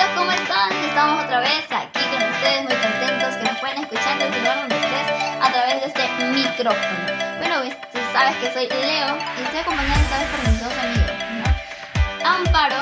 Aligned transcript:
chicos, 0.00 0.16
¿cómo 0.16 0.32
están? 0.32 0.72
Estamos 0.72 1.24
otra 1.24 1.40
vez 1.40 1.64
aquí 1.70 2.00
con 2.08 2.22
ustedes, 2.30 2.62
muy 2.64 2.74
contentos 2.74 3.36
que 3.36 3.44
nos 3.44 3.58
pueden 3.58 3.78
escuchar 3.82 4.18
desde 4.18 4.36
el 4.36 4.38
lugar 4.40 4.60
donde 4.60 4.76
estés 4.76 5.08
a 5.40 5.52
través 5.52 5.80
de 5.80 5.86
este 5.88 6.24
micrófono. 6.24 7.04
Bueno, 7.38 7.54
tú 7.92 7.98
sabes 8.12 8.36
que 8.36 8.52
soy 8.52 8.68
Leo 8.68 9.16
y 9.38 9.42
estoy 9.42 9.60
acompañada 9.60 10.00
esta 10.00 10.18
vez 10.18 10.28
por 10.30 10.40
mis 10.48 10.60
dos 10.60 10.72
amigos, 10.72 11.12
¿no? 11.36 12.28
Amparo, 12.28 12.80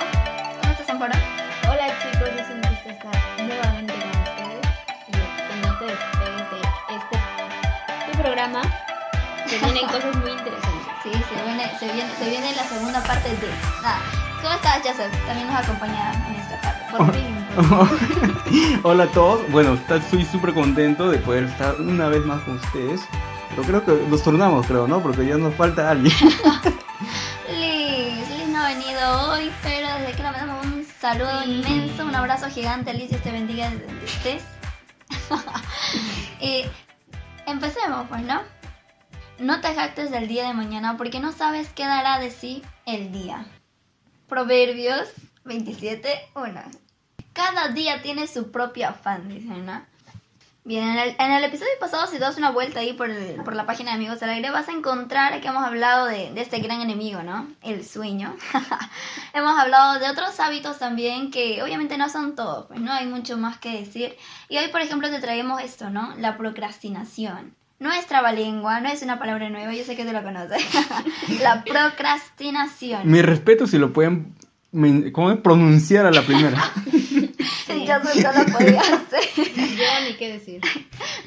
¿cómo 0.60 0.72
estás 0.72 0.90
Amparo? 0.90 1.14
Hola 1.68 1.86
chicos, 1.98 2.28
es 2.38 2.48
un 2.50 2.60
gusto 2.62 2.88
estar 2.88 3.16
nuevamente 3.42 3.94
con 3.94 4.10
ustedes 4.22 4.66
y 5.08 5.12
contento 5.48 5.86
de 5.86 5.94
este 6.94 7.18
tu 8.10 8.18
programa 8.18 8.62
que 9.48 9.56
tienen 9.64 9.86
cosas 9.86 10.14
muy 10.16 10.30
interesantes. 10.30 10.92
Sí, 11.02 11.10
se 11.12 11.42
viene, 11.42 11.78
se 11.78 11.92
viene, 11.92 12.10
se 12.18 12.30
viene 12.30 12.54
la 12.54 12.64
segunda 12.64 13.02
parte 13.02 13.28
de 13.28 13.48
nada. 13.82 13.98
¿Cómo 14.40 14.54
estás, 14.54 14.78
Joseph? 14.84 15.12
También 15.26 15.48
nos 15.48 15.56
acompaña 15.56 16.12
en 16.28 16.36
esta 16.36 16.60
parte. 16.60 16.77
Por 16.96 17.12
fin. 17.14 18.80
Hola 18.82 19.04
a 19.04 19.08
todos. 19.08 19.50
Bueno, 19.50 19.78
estoy 19.90 20.24
súper 20.24 20.54
contento 20.54 21.10
de 21.10 21.18
poder 21.18 21.44
estar 21.44 21.80
una 21.80 22.08
vez 22.08 22.24
más 22.24 22.40
con 22.42 22.56
ustedes. 22.56 23.00
Pero 23.50 23.62
creo 23.62 23.84
que 23.84 24.06
nos 24.08 24.22
turnamos, 24.22 24.66
creo, 24.66 24.86
¿no? 24.86 25.00
Porque 25.02 25.26
ya 25.26 25.36
nos 25.36 25.54
falta 25.54 25.90
alguien. 25.90 26.14
Liz, 27.50 28.28
Liz 28.38 28.48
no 28.48 28.58
ha 28.60 28.68
venido 28.68 29.30
hoy, 29.30 29.50
pero 29.62 29.88
desde 29.98 30.12
que 30.12 30.22
le 30.22 30.30
mandamos 30.30 30.66
un 30.66 30.84
saludo 31.00 31.42
Sí. 31.44 31.50
inmenso, 31.50 32.04
un 32.06 32.14
abrazo 32.14 32.48
gigante, 32.50 32.94
Liz, 32.94 33.10
Dios 33.10 33.22
te 33.22 33.32
bendiga 33.32 33.70
desde 33.70 33.86
donde 33.86 34.04
estés. 34.04 34.42
y 36.40 36.64
empecemos, 37.50 38.06
pues, 38.08 38.22
¿no? 38.22 38.40
No 39.38 39.60
te 39.60 39.74
jactes 39.74 40.10
del 40.10 40.28
día 40.28 40.46
de 40.46 40.54
mañana 40.54 40.96
porque 40.96 41.20
no 41.20 41.32
sabes 41.32 41.68
qué 41.74 41.84
dará 41.86 42.18
de 42.18 42.30
sí 42.30 42.62
el 42.86 43.12
día. 43.12 43.46
Proverbios 44.28 45.08
27, 45.48 46.08
1. 46.34 46.60
Cada 47.32 47.68
día 47.68 48.02
tiene 48.02 48.26
su 48.26 48.50
propio 48.50 48.88
afán, 48.88 49.28
dicen, 49.28 49.66
¿no? 49.66 49.80
Bien, 50.64 50.86
en 50.86 50.98
el, 50.98 51.16
en 51.18 51.32
el 51.32 51.44
episodio 51.44 51.70
pasado, 51.80 52.06
si 52.08 52.18
das 52.18 52.36
una 52.36 52.50
vuelta 52.50 52.80
ahí 52.80 52.92
por, 52.92 53.08
el- 53.08 53.36
por 53.42 53.54
la 53.56 53.64
página 53.64 53.92
de 53.92 53.96
Amigos 53.96 54.22
al 54.22 54.28
Aire, 54.30 54.50
vas 54.50 54.68
a 54.68 54.72
encontrar 54.72 55.40
que 55.40 55.48
hemos 55.48 55.64
hablado 55.64 56.04
de, 56.06 56.30
de 56.34 56.40
este 56.42 56.58
gran 56.58 56.82
enemigo, 56.82 57.22
¿no? 57.22 57.46
El 57.62 57.86
sueño. 57.86 58.36
hemos 59.32 59.58
hablado 59.58 59.98
de 59.98 60.10
otros 60.10 60.38
hábitos 60.40 60.78
también 60.78 61.30
que 61.30 61.62
obviamente 61.62 61.96
no 61.96 62.10
son 62.10 62.34
todos, 62.34 62.66
pues 62.66 62.80
no 62.80 62.92
hay 62.92 63.06
mucho 63.06 63.38
más 63.38 63.56
que 63.58 63.80
decir. 63.80 64.16
Y 64.50 64.58
hoy, 64.58 64.68
por 64.68 64.82
ejemplo, 64.82 65.08
te 65.08 65.20
traemos 65.20 65.62
esto, 65.62 65.88
¿no? 65.88 66.14
La 66.18 66.36
procrastinación. 66.36 67.54
No 67.78 67.90
es 67.92 68.06
trabalengua, 68.06 68.80
no 68.80 68.88
es 68.90 69.02
una 69.02 69.18
palabra 69.20 69.48
nueva, 69.48 69.72
yo 69.72 69.84
sé 69.84 69.96
que 69.96 70.04
tú 70.04 70.12
la 70.12 70.22
conoces. 70.24 70.62
la 71.40 71.64
procrastinación. 71.64 73.10
Mi 73.10 73.22
respeto 73.22 73.66
si 73.66 73.78
lo 73.78 73.92
pueden 73.92 74.34
men- 74.72 75.10
¿cómo 75.12 75.30
es? 75.30 75.38
pronunciar 75.38 76.06
a 76.06 76.10
la 76.10 76.22
primera. 76.22 76.62
Yo 77.68 77.98
no 77.98 78.32
lo 78.44 78.52
podía 78.52 78.80
hacer. 78.80 79.20
Yo 79.36 79.84
ni 80.08 80.14
qué 80.18 80.32
decir. 80.34 80.60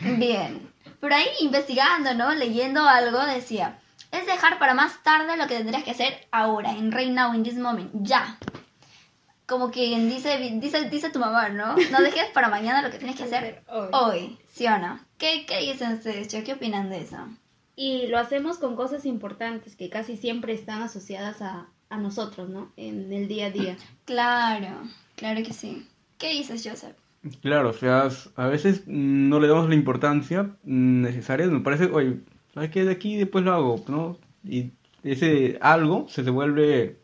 Bien. 0.01 0.69
Pero 0.99 1.15
ahí 1.15 1.25
investigando, 1.39 2.13
¿no? 2.13 2.33
Leyendo 2.35 2.87
algo, 2.87 3.25
decía, 3.25 3.79
es 4.11 4.25
dejar 4.27 4.59
para 4.59 4.73
más 4.75 5.01
tarde 5.03 5.37
lo 5.37 5.47
que 5.47 5.57
tendrías 5.57 5.83
que 5.83 5.91
hacer 5.91 6.27
ahora, 6.31 6.71
en 6.71 6.91
right 6.91 7.11
now, 7.11 7.33
in 7.33 7.43
this 7.43 7.55
moment, 7.57 7.89
ya. 8.01 8.37
Como 9.47 9.71
que 9.71 9.97
dice, 9.99 10.37
dice, 10.61 10.89
dice 10.89 11.09
tu 11.09 11.19
mamá, 11.19 11.49
¿no? 11.49 11.75
No 11.91 12.01
dejes 12.01 12.27
para 12.33 12.49
mañana 12.49 12.81
lo 12.83 12.91
que 12.91 12.99
tienes 12.99 13.15
que 13.17 13.23
hacer 13.23 13.63
Hoy. 13.67 13.87
hoy, 13.91 14.37
¿sí 14.53 14.67
o 14.67 14.77
no? 14.77 14.99
¿Qué, 15.17 15.45
qué 15.47 15.59
dicen 15.59 15.93
ustedes? 15.93 16.27
¿Qué 16.27 16.53
opinan 16.53 16.89
de 16.89 17.01
eso? 17.01 17.17
Y 17.75 18.07
lo 18.07 18.19
hacemos 18.19 18.59
con 18.59 18.75
cosas 18.75 19.05
importantes 19.05 19.75
que 19.75 19.89
casi 19.89 20.15
siempre 20.15 20.53
están 20.53 20.83
asociadas 20.83 21.41
a, 21.41 21.65
a 21.91 21.97
nosotros, 21.97 22.49
¿no? 22.49 22.71
En 22.77 23.13
el 23.13 23.27
día 23.27 23.47
a 23.47 23.51
día. 23.51 23.77
Claro, 24.05 24.81
claro 25.15 25.41
que 25.41 25.53
sí. 25.53 25.87
¿Qué 26.17 26.33
dices, 26.33 26.67
Joseph? 26.67 26.97
Claro, 27.41 27.69
o 27.69 27.73
sea, 27.73 28.09
a 28.35 28.47
veces 28.47 28.83
no 28.87 29.39
le 29.39 29.47
damos 29.47 29.69
la 29.69 29.75
importancia 29.75 30.49
necesaria. 30.63 31.45
Me 31.45 31.59
parece, 31.61 31.85
oye, 31.85 32.19
¿sabes 32.53 32.71
qué? 32.71 32.83
De 32.83 32.91
aquí 32.91 33.15
después 33.15 33.45
lo 33.45 33.53
hago, 33.53 33.83
¿no? 33.87 34.17
Y 34.43 34.71
ese 35.03 35.57
algo 35.61 36.07
se 36.09 36.23
devuelve 36.23 36.97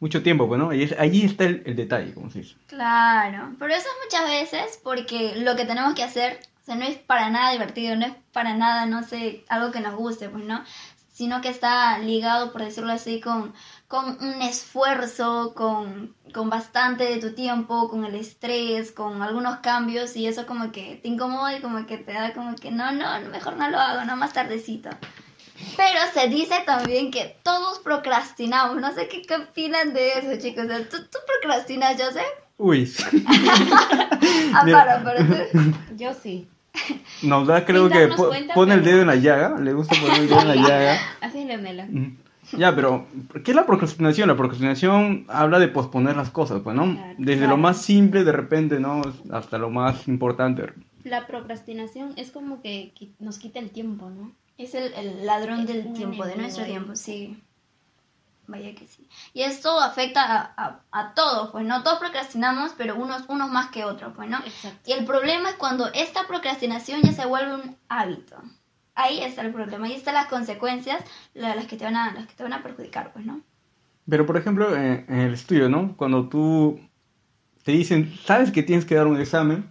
mucho 0.00 0.22
tiempo, 0.22 0.48
pues, 0.48 0.58
¿no? 0.58 0.72
Y 0.72 0.82
es, 0.82 0.98
ahí 0.98 1.22
está 1.22 1.44
el, 1.44 1.62
el 1.64 1.76
detalle, 1.76 2.14
como 2.14 2.30
se 2.30 2.40
dice. 2.40 2.56
Claro, 2.66 3.54
pero 3.58 3.72
eso 3.72 3.86
es 3.86 4.04
muchas 4.04 4.28
veces 4.28 4.80
porque 4.82 5.34
lo 5.36 5.54
que 5.54 5.64
tenemos 5.64 5.94
que 5.94 6.02
hacer, 6.02 6.40
o 6.62 6.64
sea, 6.64 6.74
no 6.74 6.84
es 6.84 6.96
para 6.96 7.30
nada 7.30 7.52
divertido, 7.52 7.94
no 7.94 8.06
es 8.06 8.14
para 8.32 8.56
nada, 8.56 8.86
no 8.86 9.02
sé, 9.02 9.44
algo 9.48 9.70
que 9.70 9.80
nos 9.80 9.94
guste, 9.94 10.28
pues, 10.28 10.44
¿no? 10.44 10.64
Sino 11.12 11.40
que 11.40 11.50
está 11.50 11.98
ligado, 11.98 12.52
por 12.52 12.64
decirlo 12.64 12.92
así, 12.92 13.20
con, 13.20 13.52
con 13.92 14.16
un 14.22 14.40
esfuerzo, 14.40 15.52
con, 15.54 16.14
con 16.32 16.48
bastante 16.48 17.04
de 17.04 17.18
tu 17.18 17.34
tiempo, 17.34 17.90
con 17.90 18.06
el 18.06 18.14
estrés, 18.14 18.90
con 18.90 19.20
algunos 19.20 19.58
cambios 19.58 20.16
y 20.16 20.26
eso 20.26 20.46
como 20.46 20.72
que 20.72 20.98
te 21.02 21.08
incomoda 21.08 21.54
y 21.54 21.60
como 21.60 21.84
que 21.86 21.98
te 21.98 22.14
da 22.14 22.32
como 22.32 22.56
que 22.56 22.70
no, 22.70 22.90
no, 22.92 23.20
mejor 23.30 23.58
no 23.58 23.68
lo 23.68 23.78
hago, 23.78 24.06
no 24.06 24.16
más 24.16 24.32
tardecito. 24.32 24.88
Pero 25.76 26.00
se 26.14 26.28
dice 26.28 26.54
también 26.64 27.10
que 27.10 27.36
todos 27.42 27.80
procrastinamos. 27.80 28.80
No 28.80 28.94
sé 28.94 29.08
qué, 29.08 29.20
qué 29.20 29.34
opinan 29.36 29.92
de 29.92 30.12
eso, 30.12 30.40
chicos. 30.42 30.64
O 30.64 30.68
sea, 30.68 30.88
¿tú, 30.88 30.96
¿Tú 31.02 31.18
procrastinas, 31.26 31.94
Joseph? 32.02 32.24
Uy, 32.56 32.90
Amparo, 34.54 35.02
pero 35.04 35.26
tú. 35.26 35.58
Yo 35.96 36.14
sí. 36.14 36.48
nos 37.22 37.46
da, 37.46 37.66
creo 37.66 37.88
Sin 37.90 37.98
que 37.98 38.08
po- 38.08 38.32
pone 38.54 38.72
el 38.74 38.84
dedo 38.84 39.02
en 39.02 39.06
la 39.08 39.16
llaga, 39.16 39.58
le 39.60 39.74
gusta 39.74 39.94
poner 40.00 40.20
el 40.20 40.28
dedo 40.30 40.40
en 40.40 40.48
la 40.48 40.54
llaga. 40.68 40.98
Así 41.20 41.40
es, 41.40 41.46
Leonela. 41.46 41.84
Mm. 41.84 42.21
Ya, 42.58 42.74
pero 42.74 43.06
¿qué 43.44 43.50
es 43.52 43.54
la 43.56 43.66
procrastinación? 43.66 44.28
La 44.28 44.36
procrastinación 44.36 45.24
habla 45.28 45.58
de 45.58 45.68
posponer 45.68 46.16
las 46.16 46.30
cosas, 46.30 46.60
pues, 46.62 46.76
¿no? 46.76 46.94
Claro. 46.94 47.14
Desde 47.18 47.38
Claro. 47.40 47.56
lo 47.56 47.62
más 47.62 47.78
simple, 47.82 48.24
de 48.24 48.32
repente, 48.32 48.78
¿no? 48.80 49.02
Hasta 49.32 49.58
lo 49.58 49.70
más 49.70 50.06
importante. 50.08 50.72
La 51.04 51.26
procrastinación 51.26 52.12
es 52.16 52.30
como 52.30 52.60
que 52.62 52.92
qui- 52.98 53.12
nos 53.18 53.38
quita 53.38 53.58
el 53.58 53.70
tiempo, 53.70 54.10
¿no? 54.10 54.32
Es 54.58 54.74
el, 54.74 54.92
el 54.94 55.26
ladrón 55.26 55.60
Es 55.60 55.66
del 55.68 55.92
tiempo, 55.94 56.24
de 56.26 56.36
nuestro 56.36 56.64
tiempo, 56.64 56.94
sí. 56.94 57.42
Vaya 58.48 58.74
que 58.74 58.86
sí. 58.86 59.08
Y 59.32 59.42
esto 59.42 59.80
afecta 59.80 60.22
a, 60.24 60.54
a, 60.56 60.80
a 60.90 61.14
todos, 61.14 61.50
pues, 61.52 61.64
¿no? 61.64 61.82
Todos 61.82 61.98
procrastinamos, 62.00 62.72
pero 62.76 62.96
unos, 62.96 63.22
unos 63.28 63.50
más 63.50 63.70
que 63.70 63.84
otros, 63.84 64.12
pues, 64.14 64.28
¿no? 64.28 64.38
Exacto. 64.38 64.78
Y 64.90 64.92
el 64.92 65.04
problema 65.04 65.48
es 65.50 65.54
cuando 65.54 65.86
esta 65.94 66.26
procrastinación 66.26 67.00
ya 67.02 67.12
se 67.12 67.24
vuelve 67.26 67.54
un 67.54 67.76
hábito. 67.88 68.36
Ahí 68.94 69.22
está 69.22 69.42
el 69.42 69.52
problema, 69.52 69.84
ahí 69.86 69.92
están 69.92 70.14
las 70.14 70.28
consecuencias, 70.28 71.04
la- 71.34 71.54
las 71.54 71.66
que 71.66 71.76
te 71.76 71.84
van 71.84 71.94
a, 71.96 72.12
las 72.14 72.26
que 72.26 72.32
te 72.34 72.42
van 72.42 72.54
a 72.54 72.62
perjudicar, 72.62 73.12
pues, 73.12 73.26
¿no? 73.26 73.42
Pero, 74.08 74.26
por 74.26 74.36
ejemplo, 74.36 74.76
en, 74.76 75.04
en 75.08 75.18
el 75.20 75.34
estudio, 75.34 75.68
¿no? 75.68 75.96
Cuando 75.96 76.28
tú 76.28 76.80
te 77.64 77.72
dicen, 77.72 78.12
sabes 78.24 78.52
que 78.52 78.62
tienes 78.62 78.84
que 78.86 78.96
dar 78.96 79.06
un 79.08 79.20
examen, 79.20 79.66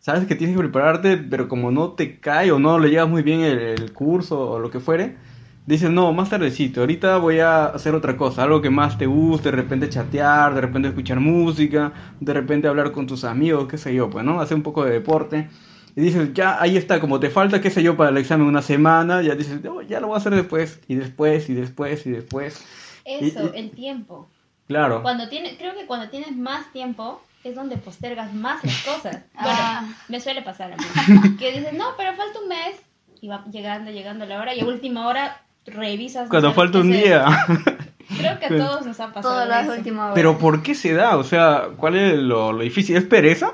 sabes 0.00 0.26
que 0.26 0.36
tienes 0.36 0.56
que 0.56 0.62
prepararte, 0.62 1.18
pero 1.18 1.48
como 1.48 1.70
no 1.72 1.92
te 1.92 2.20
cae 2.20 2.52
o 2.52 2.58
no 2.60 2.78
le 2.78 2.90
llevas 2.90 3.08
muy 3.10 3.22
bien 3.22 3.40
el, 3.42 3.58
el 3.60 3.92
curso 3.94 4.50
o 4.52 4.60
lo 4.60 4.70
que 4.70 4.80
fuere, 4.80 5.16
dices, 5.66 5.90
no, 5.90 6.12
más 6.12 6.30
tardecito, 6.30 6.80
ahorita 6.82 7.18
voy 7.18 7.40
a 7.40 7.66
hacer 7.66 7.94
otra 7.94 8.16
cosa, 8.16 8.44
algo 8.44 8.62
que 8.62 8.70
más 8.70 8.98
te 8.98 9.06
guste, 9.06 9.50
de 9.50 9.56
repente 9.56 9.88
chatear, 9.90 10.54
de 10.54 10.62
repente 10.62 10.88
escuchar 10.88 11.20
música, 11.20 11.92
de 12.20 12.34
repente 12.34 12.68
hablar 12.68 12.92
con 12.92 13.06
tus 13.06 13.24
amigos, 13.24 13.68
qué 13.68 13.78
sé 13.78 13.94
yo, 13.94 14.10
pues, 14.10 14.24
¿no? 14.24 14.40
Hacer 14.40 14.56
un 14.58 14.64
poco 14.64 14.84
de 14.84 14.92
deporte. 14.92 15.50
Y 15.96 16.02
dices, 16.02 16.34
ya, 16.34 16.60
ahí 16.60 16.76
está, 16.76 17.00
como 17.00 17.18
te 17.18 17.30
falta, 17.30 17.60
qué 17.60 17.70
sé 17.70 17.82
yo, 17.82 17.96
para 17.96 18.10
el 18.10 18.18
examen 18.18 18.46
una 18.46 18.60
semana, 18.62 19.22
ya 19.22 19.34
dices, 19.34 19.58
"Oh, 19.66 19.80
ya 19.80 19.98
lo 19.98 20.08
voy 20.08 20.14
a 20.14 20.18
hacer 20.18 20.34
después, 20.34 20.78
y 20.88 20.94
después, 20.94 21.48
y 21.48 21.54
después, 21.54 22.06
y 22.06 22.10
después. 22.10 22.62
Eso, 23.04 23.24
Y- 23.44 23.56
y- 23.56 23.58
el 23.58 23.70
tiempo. 23.70 24.28
Claro. 24.68 25.00
Cuando 25.02 25.28
tienes, 25.30 25.56
creo 25.56 25.74
que 25.74 25.86
cuando 25.86 26.10
tienes 26.10 26.36
más 26.36 26.70
tiempo 26.72 27.22
es 27.44 27.54
donde 27.54 27.76
postergas 27.78 28.34
más 28.34 28.62
las 28.64 28.82
cosas. 28.84 29.18
Ah. 29.36 29.80
Bueno, 29.82 29.96
me 30.08 30.20
suele 30.20 30.42
pasar 30.42 30.72
a 30.72 30.76
mí. 30.76 30.84
Que 31.38 31.52
dices, 31.52 31.72
no, 31.72 31.86
pero 31.96 32.14
falta 32.14 32.40
un 32.42 32.48
mes. 32.48 32.76
Y 33.22 33.28
va 33.28 33.44
llegando, 33.50 33.90
llegando 33.90 34.26
la 34.26 34.38
hora. 34.40 34.54
Y 34.54 34.60
a 34.60 34.66
última 34.66 35.06
hora 35.08 35.40
revisas. 35.64 36.28
Cuando 36.28 36.52
falta 36.52 36.78
un 36.78 36.90
día. 36.92 37.24
Creo 38.18 38.38
que 38.38 38.46
a 38.46 38.48
todos 38.48 38.84
nos 38.86 39.00
ha 39.00 39.12
pasado. 39.12 39.34
Todo 39.34 39.46
lo 39.46 39.54
eso. 39.54 39.72
es 39.72 39.78
última 39.78 40.04
hora. 40.06 40.14
Pero 40.14 40.36
¿por 40.38 40.62
qué 40.62 40.74
se 40.74 40.92
da? 40.92 41.16
O 41.16 41.24
sea, 41.24 41.68
¿cuál 41.76 41.96
es 41.96 42.18
lo, 42.18 42.52
lo 42.52 42.62
difícil? 42.62 42.96
¿Es 42.96 43.04
pereza 43.04 43.52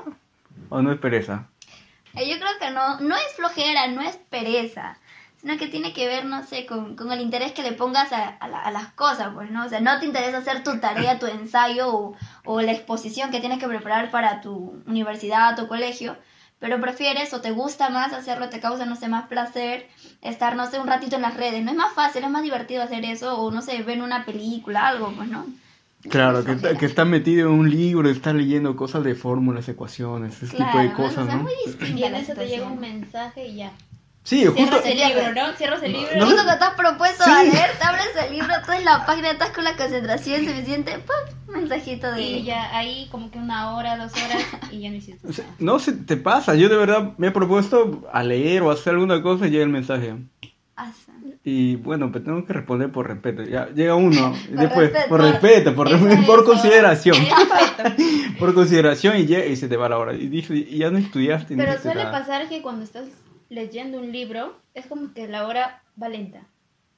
o 0.69 0.81
no 0.81 0.91
es 0.91 0.99
pereza? 0.99 1.47
Eh, 2.15 2.29
Yo 2.29 2.37
creo 2.37 2.51
que 2.59 2.69
no, 2.71 2.99
no 2.99 3.15
es 3.15 3.33
flojera, 3.35 3.87
no 3.87 4.01
es 4.01 4.15
pereza, 4.17 4.97
sino 5.41 5.57
que 5.57 5.67
tiene 5.67 5.93
que 5.93 6.07
ver, 6.07 6.25
no 6.25 6.43
sé, 6.43 6.65
con, 6.65 6.95
con 6.95 7.11
el 7.11 7.21
interés 7.21 7.51
que 7.53 7.63
le 7.63 7.73
pongas 7.73 8.11
a, 8.13 8.29
a 8.29 8.47
la- 8.47 8.61
a 8.61 8.71
las 8.71 8.93
cosas, 8.93 9.29
pues, 9.33 9.49
¿no? 9.51 9.65
O 9.65 9.69
sea, 9.69 9.79
no 9.81 9.99
te 9.99 10.05
interesa 10.05 10.37
hacer 10.37 10.63
tu 10.63 10.79
tarea, 10.79 11.19
tu 11.19 11.25
ensayo 11.25 11.89
o, 11.93 12.15
o 12.45 12.61
la 12.61 12.71
exposición 12.71 13.31
que 13.31 13.39
tienes 13.39 13.59
que 13.59 13.67
preparar 13.67 14.11
para 14.11 14.41
tu 14.41 14.81
universidad, 14.85 15.55
tu 15.57 15.67
colegio, 15.67 16.15
pero 16.59 16.79
prefieres 16.79 17.33
o 17.33 17.41
te 17.41 17.51
gusta 17.51 17.89
más 17.89 18.13
hacerlo, 18.13 18.49
te 18.49 18.61
causa, 18.61 18.85
no 18.85 18.95
sé, 18.95 19.07
más 19.09 19.27
placer 19.27 19.89
estar, 20.21 20.55
no 20.55 20.65
sé, 20.69 20.79
un 20.79 20.87
ratito 20.87 21.17
en 21.17 21.23
las 21.23 21.35
redes. 21.35 21.61
No 21.63 21.71
es 21.71 21.77
más 21.77 21.93
fácil, 21.93 22.23
es 22.23 22.29
más 22.29 22.43
divertido 22.43 22.83
hacer 22.83 23.03
eso 23.03 23.37
o, 23.37 23.51
no 23.51 23.61
sé, 23.61 23.83
ver 23.83 24.01
una 24.01 24.23
película, 24.25 24.87
algo, 24.87 25.11
pues, 25.11 25.27
¿no? 25.29 25.45
Claro, 26.09 26.43
que 26.43 26.51
está, 26.53 26.75
que 26.77 26.85
está 26.85 27.05
metido 27.05 27.49
en 27.49 27.59
un 27.59 27.69
libro, 27.69 28.09
está 28.09 28.33
leyendo 28.33 28.75
cosas 28.75 29.03
de 29.03 29.15
fórmulas, 29.15 29.67
ecuaciones, 29.69 30.35
ese 30.43 30.57
tipo 30.57 30.77
de 30.77 30.91
Claro, 30.91 30.93
cosas, 30.97 31.27
¿no? 31.27 31.43
muy 31.43 31.53
Y 31.95 32.03
en 32.03 32.15
eso 32.15 32.33
te 32.33 32.47
llega 32.47 32.67
un 32.67 32.79
mensaje 32.79 33.47
y 33.47 33.55
ya. 33.57 33.71
Sí, 34.25 34.45
justo... 34.45 34.61
Cierras 34.81 34.85
el 34.85 34.97
libro, 34.97 35.33
¿no? 35.33 35.53
Cierras 35.57 35.83
el 35.83 35.91
libro. 35.93 36.09
No, 36.17 36.25
Justo 36.25 36.43
que 36.45 36.51
estás 36.51 36.73
propuesto 36.75 37.23
Sí. 37.25 37.29
a 37.29 37.43
leer, 37.43 37.71
te 37.77 37.83
abres 37.85 38.07
el 38.25 38.33
libro, 38.33 38.53
tú 38.65 38.71
en 38.71 38.85
la 38.85 39.05
página, 39.05 39.31
estás 39.31 39.49
con 39.49 39.63
la 39.65 39.75
concentración 39.75 40.45
suficiente, 40.45 40.93
¡pum! 40.99 41.53
mensajito 41.53 42.09
de... 42.11 42.21
Y 42.21 42.43
ya 42.43 42.75
ahí 42.77 43.07
como 43.11 43.29
que 43.31 43.37
una 43.37 43.75
hora, 43.75 43.97
dos 43.97 44.13
horas 44.13 44.43
y 44.71 44.79
ya 44.79 44.89
no 44.91 44.95
hiciste 44.95 45.27
nada. 45.27 45.43
no 45.59 45.77
se 45.79 45.91
te 45.91 46.15
pasa, 46.17 46.55
yo 46.55 46.69
de 46.69 46.77
verdad 46.77 47.13
me 47.17 47.27
he 47.27 47.31
propuesto 47.31 48.07
a 48.13 48.23
leer 48.23 48.61
o 48.63 48.71
hacer 48.71 48.93
alguna 48.93 49.21
cosa 49.21 49.45
y 49.47 49.51
llega 49.51 49.63
el 49.63 49.69
mensaje. 49.69 50.15
Asa. 50.77 51.02
Y 51.45 51.75
bueno, 51.75 52.09
pues 52.11 52.23
tengo 52.23 52.45
que 52.45 52.53
responder 52.53 52.89
por 52.91 53.07
respeto. 53.07 53.43
Ya 53.43 53.67
llega 53.69 53.95
uno, 53.95 54.33
y 54.49 54.55
Por 54.55 54.59
después, 54.61 54.91
respeto. 54.93 55.09
por 55.09 55.21
respeto, 55.21 55.75
por, 55.75 56.25
por 56.25 56.45
consideración. 56.45 57.17
Por 58.39 58.53
consideración 58.53 59.17
y, 59.17 59.25
llega 59.25 59.45
y 59.45 59.55
se 59.55 59.67
te 59.67 59.77
va 59.77 59.87
la 59.89 59.97
hora. 59.97 60.13
Y 60.13 60.25
y 60.37 60.77
ya 60.77 60.89
no 60.89 60.97
estudiaste. 60.97 61.55
Pero 61.55 61.79
suele 61.79 62.03
nada. 62.03 62.11
pasar 62.19 62.49
que 62.49 62.61
cuando 62.61 62.83
estás 62.83 63.07
leyendo 63.49 63.99
un 63.99 64.11
libro, 64.11 64.57
es 64.73 64.85
como 64.87 65.13
que 65.13 65.27
la 65.27 65.45
hora 65.47 65.83
va 66.01 66.09
lenta. 66.09 66.41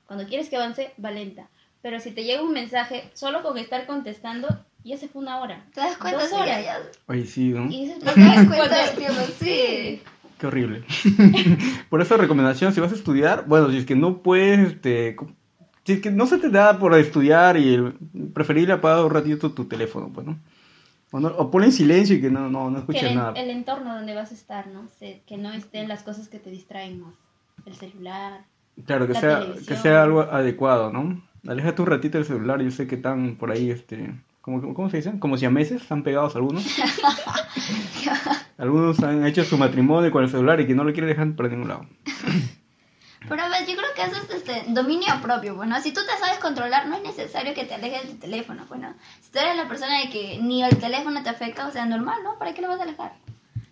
Cuando 0.05 0.25
quieres 0.27 0.49
que 0.49 0.55
avance, 0.57 0.93
va 1.03 1.11
lenta. 1.11 1.49
Pero 1.81 1.99
si 1.99 2.11
te 2.11 2.23
llega 2.23 2.41
un 2.41 2.53
mensaje, 2.53 3.09
solo 3.13 3.43
con 3.43 3.57
estar 3.57 3.85
contestando, 3.85 4.47
ya 4.83 4.97
se 4.97 5.07
fue 5.07 5.21
una 5.21 5.39
hora. 5.41 5.65
¿Te 5.73 5.81
das 5.81 5.97
cuenta? 5.97 6.19
Dos 6.21 6.29
Sí, 6.29 6.35
horas. 6.35 6.47
ya, 6.47 6.61
ya. 6.61 6.77
Oye, 7.07 7.25
sí, 7.25 7.49
¿no? 7.49 7.65
Y 7.65 7.85
dices, 7.87 8.03
No 8.03 8.11
te 8.13 8.21
das 8.21 8.47
cuenta 8.47 8.85
del 8.85 8.95
tiempo, 8.95 9.21
sí. 9.39 10.01
Qué 10.45 10.49
horrible. 10.49 10.83
por 11.89 12.01
eso 12.01 12.17
recomendación, 12.17 12.71
si 12.71 12.79
vas 12.79 12.91
a 12.91 12.95
estudiar, 12.95 13.45
bueno, 13.47 13.71
si 13.71 13.77
es 13.77 13.85
que 13.85 13.95
no 13.95 14.19
puedes, 14.19 14.73
este, 14.73 15.15
si 15.83 15.93
es 15.93 16.01
que 16.01 16.11
no 16.11 16.27
se 16.27 16.37
te 16.37 16.49
da 16.49 16.77
por 16.77 16.93
estudiar 16.93 17.57
y 17.57 17.81
preferible 18.31 18.73
apagar 18.73 19.03
un 19.03 19.09
ratito 19.09 19.53
tu 19.53 19.65
teléfono, 19.65 20.11
pues, 20.13 20.27
¿no? 20.27 20.37
O, 21.11 21.19
no, 21.19 21.29
o 21.29 21.49
ponle 21.49 21.67
en 21.67 21.73
silencio 21.73 22.15
y 22.15 22.21
que 22.21 22.29
no, 22.29 22.47
no, 22.49 22.69
no 22.69 22.75
que 22.75 22.79
escuches 22.81 23.09
el, 23.09 23.15
nada. 23.15 23.31
el 23.31 23.49
entorno 23.49 23.95
donde 23.95 24.13
vas 24.13 24.31
a 24.31 24.35
estar, 24.35 24.67
¿no? 24.67 24.87
Se- 24.99 25.23
que 25.25 25.37
no 25.37 25.51
estén 25.51 25.87
las 25.87 26.03
cosas 26.03 26.27
que 26.29 26.37
te 26.37 26.51
distraen 26.51 27.01
más. 27.01 27.15
El 27.65 27.73
celular. 27.73 28.43
Claro, 28.85 29.07
que 29.07 29.13
la 29.13 29.19
sea, 29.19 29.45
que 29.67 29.75
sea 29.77 30.03
algo 30.03 30.21
adecuado, 30.21 30.91
¿no? 30.91 31.23
Aléjate 31.47 31.81
un 31.81 31.87
ratito 31.87 32.19
del 32.19 32.27
celular, 32.27 32.61
yo 32.61 32.69
sé 32.69 32.85
que 32.85 32.95
están 32.95 33.35
por 33.37 33.49
ahí, 33.49 33.71
este, 33.71 34.13
¿cómo, 34.41 34.75
cómo 34.75 34.91
se 34.91 34.97
dicen? 34.97 35.17
Como 35.17 35.37
si 35.37 35.45
a 35.45 35.49
meses, 35.49 35.81
están 35.81 36.03
pegados 36.03 36.35
algunos. 36.35 36.63
algunos 38.57 38.99
han 39.03 39.25
hecho 39.25 39.43
su 39.43 39.57
matrimonio 39.57 40.11
con 40.11 40.23
el 40.23 40.29
celular 40.29 40.59
y 40.61 40.67
que 40.67 40.75
no 40.75 40.83
lo 40.83 40.93
quieren 40.93 41.09
dejar 41.09 41.35
para 41.35 41.49
ningún 41.49 41.67
lado. 41.67 41.85
Pero 43.27 43.41
a 43.41 43.49
ver, 43.49 43.65
yo 43.65 43.75
creo 43.75 43.93
que 43.95 44.03
eso 44.03 44.21
es 44.21 44.29
este, 44.29 44.65
dominio 44.67 45.07
propio, 45.21 45.55
bueno, 45.55 45.81
si 45.81 45.91
tú 45.91 46.01
te 46.05 46.17
sabes 46.19 46.37
controlar, 46.37 46.87
no 46.87 46.95
es 46.95 47.01
necesario 47.01 47.55
que 47.55 47.65
te 47.65 47.73
alejes 47.73 48.03
de 48.03 48.09
tu 48.13 48.19
teléfono, 48.19 48.65
bueno, 48.69 48.93
si 49.19 49.31
tú 49.31 49.39
eres 49.39 49.55
la 49.55 49.67
persona 49.67 49.99
de 49.99 50.09
que 50.09 50.37
ni 50.39 50.63
el 50.63 50.77
teléfono 50.77 51.23
te 51.23 51.29
afecta, 51.29 51.67
o 51.67 51.71
sea, 51.71 51.85
normal, 51.85 52.19
¿no? 52.23 52.37
¿Para 52.37 52.53
qué 52.53 52.61
lo 52.61 52.67
vas 52.67 52.79
a 52.79 52.83
alejar? 52.83 53.13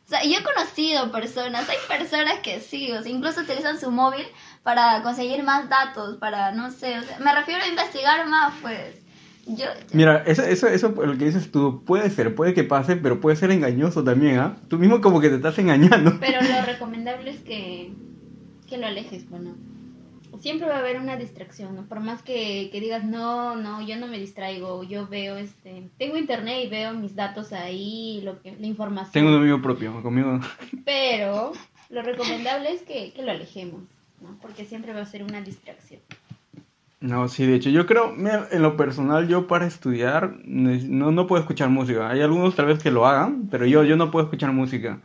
O 0.06 0.10
sea, 0.10 0.24
yo 0.24 0.40
he 0.40 0.44
conocido 0.44 1.12
personas, 1.12 1.70
hay 1.70 1.78
personas 1.88 2.40
que 2.40 2.62
sí, 2.62 2.92
o 2.92 3.04
sea, 3.04 3.12
incluso 3.12 3.42
utilizan 3.42 3.80
su 3.80 3.92
móvil 3.92 4.26
para 4.64 5.04
conseguir 5.04 5.44
más 5.44 5.70
datos, 5.70 6.18
para, 6.18 6.52
no 6.52 6.72
sé, 6.72 6.98
o 6.98 7.04
sea, 7.04 7.20
me 7.20 7.34
refiero 7.34 7.64
a 7.64 7.68
investigar 7.68 8.26
más, 8.28 8.54
pues, 8.62 9.03
yo... 9.46 9.66
Mira, 9.92 10.24
eso, 10.26 10.44
eso, 10.44 10.68
eso 10.68 10.90
lo 10.90 11.18
que 11.18 11.26
dices 11.26 11.52
tú 11.52 11.84
puede 11.86 12.10
ser, 12.10 12.36
puede 12.36 12.54
que 12.54 12.64
pase, 12.64 12.96
pero 12.96 13.20
puede 13.20 13.36
ser 13.36 13.52
engañoso 13.52 14.04
también, 14.04 14.40
¿ah? 14.40 14.56
Tú 14.70 14.78
mismo 14.78 15.02
como 15.02 15.20
que 15.20 15.30
te 15.30 15.36
estás 15.36 15.58
engañando. 15.60 16.18
Pero 16.20 16.42
lo 16.42 16.62
recomendable 16.66 17.32
es 17.32 17.42
que, 17.42 17.92
que 18.70 18.78
lo 18.78 18.88
alejes, 18.88 19.30
bueno. 19.30 19.56
Siempre 20.40 20.68
va 20.68 20.78
a 20.78 20.80
haber 20.80 21.00
una 21.00 21.16
distracción, 21.16 21.76
¿no? 21.76 21.86
Por 21.86 22.00
más 22.00 22.24
que, 22.24 22.70
que 22.72 22.80
digas, 22.80 23.04
no, 23.04 23.56
no, 23.56 23.86
yo 23.86 23.98
no 23.98 24.08
me 24.08 24.18
distraigo, 24.18 24.84
yo 24.84 25.08
veo, 25.08 25.38
este, 25.38 25.90
tengo 25.98 26.18
internet 26.18 26.64
y 26.66 26.70
veo 26.70 26.94
mis 26.94 27.16
datos 27.16 27.54
ahí, 27.54 28.22
lo 28.24 28.42
que, 28.42 28.56
la 28.60 28.66
información. 28.66 29.12
Tengo 29.14 29.30
un 29.30 29.42
amigo 29.42 29.62
propio, 29.62 30.02
conmigo. 30.02 30.40
Pero 30.86 31.54
lo 31.90 32.02
recomendable 32.02 32.74
es 32.74 32.82
que, 32.82 33.14
que 33.14 33.22
lo 33.22 33.32
alejemos, 33.32 33.84
¿no? 34.22 34.38
Porque 34.42 34.66
siempre 34.66 34.94
va 34.94 35.02
a 35.02 35.06
ser 35.06 35.24
una 35.24 35.42
distracción. 35.42 36.02
No, 37.04 37.28
sí, 37.28 37.46
de 37.46 37.56
hecho, 37.56 37.70
yo 37.70 37.86
creo, 37.86 38.14
mira, 38.16 38.48
en 38.52 38.62
lo 38.62 38.78
personal, 38.78 39.28
yo 39.28 39.46
para 39.46 39.68
estudiar 39.68 40.36
no, 40.46 41.12
no 41.12 41.28
puedo 41.28 41.42
escuchar 41.42 41.68
música. 41.70 42.10
Hay 42.10 42.22
algunos 42.22 42.56
tal 42.56 42.68
vez 42.68 42.82
que 42.82 42.92
lo 42.92 43.06
hagan, 43.06 43.50
pero 43.52 43.66
yo, 43.66 43.84
yo 43.84 43.98
no 43.98 44.10
puedo 44.10 44.26
escuchar 44.26 44.54
música. 44.54 45.00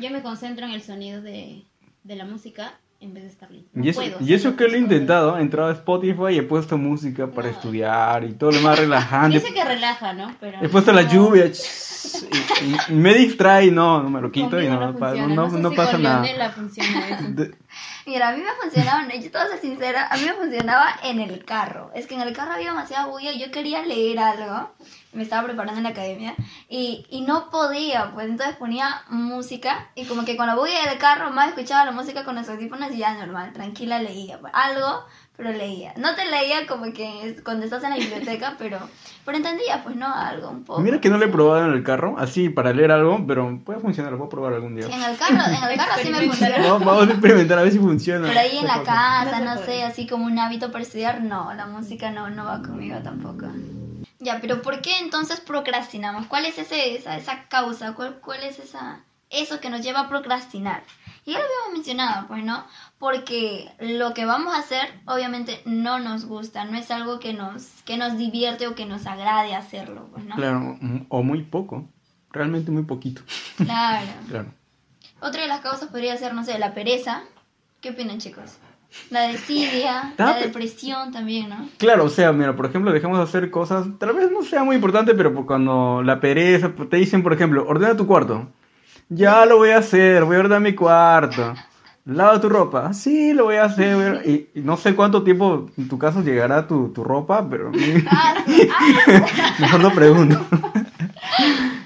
Yo 0.00 0.10
me 0.10 0.22
concentro 0.22 0.64
en 0.64 0.72
el 0.72 0.80
sonido 0.80 1.20
de, 1.20 1.64
de 2.04 2.16
la 2.16 2.24
música 2.24 2.72
en 3.00 3.12
vez 3.12 3.24
de 3.24 3.28
estar 3.28 3.50
leyendo. 3.50 3.70
No 3.74 3.84
Y 3.84 3.88
eso, 3.90 4.00
puedo 4.00 4.16
y 4.20 4.32
eso 4.32 4.56
que 4.56 4.66
lo 4.68 4.76
he 4.76 4.78
intentado, 4.78 5.36
he 5.36 5.42
entrado 5.42 5.68
a 5.68 5.72
Spotify 5.72 6.32
y 6.32 6.38
he 6.38 6.42
puesto 6.42 6.78
música 6.78 7.26
para 7.26 7.48
No. 7.48 7.54
estudiar 7.54 8.24
y 8.24 8.32
todo 8.32 8.50
lo 8.52 8.60
más 8.62 8.78
relajante. 8.78 9.38
Dice 9.40 9.52
que 9.52 9.62
relaja, 9.64 10.14
¿no? 10.14 10.34
Pero 10.40 10.56
He 10.62 10.68
puesto 10.70 10.90
la 10.92 11.02
no. 11.02 11.12
lluvia 11.12 11.46
ch- 11.48 12.28
y, 12.62 12.92
y- 12.92 12.94
y 12.96 12.98
me 12.98 13.12
distrae 13.14 13.66
y 13.66 13.70
no, 13.70 14.02
no 14.02 14.08
me 14.08 14.22
lo 14.22 14.30
quito 14.32 14.58
y 14.58 14.66
Conmigo 14.68 14.86
no, 14.92 14.96
pa- 14.96 15.08
funciona. 15.10 15.34
no, 15.34 15.48
no 15.50 15.70
si 15.70 15.76
pasa 15.76 15.98
nada. 15.98 16.24
Eso. 16.26 17.24
De- 17.28 17.54
Mira, 18.04 18.28
a 18.28 18.32
mí 18.32 18.42
me 18.42 18.50
funcionaba, 18.60 19.06
yo 19.14 19.30
te 19.30 19.38
voy 19.38 19.46
a 19.46 19.50
ser 19.50 19.60
sincera, 19.60 20.08
a 20.10 20.16
mí 20.16 20.24
me 20.24 20.32
funcionaba 20.32 20.88
en 21.04 21.20
el 21.20 21.44
carro. 21.44 21.90
Es 21.94 22.06
que 22.06 22.14
en 22.14 22.22
el 22.22 22.34
carro 22.34 22.52
había 22.52 22.70
demasiada 22.70 23.06
bulla, 23.06 23.32
yo 23.32 23.50
quería 23.52 23.82
leer 23.82 24.18
algo, 24.18 24.70
me 25.12 25.22
estaba 25.22 25.44
preparando 25.44 25.78
en 25.78 25.84
la 25.84 25.90
academia, 25.90 26.34
y, 26.68 27.06
y 27.10 27.20
no 27.20 27.50
podía, 27.50 28.10
pues 28.12 28.28
entonces 28.28 28.56
ponía 28.56 29.02
música, 29.08 29.90
y 29.94 30.06
como 30.06 30.24
que 30.24 30.36
con 30.36 30.48
la 30.48 30.56
bulla 30.56 30.88
del 30.88 30.98
carro 30.98 31.30
más 31.30 31.50
escuchaba 31.50 31.84
la 31.84 31.92
música 31.92 32.24
con 32.24 32.34
los 32.34 32.48
audífonos 32.48 32.90
y 32.90 32.98
ya 32.98 33.14
normal, 33.14 33.52
tranquila 33.52 34.00
leía, 34.00 34.40
pues, 34.40 34.52
algo, 34.54 35.04
pero 35.36 35.50
leía. 35.50 35.94
No 35.96 36.14
te 36.14 36.24
leía 36.30 36.66
como 36.66 36.92
que 36.92 37.28
es 37.28 37.42
cuando 37.42 37.64
estás 37.64 37.82
en 37.84 37.90
la 37.90 37.96
biblioteca, 37.96 38.56
pero, 38.58 38.78
pero 39.24 39.36
entendía, 39.36 39.82
pues 39.82 39.96
no, 39.96 40.06
algo 40.06 40.50
un 40.50 40.64
poco. 40.64 40.80
Mira 40.80 41.00
que 41.00 41.08
no 41.08 41.18
lo 41.18 41.24
he 41.24 41.28
probado 41.28 41.66
en 41.66 41.72
el 41.72 41.82
carro, 41.82 42.16
así 42.18 42.48
para 42.48 42.72
leer 42.72 42.92
algo, 42.92 43.24
pero 43.26 43.60
puede 43.64 43.80
funcionar, 43.80 44.12
lo 44.12 44.18
puedo 44.18 44.30
probar 44.30 44.54
algún 44.54 44.76
día. 44.76 44.86
En 44.86 45.02
el 45.02 45.16
carro, 45.16 45.34
en 45.34 45.70
el 45.70 45.76
carro 45.76 45.92
sí 46.02 46.10
me 46.10 46.26
funcionaba. 46.26 46.62
Vamos, 46.62 46.84
vamos 46.84 47.08
a 47.08 47.12
experimentar 47.12 47.58
a 47.58 47.62
ver 47.62 47.72
si 47.72 47.78
funciona. 47.78 48.28
Pero 48.28 48.40
ahí 48.40 48.58
en 48.58 48.66
la 48.66 48.82
casa, 48.82 49.40
No 49.40 49.58
sé, 49.64 49.82
así 49.82 50.06
como 50.06 50.26
un 50.26 50.38
hábito 50.38 50.70
para 50.70 50.84
estudiar, 50.84 51.22
no, 51.22 51.52
la 51.54 51.66
música 51.66 52.10
no, 52.10 52.30
no 52.30 52.44
va 52.44 52.62
conmigo 52.62 52.98
tampoco. 53.02 53.46
Ya, 54.18 54.40
pero 54.40 54.62
¿por 54.62 54.82
qué 54.82 54.98
entonces 55.00 55.40
procrastinamos? 55.40 56.26
¿Cuál 56.26 56.46
es 56.46 56.56
ese, 56.56 56.94
esa, 56.94 57.16
esa 57.16 57.48
causa? 57.48 57.94
¿Cuál, 57.94 58.20
¿Cuál 58.20 58.44
es 58.44 58.60
esa, 58.60 59.00
eso 59.30 59.58
que 59.58 59.68
nos 59.68 59.82
lleva 59.82 60.00
a 60.00 60.08
procrastinar? 60.08 60.84
Y 61.24 61.32
ya 61.32 61.38
lo 61.38 61.44
habíamos 61.44 61.72
mencionado, 61.72 62.26
pues, 62.28 62.44
¿no? 62.44 62.64
Porque 63.02 63.68
lo 63.80 64.14
que 64.14 64.26
vamos 64.26 64.54
a 64.54 64.60
hacer, 64.60 64.88
obviamente, 65.06 65.60
no 65.64 65.98
nos 65.98 66.24
gusta, 66.24 66.66
no 66.66 66.78
es 66.78 66.88
algo 66.92 67.18
que 67.18 67.32
nos, 67.32 67.64
que 67.84 67.96
nos 67.96 68.16
divierte 68.16 68.68
o 68.68 68.76
que 68.76 68.86
nos 68.86 69.08
agrade 69.08 69.56
hacerlo, 69.56 70.06
pues, 70.12 70.24
¿no? 70.24 70.36
Claro, 70.36 70.60
mm, 70.80 71.06
o 71.08 71.24
muy 71.24 71.42
poco, 71.42 71.88
realmente 72.30 72.70
muy 72.70 72.84
poquito. 72.84 73.22
Claro. 73.56 74.06
Claro. 74.28 74.46
Otra 75.18 75.42
de 75.42 75.48
las 75.48 75.62
causas 75.62 75.88
podría 75.88 76.16
ser, 76.16 76.32
no 76.32 76.44
sé, 76.44 76.56
la 76.60 76.74
pereza. 76.74 77.24
¿Qué 77.80 77.90
opinan, 77.90 78.18
chicos? 78.18 78.58
La 79.10 79.22
desidia, 79.22 80.14
la 80.16 80.36
depresión 80.36 81.10
también, 81.10 81.48
¿no? 81.48 81.68
Claro, 81.78 82.04
o 82.04 82.08
sea, 82.08 82.30
mira, 82.30 82.54
por 82.54 82.66
ejemplo, 82.66 82.92
dejamos 82.92 83.18
de 83.18 83.24
hacer 83.24 83.50
cosas, 83.50 83.84
tal 83.98 84.12
vez 84.12 84.30
no 84.30 84.42
sea 84.42 84.62
muy 84.62 84.76
importante, 84.76 85.12
pero 85.14 85.44
cuando 85.44 86.04
la 86.04 86.20
pereza, 86.20 86.70
te 86.88 86.98
dicen, 86.98 87.24
por 87.24 87.32
ejemplo, 87.32 87.66
ordena 87.66 87.96
tu 87.96 88.06
cuarto. 88.06 88.46
Ya 89.08 89.44
lo 89.44 89.56
voy 89.56 89.70
a 89.70 89.78
hacer, 89.78 90.22
voy 90.22 90.36
a 90.36 90.38
ordenar 90.38 90.60
mi 90.60 90.76
cuarto. 90.76 91.52
Lava 92.04 92.40
tu 92.40 92.48
ropa. 92.48 92.92
Sí, 92.92 93.32
lo 93.32 93.44
voy 93.44 93.56
a 93.56 93.64
hacer. 93.64 94.22
Y, 94.26 94.48
y 94.58 94.62
no 94.62 94.76
sé 94.76 94.94
cuánto 94.94 95.22
tiempo 95.22 95.70
en 95.78 95.88
tu 95.88 95.98
caso 95.98 96.22
llegará 96.22 96.66
tu, 96.66 96.88
tu 96.92 97.04
ropa, 97.04 97.48
pero 97.48 97.70
Ah, 98.10 98.34
ah, 98.46 99.54
mejor 99.58 99.80
no 99.80 99.90
pregunto. 99.92 100.40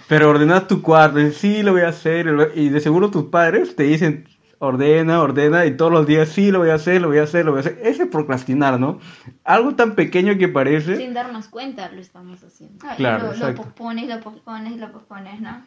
Pero 0.09 0.31
ordenar 0.31 0.69
tu 0.69 0.83
cuarto, 0.83 1.19
y 1.21 1.33
sí, 1.33 1.65
lo 1.65 1.73
voy 1.73 1.81
a 1.83 1.89
hacer. 1.89 2.53
Y 2.55 2.69
de 2.69 2.79
seguro 2.81 3.11
tus 3.11 3.25
padres 3.25 3.75
te 3.75 3.83
dicen, 3.83 4.29
ordena, 4.61 5.21
ordena, 5.21 5.67
y 5.67 5.77
todos 5.77 5.91
los 5.91 6.07
días, 6.07 6.29
sí, 6.29 6.53
lo 6.53 6.61
voy 6.61 6.71
a 6.71 6.75
hacer, 6.75 7.03
lo 7.03 7.09
voy 7.09 7.19
a 7.19 7.25
hacer, 7.25 7.45
lo 7.45 7.51
voy 7.51 7.59
a 7.59 7.61
hacer. 7.63 7.81
Ese 7.83 8.05
es 8.05 8.09
procrastinar, 8.09 8.79
¿no? 8.79 9.01
Algo 9.43 9.75
tan 9.75 9.97
pequeño 9.97 10.39
que 10.39 10.47
parece. 10.47 10.97
Sin 10.97 11.13
darnos 11.13 11.49
cuenta 11.49 11.91
lo 11.91 12.01
estamos 12.01 12.43
haciendo. 12.45 12.87
ah, 12.89 12.95
Claro, 12.97 13.33
lo, 13.37 13.49
lo 13.49 13.55
pospones, 13.57 14.09
lo 14.09 14.21
pospones, 14.21 14.79
lo 14.79 14.93
pospones, 14.93 15.41
¿no? 15.41 15.63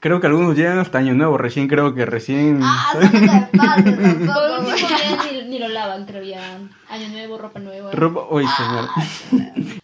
Creo 0.00 0.18
que 0.20 0.26
algunos 0.26 0.56
llegan 0.56 0.78
hasta 0.78 0.96
Año 0.98 1.12
Nuevo, 1.14 1.36
recién 1.36 1.68
creo 1.68 1.94
que 1.94 2.06
recién... 2.06 2.60
Ah, 2.62 2.92
eso 3.00 3.02
no 3.02 3.10
te 3.10 3.58
pasa 3.58 3.74
tampoco. 3.84 4.72
ni, 5.32 5.42
ni 5.44 5.58
lo 5.58 5.68
lavan, 5.68 6.06
creo 6.06 6.22
ya. 6.22 6.40
Año 6.88 7.08
nuevo, 7.08 7.36
ropa 7.36 7.60
nueva. 7.60 7.90
Ropa... 7.92 8.22
Uy, 8.30 8.46
señor. 8.46 8.88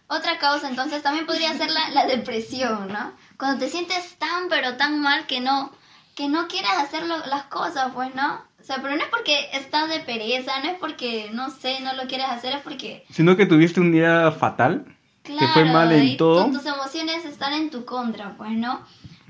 Otra 0.07 0.39
causa, 0.39 0.69
entonces, 0.69 1.03
también 1.03 1.25
podría 1.27 1.53
ser 1.57 1.69
la, 1.69 1.89
la 1.91 2.05
depresión, 2.07 2.87
¿no? 2.91 3.11
Cuando 3.37 3.59
te 3.59 3.69
sientes 3.69 4.15
tan, 4.17 4.49
pero 4.49 4.75
tan 4.75 4.99
mal 5.01 5.27
que 5.27 5.39
no, 5.39 5.71
que 6.15 6.27
no 6.29 6.47
quieres 6.47 6.71
hacer 6.79 7.05
lo- 7.05 7.25
las 7.27 7.43
cosas, 7.43 7.91
pues, 7.93 8.15
¿no? 8.15 8.41
O 8.59 8.63
sea, 8.63 8.77
pero 8.81 8.95
no 8.95 9.03
es 9.03 9.09
porque 9.09 9.49
estás 9.53 9.87
de 9.87 9.99
pereza, 9.99 10.59
no 10.63 10.69
es 10.71 10.77
porque, 10.79 11.29
no 11.31 11.51
sé, 11.51 11.79
no 11.81 11.93
lo 11.93 12.03
quieres 12.07 12.27
hacer, 12.29 12.53
es 12.55 12.61
porque 12.61 13.05
Sino 13.11 13.37
que 13.37 13.45
tuviste 13.45 13.79
un 13.79 13.91
día 13.91 14.31
fatal. 14.31 14.85
Claro, 15.23 15.39
que 15.39 15.47
fue 15.53 15.65
mal 15.65 15.91
en 15.91 16.03
y 16.05 16.17
todo. 16.17 16.45
tu- 16.45 16.53
tus 16.53 16.65
emociones 16.65 17.23
están 17.25 17.53
en 17.53 17.69
tu 17.69 17.85
contra, 17.85 18.35
pues, 18.35 18.51
¿no? 18.51 18.81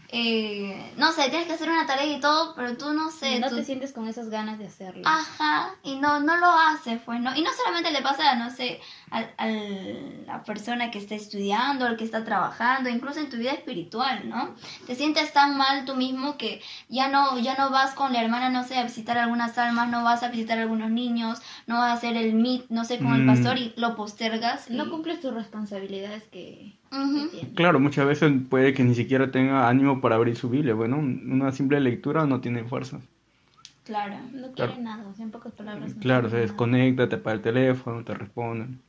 Eh, 0.10 0.94
no 0.96 1.12
sé, 1.12 1.30
tienes 1.30 1.48
que 1.48 1.54
hacer 1.54 1.70
una 1.70 1.86
tarea 1.86 2.06
y 2.18 2.22
todo, 2.22 2.56
pero 2.56 2.78
tú 2.78 2.94
no 2.94 3.12
sé. 3.12 3.40
no 3.40 3.50
tú- 3.50 3.58
te 3.58 3.66
sientes 3.66 3.92
con 3.92 4.08
esas 4.08 4.30
ganas 4.30 4.58
de 4.58 4.68
hacerlo. 4.68 5.04
Ajá, 5.06 5.76
y 5.84 5.96
no, 5.98 6.22
no 6.22 6.38
lo 6.38 6.48
haces, 6.48 7.02
pues, 7.06 7.20
¿no? 7.20 7.36
Y 7.36 7.42
no 7.42 7.50
solamente 7.52 7.92
le 7.92 8.02
pasa, 8.02 8.36
no 8.36 8.50
sé, 8.50 8.80
al- 9.12 9.34
a 9.38 9.48
la 9.48 10.44
persona 10.44 10.92
que 10.92 11.00
está 11.00 11.16
estudiando, 11.16 11.86
al 11.86 11.98
que 11.98 12.06
está 12.06 12.24
trabajando, 12.24 12.90
incluso 12.90 13.20
en 13.20 13.30
tu 13.30 13.36
vida 13.38 13.52
espiritual, 13.52 14.30
¿no? 14.30 14.56
Te 14.86 14.96
sientes 14.96 15.34
tan 15.34 15.58
mal 15.58 15.84
tú 15.84 15.96
mismo 15.96 16.38
que 16.38 16.62
ya 16.88 17.10
no, 17.10 17.38
ya 17.40 17.56
no 17.56 17.70
vas 17.70 17.94
con 17.94 18.14
la 18.14 18.22
hermana, 18.24 18.50
no 18.50 18.64
sé, 18.64 18.78
a 18.78 18.84
visitar 18.84 19.18
algunas 19.18 19.58
almas, 19.58 19.90
no 19.90 20.04
vas 20.06 20.24
a 20.24 20.30
visitar 20.30 20.58
a 20.58 20.62
algunos 20.62 20.90
niños, 20.90 21.42
no 21.66 21.80
vas 21.80 21.90
a 21.92 21.94
hacer 21.94 22.16
el 22.16 22.34
meet, 22.34 22.66
no 22.70 22.86
sé, 22.86 22.98
con 23.00 23.14
el 23.14 23.24
Mm. 23.24 23.28
pastor 23.28 23.58
y 23.58 23.74
lo 23.76 23.96
postergas. 23.98 24.70
y- 24.70 24.74
No 24.76 24.90
cumples 24.90 25.20
tus 25.20 25.34
responsabilidades 25.34 26.24
que, 26.32 26.77
Claro, 27.56 27.80
muchas 27.80 28.06
veces 28.06 28.32
puede 28.50 28.74
que 28.74 28.84
ni 28.84 28.96
siquiera 28.96 29.32
tenga 29.32 29.68
ánimo 29.68 30.00
para 30.02 30.16
abrir 30.16 30.36
su 30.36 30.50
Biblia. 30.50 30.74
Bueno, 30.74 30.98
una 30.98 31.52
simple 31.52 31.80
lectura 31.80 32.26
no 32.26 32.40
tiene 32.42 32.64
fuerza. 32.64 33.00
Claro. 33.84 34.16
No 34.34 34.52
Claro. 34.52 34.72
quiere 34.74 34.84
nada, 34.84 35.08
o 35.08 35.14
sea, 35.16 35.26
en 35.26 35.32
pocas 35.32 35.54
palabras. 35.54 35.96
no 35.96 36.02
Claro, 36.02 36.28
se 36.30 36.36
nada. 36.36 36.42
desconecta, 36.48 37.10
te 37.10 37.16
apaga 37.16 37.36
el 37.36 37.42
teléfono, 37.42 38.04
te 38.04 38.14
responden. 38.14 38.82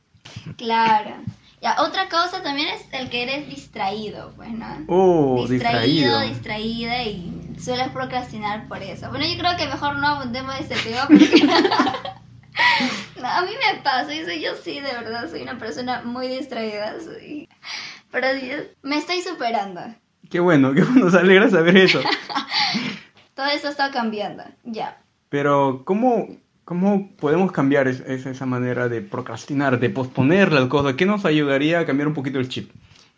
Claro. 0.57 1.15
Ya, 1.61 1.75
otra 1.81 2.07
cosa 2.09 2.41
también 2.41 2.69
es 2.69 2.85
el 2.93 3.09
que 3.09 3.23
eres 3.23 3.49
distraído, 3.49 4.31
pues, 4.37 4.49
¿no? 4.51 4.65
Oh, 4.87 5.45
distraído, 5.49 6.19
distraído. 6.19 6.21
distraída 6.21 7.03
y 7.03 7.33
sueles 7.59 7.89
procrastinar 7.89 8.67
por 8.69 8.81
eso. 8.81 9.09
Bueno, 9.09 9.25
yo 9.25 9.37
creo 9.37 9.57
que 9.57 9.65
mejor 9.67 9.97
no 9.97 10.07
abundemos 10.07 10.53
de 10.55 10.61
este 10.61 10.75
tema 10.89 11.05
porque 11.07 11.25
No, 13.21 13.27
a 13.27 13.41
mí 13.41 13.51
me 13.51 13.81
pasa, 13.81 14.13
y 14.13 14.23
soy- 14.23 14.41
yo 14.41 14.51
sí, 14.55 14.75
de 14.75 14.91
verdad, 14.93 15.29
soy 15.29 15.41
una 15.41 15.57
persona 15.57 16.01
muy 16.03 16.27
distraída. 16.29 16.95
soy- 17.01 17.48
Pero 18.11 18.33
Dios, 18.33 18.63
me 18.81 18.97
estoy 18.97 19.21
superando. 19.21 19.81
Qué 20.29 20.39
bueno, 20.39 20.73
qué 20.73 20.83
bueno, 20.83 21.09
se 21.09 21.17
alegra 21.17 21.49
saber 21.49 21.77
eso. 21.77 22.01
Todo 23.35 23.47
eso 23.47 23.69
está 23.69 23.91
cambiando. 23.91 24.43
Ya. 24.63 25.01
Pero, 25.29 25.83
¿cómo, 25.85 26.27
cómo 26.65 27.09
podemos 27.17 27.51
cambiar 27.51 27.87
es- 27.87 28.01
es- 28.01 28.25
esa 28.25 28.45
manera 28.45 28.89
de 28.89 29.01
procrastinar, 29.01 29.79
de 29.79 29.89
posponer 29.89 30.51
las 30.51 30.65
cosas? 30.67 30.93
¿Qué 30.95 31.05
nos 31.05 31.25
ayudaría 31.25 31.79
a 31.79 31.85
cambiar 31.85 32.07
un 32.07 32.13
poquito 32.13 32.39
el 32.39 32.49
chip? 32.49 32.71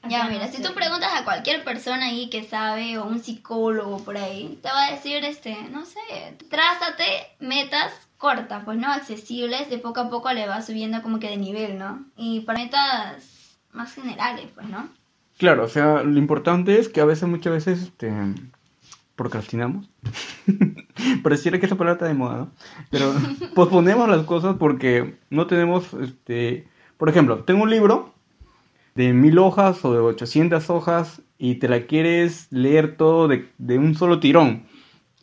Ya, 0.09 0.23
mira, 0.25 0.47
si 0.47 0.61
tú 0.63 0.73
preguntas 0.73 1.11
a 1.13 1.23
cualquier 1.23 1.63
persona 1.63 2.07
ahí 2.07 2.29
que 2.31 2.43
sabe 2.43 2.97
o 2.97 3.05
un 3.05 3.19
psicólogo 3.21 4.03
por 4.03 4.17
ahí, 4.17 4.57
te 4.61 4.69
va 4.69 4.87
a 4.87 4.91
decir, 4.91 5.23
este, 5.23 5.55
no 5.71 5.85
sé, 5.85 5.99
trázate 6.49 7.03
metas 7.39 7.93
cortas, 8.17 8.63
pues 8.65 8.79
no 8.79 8.91
accesibles, 8.91 9.69
de 9.69 9.77
poco 9.77 9.99
a 9.99 10.09
poco 10.09 10.31
le 10.33 10.47
vas 10.47 10.65
subiendo 10.65 11.01
como 11.03 11.19
que 11.19 11.29
de 11.29 11.37
nivel, 11.37 11.77
¿no? 11.77 12.03
Y 12.17 12.39
para 12.41 12.59
metas 12.59 13.40
más 13.73 13.93
generales, 13.93 14.47
pues, 14.53 14.67
¿no? 14.69 14.89
Claro, 15.37 15.63
o 15.63 15.67
sea, 15.67 16.03
lo 16.03 16.17
importante 16.19 16.77
es 16.79 16.89
que 16.89 17.01
a 17.01 17.05
veces, 17.05 17.27
muchas 17.27 17.53
veces, 17.53 17.81
este, 17.81 18.11
procrastinamos. 19.15 19.89
Pareciera 21.23 21.59
que 21.59 21.65
esa 21.65 21.75
palabra 21.75 21.93
está 21.93 22.05
de 22.07 22.13
moda, 22.13 22.37
¿no? 22.37 22.51
Pero 22.89 23.13
posponemos 23.55 24.07
las 24.09 24.23
cosas 24.25 24.55
porque 24.57 25.15
no 25.29 25.47
tenemos, 25.47 25.93
este, 25.95 26.67
por 26.97 27.09
ejemplo, 27.09 27.43
tengo 27.43 27.63
un 27.63 27.69
libro 27.69 28.13
de 28.95 29.13
mil 29.13 29.37
hojas 29.39 29.83
o 29.85 29.93
de 29.93 29.99
800 29.99 30.69
hojas 30.69 31.21
y 31.37 31.55
te 31.55 31.67
la 31.69 31.85
quieres 31.87 32.47
leer 32.51 32.97
todo 32.97 33.27
de, 33.27 33.49
de 33.57 33.77
un 33.79 33.95
solo 33.95 34.19
tirón. 34.19 34.63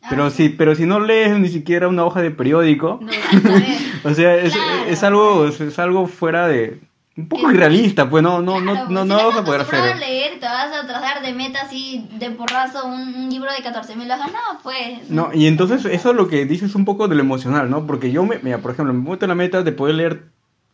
Pero 0.08 0.24
Ah, 0.24 0.30
si, 0.30 0.48
pero 0.48 0.74
si 0.74 0.86
no 0.86 1.00
lees 1.00 1.38
ni 1.38 1.48
siquiera 1.48 1.88
una 1.88 2.04
hoja 2.04 2.22
de 2.22 2.30
periódico, 2.30 3.00
No 3.02 3.10
o 4.10 4.14
sea, 4.14 4.36
es, 4.36 4.52
Claro. 4.52 4.84
es 4.88 5.02
algo, 5.02 5.46
es 5.46 5.78
algo 5.78 6.06
fuera 6.06 6.46
de, 6.46 6.80
un 7.18 7.28
poco 7.28 7.50
irrealista, 7.50 8.08
pues 8.08 8.22
no, 8.22 8.40
no, 8.40 8.60
no, 8.60 8.72
Claro, 8.72 8.90
no, 8.90 9.04
no 9.04 9.14
vas 9.16 9.36
a 9.36 9.44
poder 9.44 9.60
acostumbrado 9.62 9.84
hacerlo. 9.92 10.04
a 10.04 10.08
leer, 10.08 10.40
te 10.40 10.46
vas 10.46 10.72
a 10.72 10.86
trazar 10.86 11.20
de 11.20 11.32
meta 11.34 11.58
así 11.62 12.06
de 12.18 12.30
porrazo 12.30 12.86
un, 12.86 13.14
un 13.14 13.28
libro 13.28 13.50
de 13.52 13.62
14 13.62 13.96
mil 13.96 14.10
hojas, 14.10 14.30
no, 14.32 14.58
pues. 14.62 15.10
No, 15.10 15.30
y 15.34 15.46
entonces 15.48 15.84
eso 15.84 16.10
es 16.10 16.16
lo 16.16 16.28
que 16.28 16.46
dices 16.46 16.74
un 16.76 16.84
poco 16.84 17.08
de 17.08 17.16
lo 17.16 17.20
emocional, 17.22 17.68
¿no? 17.68 17.86
Porque 17.86 18.10
yo, 18.12 18.24
me, 18.24 18.38
mira, 18.38 18.58
por 18.58 18.70
ejemplo, 18.70 18.94
me 18.94 19.10
meto 19.10 19.26
la 19.26 19.34
meta 19.34 19.62
de 19.62 19.72
poder 19.72 19.96
leer 19.96 20.26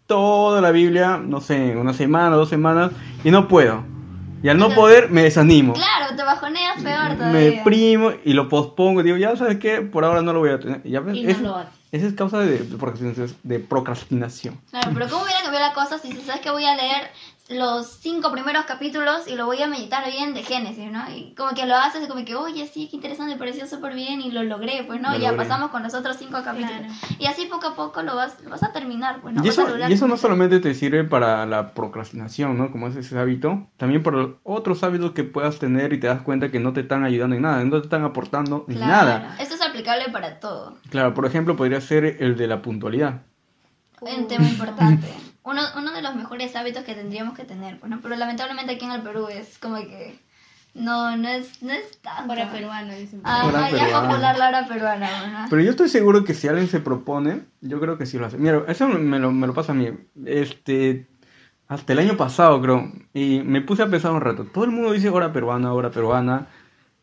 toda 0.06 0.60
la 0.60 0.70
Biblia, 0.70 1.16
no 1.16 1.40
sé, 1.40 1.72
en 1.72 1.78
una 1.78 1.94
semana, 1.94 2.36
dos 2.36 2.50
semanas, 2.50 2.92
y 3.24 3.30
no 3.30 3.48
puedo. 3.48 3.82
Y 4.42 4.50
al 4.50 4.58
no 4.58 4.68
poder, 4.74 5.08
me 5.10 5.22
desanimo. 5.22 5.72
Claro, 5.72 6.14
te 6.14 6.22
bajoneas 6.22 6.82
peor 6.82 7.08
Me 7.08 7.16
todavía. 7.16 7.40
deprimo 7.40 8.10
y 8.26 8.34
lo 8.34 8.50
pospongo. 8.50 9.02
Digo, 9.02 9.16
ya 9.16 9.34
sabes 9.36 9.56
qué, 9.58 9.80
por 9.80 10.04
ahora 10.04 10.20
no 10.20 10.34
lo 10.34 10.40
voy 10.40 10.50
a 10.50 10.60
tener. 10.60 10.82
Ya 10.82 11.00
ves, 11.00 11.16
Y 11.16 11.22
no 11.24 11.30
es- 11.30 11.40
lo 11.40 11.56
haces. 11.56 11.72
Esa 11.94 12.08
es 12.08 12.14
causa 12.14 12.40
de, 12.40 12.58
de 12.58 13.60
procrastinación-. 13.60 14.58
Claro, 14.70 14.90
pero 14.94 15.08
¿cómo 15.08 15.22
hubiera 15.22 15.42
cambiado 15.42 15.68
la 15.68 15.74
cosa 15.74 15.98
si 15.98 16.12
sabes 16.22 16.40
que 16.40 16.50
voy 16.50 16.64
a 16.64 16.74
leer 16.74 17.12
los 17.50 17.86
cinco 18.00 18.32
primeros 18.32 18.64
capítulos 18.64 19.28
y 19.28 19.34
lo 19.34 19.44
voy 19.44 19.60
a 19.60 19.66
meditar 19.66 20.10
bien 20.10 20.32
de 20.32 20.42
Génesis, 20.42 20.90
¿no? 20.90 21.02
Y 21.14 21.34
como 21.34 21.50
que 21.50 21.66
lo 21.66 21.76
haces 21.76 22.02
y 22.02 22.08
como 22.08 22.24
que, 22.24 22.34
oye, 22.34 22.66
sí, 22.66 22.88
qué 22.88 22.96
interesante, 22.96 23.34
me 23.34 23.38
pareció 23.38 23.66
súper 23.66 23.94
bien 23.94 24.22
y 24.22 24.30
lo 24.30 24.42
logré, 24.44 24.82
pues, 24.86 24.98
¿no? 25.02 25.10
Lo 25.10 25.18
Y 25.18 25.20
ya 25.20 25.32
logré. 25.32 25.46
pasamos 25.46 25.70
con 25.70 25.82
los 25.82 25.92
otros 25.92 26.16
cinco 26.16 26.38
capítulos. 26.42 26.78
Claro. 26.78 27.16
Y 27.18 27.26
así 27.26 27.44
poco 27.44 27.66
a 27.66 27.74
poco 27.74 28.02
lo 28.02 28.16
vas, 28.16 28.42
lo 28.42 28.48
vas 28.48 28.62
a 28.62 28.72
terminar, 28.72 29.20
pues, 29.20 29.34
¿no? 29.34 29.44
y, 29.44 29.48
eso, 29.48 29.68
lograr 29.68 29.90
y 29.90 29.92
eso 29.94 30.08
no 30.08 30.16
solamente 30.16 30.58
te 30.58 30.72
sirve 30.72 31.04
para 31.04 31.44
la 31.44 31.74
procrastinación, 31.74 32.56
¿no? 32.56 32.72
Como 32.72 32.88
es 32.88 32.96
ese 32.96 33.18
hábito, 33.18 33.66
también 33.76 34.02
por 34.02 34.38
otros 34.42 34.82
hábitos 34.82 35.12
que 35.12 35.24
puedas 35.24 35.58
tener 35.58 35.92
y 35.92 36.00
te 36.00 36.06
das 36.06 36.22
cuenta 36.22 36.50
que 36.50 36.60
no 36.60 36.72
te 36.72 36.80
están 36.80 37.04
ayudando 37.04 37.36
en 37.36 37.42
nada, 37.42 37.62
no 37.62 37.78
te 37.78 37.84
están 37.84 38.04
aportando 38.04 38.64
en 38.68 38.76
Claro, 38.76 38.90
nada. 39.18 39.36
Esto 39.38 39.54
es 39.56 39.60
aplicable 39.60 40.08
para 40.10 40.40
todo. 40.40 40.78
Claro, 40.88 41.12
por 41.12 41.26
ejemplo, 41.26 41.56
podría 41.56 41.82
ser 41.82 42.04
el 42.20 42.38
de 42.38 42.46
la 42.46 42.62
puntualidad. 42.62 43.20
Un 44.00 44.28
tema 44.28 44.44
importante. 44.46 45.08
Uno, 45.44 45.60
uno 45.76 45.92
de 45.92 46.02
los 46.02 46.14
mejores 46.14 46.56
hábitos 46.56 46.84
que 46.84 46.94
tendríamos 46.94 47.36
que 47.36 47.44
tener, 47.44 47.78
pues, 47.78 47.90
¿no? 47.90 48.00
Pero 48.00 48.16
lamentablemente 48.16 48.72
aquí 48.72 48.84
en 48.84 48.92
el 48.92 49.02
Perú 49.02 49.28
es 49.28 49.58
como 49.58 49.76
que 49.76 50.18
no, 50.74 51.16
no 51.16 51.28
es, 51.28 51.62
no 51.62 51.72
es 51.72 51.98
tanto. 52.00 52.32
Hora 52.32 52.50
peruana, 52.50 52.94
dicen. 52.94 53.20
Ah, 53.24 53.44
Hora 53.46 53.70
ya 53.70 53.84
peruana. 53.84 54.08
popular 54.08 54.38
la 54.38 54.48
hora 54.48 54.66
peruana, 54.66 55.42
¿no? 55.42 55.46
Pero 55.50 55.62
yo 55.62 55.70
estoy 55.70 55.88
seguro 55.88 56.24
que 56.24 56.34
si 56.34 56.48
alguien 56.48 56.66
se 56.66 56.80
propone, 56.80 57.42
yo 57.60 57.78
creo 57.78 57.96
que 57.96 58.06
sí 58.06 58.18
lo 58.18 58.26
hace. 58.26 58.38
Mira, 58.38 58.62
eso 58.66 58.88
me 58.88 59.18
lo, 59.18 59.30
me 59.30 59.46
lo 59.46 59.54
pasa 59.54 59.72
a 59.72 59.74
mí. 59.74 59.88
Este, 60.24 61.06
hasta 61.68 61.92
el 61.92 62.00
año 62.00 62.16
pasado, 62.16 62.60
creo. 62.60 62.90
Y 63.12 63.40
me 63.44 63.60
puse 63.60 63.82
a 63.82 63.88
pensar 63.88 64.12
un 64.12 64.20
rato. 64.20 64.44
Todo 64.44 64.64
el 64.64 64.70
mundo 64.70 64.92
dice 64.92 65.10
hora 65.10 65.32
peruana, 65.32 65.72
hora 65.72 65.90
peruana. 65.90 66.46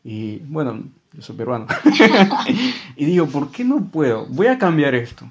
Y 0.03 0.39
bueno, 0.39 0.83
yo 1.13 1.21
soy 1.21 1.35
peruano. 1.35 1.67
y 2.95 3.05
digo, 3.05 3.27
¿por 3.27 3.51
qué 3.51 3.63
no 3.63 3.85
puedo? 3.85 4.25
Voy 4.25 4.47
a 4.47 4.57
cambiar 4.57 4.95
esto. 4.95 5.25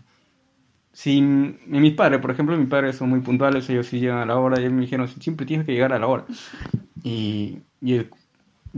Si 1.03 1.23
mis 1.23 1.95
padres, 1.95 2.21
por 2.21 2.31
ejemplo, 2.31 2.55
mis 2.59 2.69
padres 2.69 2.97
son 2.97 3.09
muy 3.09 3.21
puntuales, 3.21 3.69
ellos 3.71 3.87
sí 3.87 4.01
llegan 4.01 4.19
a 4.19 4.27
la 4.27 4.37
hora, 4.37 4.59
y 4.59 4.65
ellos 4.65 4.75
me 4.75 4.83
dijeron, 4.83 5.09
siempre 5.09 5.47
tienes 5.47 5.65
que 5.65 5.73
llegar 5.73 5.95
a 5.95 5.99
la 5.99 6.07
hora. 6.07 6.25
Y, 7.03 7.59
y, 7.81 7.95
el- 7.95 8.11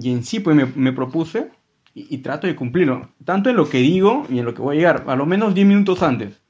y 0.01 0.13
en 0.13 0.23
sí, 0.23 0.39
pues 0.39 0.55
me, 0.55 0.67
me 0.77 0.93
propuse 0.93 1.51
y, 1.95 2.15
y 2.15 2.19
trato 2.19 2.47
de 2.47 2.55
cumplirlo, 2.55 3.09
tanto 3.25 3.51
en 3.51 3.57
lo 3.57 3.69
que 3.69 3.79
digo 3.79 4.25
y 4.31 4.39
en 4.39 4.45
lo 4.45 4.55
que 4.55 4.63
voy 4.63 4.77
a 4.77 4.79
llegar, 4.79 5.05
a 5.09 5.17
lo 5.17 5.27
menos 5.27 5.53
10 5.53 5.67
minutos 5.67 6.01
antes. 6.03 6.41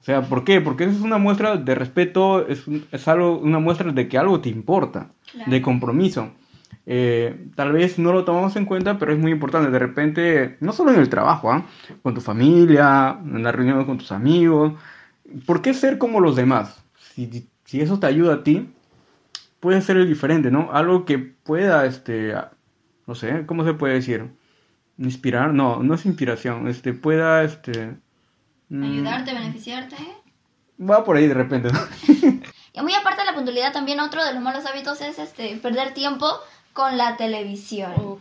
O 0.00 0.04
sea, 0.04 0.20
¿por 0.20 0.44
qué? 0.44 0.60
Porque 0.60 0.84
eso 0.84 0.92
es 0.96 1.00
una 1.00 1.16
muestra 1.16 1.56
de 1.56 1.74
respeto, 1.74 2.46
es, 2.46 2.66
un- 2.66 2.84
es 2.92 3.08
algo, 3.08 3.38
una 3.38 3.58
muestra 3.60 3.90
de 3.90 4.06
que 4.06 4.18
algo 4.18 4.40
te 4.42 4.50
importa, 4.50 5.12
Claro. 5.32 5.50
de 5.50 5.62
compromiso. 5.62 6.30
Eh, 6.86 7.48
tal 7.54 7.72
vez 7.72 7.98
no 7.98 8.12
lo 8.12 8.24
tomamos 8.24 8.56
en 8.56 8.66
cuenta, 8.66 8.98
pero 8.98 9.12
es 9.12 9.18
muy 9.18 9.32
importante. 9.32 9.70
De 9.70 9.78
repente, 9.78 10.56
no 10.60 10.72
solo 10.72 10.92
en 10.92 11.00
el 11.00 11.08
trabajo, 11.08 11.50
¿ah? 11.50 11.66
con 12.02 12.14
tu 12.14 12.20
familia, 12.20 13.18
en 13.24 13.42
la 13.42 13.52
reunión 13.52 13.84
con 13.84 13.98
tus 13.98 14.12
amigos. 14.12 14.74
¿Por 15.46 15.62
qué 15.62 15.74
ser 15.74 15.98
como 15.98 16.20
los 16.20 16.36
demás? 16.36 16.82
Si, 16.96 17.48
si 17.64 17.80
eso 17.80 17.98
te 17.98 18.06
ayuda 18.06 18.34
a 18.34 18.42
ti, 18.42 18.68
puede 19.60 19.80
ser 19.80 19.96
el 19.96 20.06
diferente, 20.06 20.50
¿no? 20.50 20.70
Algo 20.72 21.04
que 21.06 21.18
pueda, 21.18 21.86
este, 21.86 22.34
no 23.06 23.14
sé, 23.14 23.46
¿cómo 23.46 23.64
se 23.64 23.72
puede 23.72 23.94
decir? 23.94 24.30
Inspirar, 24.98 25.54
no, 25.54 25.82
no 25.82 25.94
es 25.94 26.04
inspiración, 26.04 26.68
este, 26.68 26.92
pueda, 26.92 27.42
este... 27.42 27.96
mm, 28.68 28.84
Ayudarte, 28.84 29.32
beneficiarte. 29.32 29.96
Va 30.78 31.02
por 31.02 31.16
ahí 31.16 31.26
de 31.26 31.34
repente, 31.34 31.70
¿no? 31.72 31.80
Y 32.76 32.82
muy 32.82 32.92
aparte 32.92 33.20
de 33.20 33.26
la 33.26 33.34
puntualidad, 33.34 33.72
también 33.72 34.00
otro 34.00 34.24
de 34.24 34.34
los 34.34 34.42
malos 34.42 34.66
hábitos 34.66 35.00
es 35.00 35.20
este 35.20 35.56
perder 35.58 35.94
tiempo 35.94 36.26
con 36.74 36.98
la 36.98 37.16
televisión. 37.16 37.92
Uf. 37.96 38.20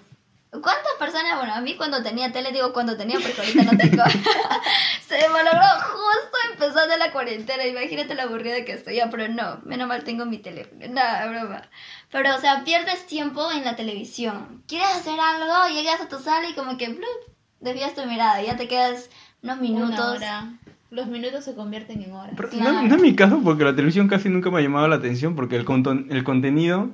¿Cuántas 0.51 0.93
personas, 0.99 1.35
bueno, 1.39 1.55
a 1.55 1.61
mí 1.61 1.75
cuando 1.75 2.03
tenía 2.03 2.31
tele, 2.31 2.51
digo 2.51 2.71
cuando 2.73 2.95
tenía 2.95 3.19
porque 3.19 3.41
ahorita 3.41 3.63
no 3.63 3.75
tengo, 3.75 4.03
se 5.07 5.17
me 5.17 5.29
malogró 5.29 5.63
justo 5.81 6.37
empezando 6.51 6.95
la 6.97 7.11
cuarentena, 7.11 7.65
imagínate 7.65 8.13
la 8.13 8.23
aburrida 8.23 8.63
que 8.63 8.73
estoy, 8.73 8.97
ya, 8.97 9.09
pero 9.09 9.27
no, 9.29 9.61
menos 9.65 9.87
mal 9.87 10.03
tengo 10.03 10.25
mi 10.27 10.37
teléfono, 10.37 10.79
nada, 10.89 11.25
broma. 11.27 11.63
Pero, 12.11 12.35
o 12.35 12.39
sea, 12.39 12.63
pierdes 12.63 13.07
tiempo 13.07 13.51
en 13.51 13.65
la 13.65 13.75
televisión, 13.75 14.61
quieres 14.67 14.89
hacer 14.89 15.19
algo, 15.19 15.73
llegas 15.75 16.01
a 16.01 16.07
tu 16.07 16.19
sala 16.19 16.47
y 16.47 16.53
como 16.53 16.77
que, 16.77 16.89
blup, 16.89 17.33
desvías 17.59 17.95
tu 17.95 18.05
mirada, 18.05 18.39
ya 18.43 18.55
te 18.55 18.67
quedas 18.67 19.09
unos 19.41 19.57
Una 19.57 19.61
minutos. 19.67 19.99
hora. 20.17 20.53
Los 20.91 21.07
minutos 21.07 21.43
se 21.43 21.55
convierten 21.55 22.03
en 22.03 22.11
horas. 22.13 22.33
Pero 22.37 22.49
Claro. 22.49 22.73
no, 22.73 22.83
no 22.83 22.95
es 22.97 23.01
mi 23.01 23.15
caso 23.15 23.41
porque 23.43 23.63
la 23.63 23.71
televisión 23.75 24.07
casi 24.07 24.29
nunca 24.29 24.51
me 24.51 24.59
ha 24.59 24.61
llamado 24.61 24.87
la 24.87 24.97
atención 24.97 25.35
porque 25.35 25.55
el, 25.55 25.65
conton- 25.65 26.05
el 26.11 26.23
contenido 26.23 26.91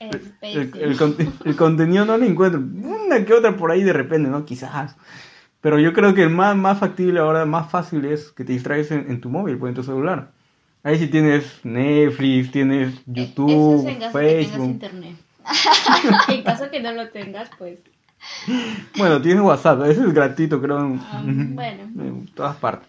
El, 0.00 0.32
el 0.72 1.32
el 1.44 1.56
contenido 1.56 2.04
no 2.06 2.16
lo 2.16 2.24
encuentro. 2.24 2.58
Una 2.60 3.24
que 3.24 3.34
otra 3.34 3.56
por 3.56 3.70
ahí 3.70 3.82
de 3.82 3.92
repente, 3.92 4.28
¿no? 4.30 4.44
Quizás. 4.44 4.96
Pero 5.60 5.78
yo 5.78 5.92
creo 5.92 6.14
que 6.14 6.22
el 6.22 6.30
más, 6.30 6.56
más 6.56 6.78
factible 6.78 7.20
ahora, 7.20 7.44
más 7.44 7.70
fácil 7.70 8.04
es 8.06 8.32
que 8.32 8.44
te 8.44 8.52
distraigas 8.52 8.90
en, 8.92 9.10
en 9.10 9.20
tu 9.20 9.28
móvil, 9.28 9.58
pues 9.58 9.70
en 9.70 9.74
tu 9.76 9.82
celular. 9.82 10.32
Ahí 10.82 10.98
sí 10.98 11.08
tienes 11.08 11.60
Netflix, 11.62 12.50
tienes 12.50 12.94
Eh, 12.94 13.00
YouTube, 13.06 13.80
Eso 13.80 13.88
es 13.90 13.98
caso 13.98 14.18
que 14.18 14.24
Facebook. 14.24 14.64
internet. 14.70 15.16
en 16.28 16.42
caso 16.42 16.70
que 16.70 16.80
no 16.80 16.92
lo 16.92 17.08
tengas, 17.10 17.50
pues. 17.58 17.78
Bueno, 18.96 19.20
tienes 19.20 19.42
WhatsApp, 19.42 19.82
ese 19.84 20.00
es 20.02 20.12
gratuito, 20.14 20.60
creo. 20.60 20.98
Ah, 21.12 21.22
bueno. 21.24 21.82
En 21.98 22.26
todas 22.34 22.56
partes. 22.56 22.88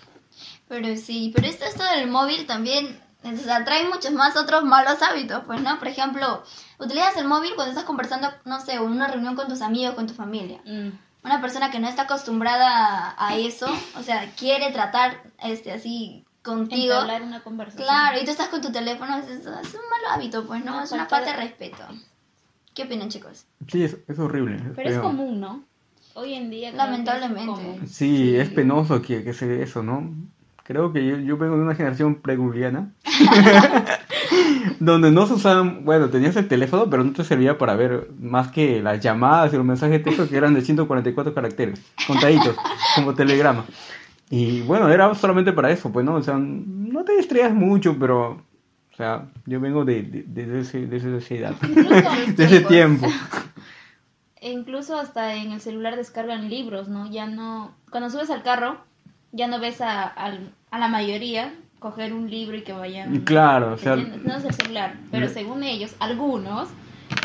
Pero 0.69 0.95
sí, 0.95 1.31
pero 1.35 1.47
esto, 1.47 1.65
esto 1.65 1.83
del 1.97 2.09
móvil 2.09 2.45
también, 2.45 2.97
o 3.23 3.37
sea, 3.37 3.63
trae 3.63 3.87
muchos 3.87 4.11
más 4.11 4.35
otros 4.35 4.63
malos 4.63 5.01
hábitos, 5.01 5.43
pues, 5.45 5.61
¿no? 5.61 5.77
Por 5.77 5.87
ejemplo, 5.87 6.43
utilizas 6.79 7.15
el 7.17 7.27
móvil 7.27 7.51
cuando 7.55 7.71
estás 7.71 7.85
conversando, 7.85 8.29
no 8.45 8.59
sé, 8.59 8.73
en 8.73 8.81
una 8.81 9.07
reunión 9.07 9.35
con 9.35 9.47
tus 9.47 9.61
amigos, 9.61 9.95
con 9.95 10.07
tu 10.07 10.13
familia. 10.13 10.59
Mm. 10.65 10.89
Una 11.23 11.39
persona 11.39 11.69
que 11.69 11.79
no 11.79 11.87
está 11.87 12.03
acostumbrada 12.03 13.13
a, 13.17 13.35
eso, 13.37 13.67
o 13.97 14.01
sea, 14.01 14.31
quiere 14.35 14.71
tratar, 14.71 15.21
este, 15.43 15.71
así, 15.71 16.25
contigo. 16.41 16.93
Entablar 16.93 17.21
una 17.21 17.43
conversación. 17.43 17.85
Claro, 17.85 18.19
y 18.19 18.25
tú 18.25 18.31
estás 18.31 18.47
con 18.47 18.61
tu 18.61 18.71
teléfono, 18.71 19.15
es, 19.17 19.27
es 19.29 19.45
un 19.45 19.51
mal 19.51 20.13
hábito, 20.13 20.47
pues, 20.47 20.65
¿no? 20.65 20.81
Es 20.81 20.91
una 20.91 21.05
falta 21.05 21.31
de 21.31 21.37
de- 21.37 21.43
respeto. 21.43 21.83
¿Qué 22.73 22.83
opinan, 22.83 23.09
chicos? 23.09 23.45
Sí, 23.67 23.83
es, 23.83 23.97
es 24.07 24.17
horrible. 24.17 24.57
Pero 24.75 24.89
es 24.89 24.97
común, 24.97 25.39
¿no? 25.39 25.63
Hoy 26.15 26.33
en 26.33 26.49
día. 26.49 26.69
es 26.69 26.75
Lamentablemente. 26.75 27.87
Sí, 27.87 28.35
es 28.35 28.49
penoso 28.49 29.01
que, 29.01 29.23
que 29.23 29.33
se 29.33 29.47
dé 29.47 29.63
eso, 29.63 29.83
¿no? 29.83 30.11
Creo 30.71 30.93
que 30.93 31.05
yo, 31.05 31.17
yo 31.17 31.35
vengo 31.37 31.57
de 31.57 31.63
una 31.63 31.75
generación 31.75 32.15
preguliana. 32.15 32.93
donde 34.79 35.11
no 35.11 35.27
se 35.27 35.33
usaban, 35.33 35.83
bueno, 35.83 36.09
tenías 36.09 36.37
el 36.37 36.47
teléfono, 36.47 36.89
pero 36.89 37.03
no 37.03 37.11
te 37.11 37.25
servía 37.25 37.57
para 37.57 37.75
ver 37.75 38.07
más 38.21 38.51
que 38.53 38.81
las 38.81 39.01
llamadas 39.01 39.51
y 39.53 39.57
los 39.57 39.65
mensajes 39.65 39.97
de 39.97 40.03
texto 40.03 40.29
que 40.29 40.37
eran 40.37 40.53
de 40.53 40.61
144 40.61 41.33
caracteres, 41.33 41.81
contaditos, 42.07 42.55
como 42.95 43.13
telegrama. 43.13 43.65
Y 44.29 44.61
bueno, 44.61 44.87
era 44.87 45.13
solamente 45.13 45.51
para 45.51 45.71
eso, 45.71 45.91
pues, 45.91 46.05
¿no? 46.05 46.15
O 46.15 46.23
sea, 46.23 46.37
no 46.37 47.03
te 47.03 47.17
distraías 47.17 47.53
mucho, 47.53 47.97
pero, 47.99 48.41
o 48.93 48.95
sea, 48.95 49.25
yo 49.45 49.59
vengo 49.59 49.83
de, 49.83 50.03
de, 50.03 50.23
de 50.45 50.59
ese, 50.61 50.87
de 50.87 50.97
esa 51.17 51.35
edad, 51.35 51.53
de 52.37 52.45
ese 52.45 52.61
tiempo. 52.61 53.07
e 54.39 54.51
incluso 54.53 54.97
hasta 54.97 55.35
en 55.35 55.51
el 55.51 55.59
celular 55.59 55.97
descargan 55.97 56.49
libros, 56.49 56.87
¿no? 56.87 57.11
Ya 57.11 57.25
no. 57.27 57.75
Cuando 57.91 58.09
subes 58.09 58.29
al 58.29 58.41
carro, 58.41 58.77
ya 59.33 59.47
no 59.47 59.59
ves 59.59 59.81
a, 59.81 60.03
al- 60.07 60.53
a 60.71 60.79
la 60.79 60.87
mayoría 60.87 61.53
coger 61.79 62.13
un 62.13 62.29
libro 62.29 62.55
y 62.57 62.61
que 62.63 62.73
vayan. 62.73 63.13
Y 63.15 63.19
claro, 63.19 63.73
o 63.73 63.77
sea. 63.77 63.95
No 63.95 64.35
es 64.35 64.45
el 64.45 64.53
celular, 64.53 64.95
pero 65.11 65.27
según 65.27 65.63
ellos, 65.63 65.95
algunos 65.99 66.69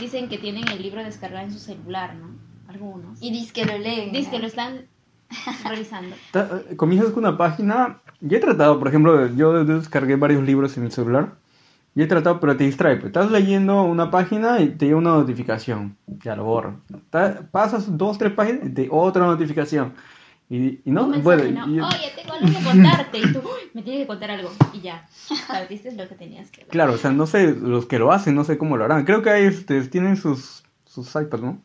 dicen 0.01 0.29
que 0.29 0.39
tienen 0.39 0.67
el 0.69 0.83
libro 0.83 1.03
descargado 1.03 1.45
en 1.47 1.53
su 1.53 1.59
celular, 1.59 2.15
¿no? 2.17 2.29
Algunos. 2.69 3.23
Y 3.23 3.31
dices 3.31 3.53
que 3.53 3.65
lo 3.65 3.79
leen. 3.79 4.13
Dicen 4.13 4.31
que 4.33 4.39
¿no? 4.39 4.43
lo 4.43 4.49
están 4.49 4.87
revisando. 5.69 6.17
Comienzas 6.77 7.11
con 7.13 7.25
una 7.25 7.39
página. 7.39 8.01
Yo 8.21 8.37
he 8.37 8.41
tratado, 8.41 8.79
por 8.79 8.89
ejemplo, 8.89 9.29
yo 9.35 9.65
descargué 9.65 10.17
varios 10.17 10.43
libros 10.43 10.77
en 10.77 10.85
mi 10.85 10.91
celular. 10.91 11.35
Y 11.95 12.03
he 12.03 12.07
tratado, 12.07 12.41
pero 12.41 12.57
te 12.57 12.65
distrae. 12.65 12.97
pues. 12.97 13.07
Estás 13.07 13.31
leyendo 13.31 13.83
una 13.83 14.11
página 14.11 14.61
y 14.61 14.69
te 14.69 14.87
llega 14.87 14.99
una 14.99 15.13
notificación. 15.13 15.97
Ya 16.07 16.37
lo 16.37 16.45
borro. 16.45 16.81
Pasas 17.51 17.97
dos, 17.97 18.19
tres 18.19 18.33
páginas 18.33 18.67
y 18.67 18.71
te 18.71 18.89
otra 18.91 19.25
notificación. 19.25 19.95
Y, 20.49 20.81
y 20.85 20.91
no, 20.93 21.07
bueno. 21.23 21.67
¿no? 21.67 21.67
y- 21.75 21.81
Oye, 21.81 22.13
tengo 22.15 22.35
algo 22.35 22.47
que 22.47 22.65
contarte. 22.65 23.19
Y 23.19 23.33
tú, 23.33 23.41
"Uy, 23.41 23.71
me 23.75 23.83
tienes 23.83 24.03
que 24.03 24.07
contar 24.07 24.31
algo. 24.31 24.51
Y 24.73 24.81
ya. 24.81 25.07
Sabiste 25.09 25.91
lo 25.93 26.09
que 26.09 26.15
tenías 26.15 26.51
que 26.51 26.61
ver. 26.63 26.69
claro, 26.69 26.93
o 26.93 26.99
sea, 26.99 27.11
no 27.11 27.27
sé, 27.27 27.53
los 27.55 27.87
que 27.87 27.99
lo 27.99 28.13
hacen, 28.13 28.35
no 28.37 28.45
sé 28.45 28.57
cómo 28.57 28.77
lo 28.77 28.85
harán. 28.85 29.05
Creo 29.05 29.23
que 29.23 29.31
hay, 29.31 29.45
este, 29.47 29.83
tienen 29.89 30.17
sus, 30.17 30.63
sus 30.85 31.09
iPads, 31.17 31.43
¿no? 31.43 31.63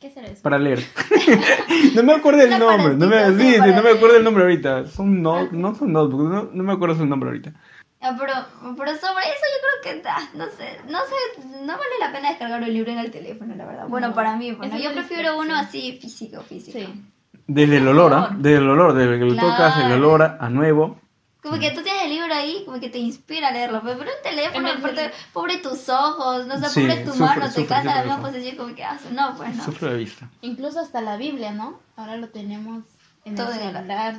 ¿Qué 0.00 0.10
será 0.10 0.28
eso? 0.28 0.42
Para 0.42 0.58
leer. 0.58 0.80
no 1.94 2.02
me 2.02 2.14
acuerdo 2.14 2.42
el 2.42 2.58
nombre. 2.58 2.94
No 2.96 3.06
me, 3.06 3.26
sí, 3.38 3.54
sí, 3.54 3.58
no 3.74 3.82
me 3.82 3.90
acuerdo 3.90 4.16
el 4.16 4.24
nombre 4.24 4.44
ahorita. 4.44 4.86
Son 4.86 5.20
no, 5.22 5.50
no 5.52 5.74
son 5.74 5.92
notebooks, 5.92 6.30
no, 6.30 6.50
no 6.52 6.62
me 6.62 6.72
acuerdo 6.72 6.96
su 6.96 7.06
nombre 7.06 7.30
ahorita. 7.30 7.52
Ah, 8.00 8.14
pero, 8.18 8.32
pero 8.76 8.90
sobre 8.96 9.24
eso 9.24 9.44
yo 9.52 9.88
creo 9.88 10.02
que, 10.02 10.08
ah, 10.08 10.28
no 10.34 10.44
sé, 10.50 10.78
no 10.88 10.98
sé, 11.00 11.48
no 11.64 11.72
vale 11.72 11.94
la 11.98 12.12
pena 12.12 12.28
descargar 12.28 12.62
un 12.62 12.72
libro 12.72 12.92
en 12.92 12.98
el 12.98 13.10
teléfono, 13.10 13.54
la 13.56 13.64
verdad. 13.64 13.88
Bueno, 13.88 14.08
No, 14.08 14.14
para 14.14 14.36
mí, 14.36 14.52
bueno, 14.52 14.78
yo 14.78 14.92
prefiero 14.92 15.38
uno 15.38 15.56
así 15.56 15.98
físico, 16.00 16.40
físico. 16.42 16.78
Sí. 16.78 17.02
Desde 17.46 17.76
el 17.76 17.86
olor, 17.88 18.12
¿ah? 18.12 18.16
olor. 18.28 18.36
Desde 18.38 18.56
el 18.58 18.68
olor, 18.68 18.92
desde 18.94 19.18
que 19.18 19.24
lo 19.24 19.34
tocas, 19.36 19.76
el 19.76 19.82
Claro. 19.86 19.94
olor 19.96 20.36
a, 20.40 20.48
nuevo. 20.50 21.00
Como 21.42 21.60
que 21.60 21.70
tú 21.70 21.80
tienes 21.82 22.02
el 22.02 22.10
libro 22.10 22.34
ahí, 22.34 22.62
como 22.64 22.80
que 22.80 22.88
te 22.90 22.98
inspira 22.98 23.48
a 23.48 23.50
leerlo, 23.52 23.80
pero 23.84 24.00
un 24.00 24.06
teléfono, 24.24 24.68
el- 24.68 24.78
aparte, 24.78 25.12
pobre 25.32 25.58
tus 25.58 25.88
ojos, 25.88 26.44
no 26.48 26.58
sé, 26.58 26.68
Sí, 26.70 26.80
pobre 26.80 26.96
tu 27.04 27.10
sufre, 27.12 27.24
mano, 27.26 27.52
te 27.52 27.66
cansa 27.66 27.94
la 27.94 28.02
misma 28.02 28.20
posición, 28.20 28.56
como 28.56 28.74
que, 28.74 28.82
ah, 28.84 28.98
no, 29.12 29.36
pues 29.36 29.54
no. 29.54 29.64
Sufre 29.64 29.90
de 29.90 29.96
vista. 29.96 30.28
Incluso 30.40 30.80
hasta 30.80 31.00
la 31.00 31.16
Biblia, 31.16 31.52
¿no? 31.52 31.78
Ahora 31.96 32.16
lo 32.16 32.28
tenemos 32.30 32.82
en 33.24 33.36
Todo 33.36 33.52
el 33.52 33.60
en 33.60 33.66
el- 33.68 33.74
celular. 33.76 34.14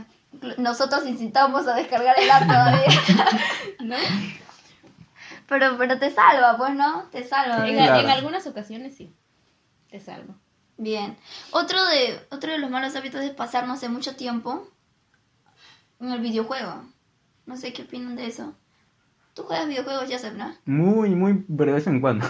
Nosotros 0.57 1.05
incitamos 1.05 1.67
a 1.67 1.75
descargar 1.75 2.15
el 2.17 2.29
app 2.31 2.43
todavía, 2.47 2.85
¿No? 3.81 3.95
pero, 5.47 5.77
pero 5.77 5.97
te 5.99 6.11
salva, 6.11 6.55
pues, 6.57 6.75
¿no? 6.75 7.03
Te 7.11 7.23
salva. 7.25 7.67
En. 7.67 7.75
Claro. 7.75 7.99
en 8.01 8.09
algunas 8.09 8.45
ocasiones 8.47 8.95
sí. 8.95 9.13
Te 9.89 9.99
salvo. 9.99 10.35
Bien. 10.77 11.17
Otro 11.51 11.83
de, 11.85 12.19
otro 12.29 12.51
de 12.51 12.59
los 12.59 12.69
malos 12.69 12.95
hábitos 12.95 13.21
es 13.21 13.31
pasar, 13.31 13.67
no 13.67 13.77
sé, 13.77 13.89
mucho 13.89 14.15
tiempo 14.15 14.67
en 15.99 16.11
el 16.11 16.21
videojuego. 16.21 16.83
No 17.45 17.57
sé 17.57 17.73
qué 17.73 17.83
opinan 17.83 18.15
de 18.15 18.27
eso. 18.27 18.53
¿Tú 19.33 19.43
juegas 19.43 19.67
videojuegos, 19.67 20.05
Joseph, 20.09 20.33
no? 20.35 20.51
Muy, 20.65 21.11
muy, 21.11 21.45
pero 21.55 21.71
de 21.71 21.77
vez 21.77 21.87
en 21.87 22.01
cuando. 22.01 22.25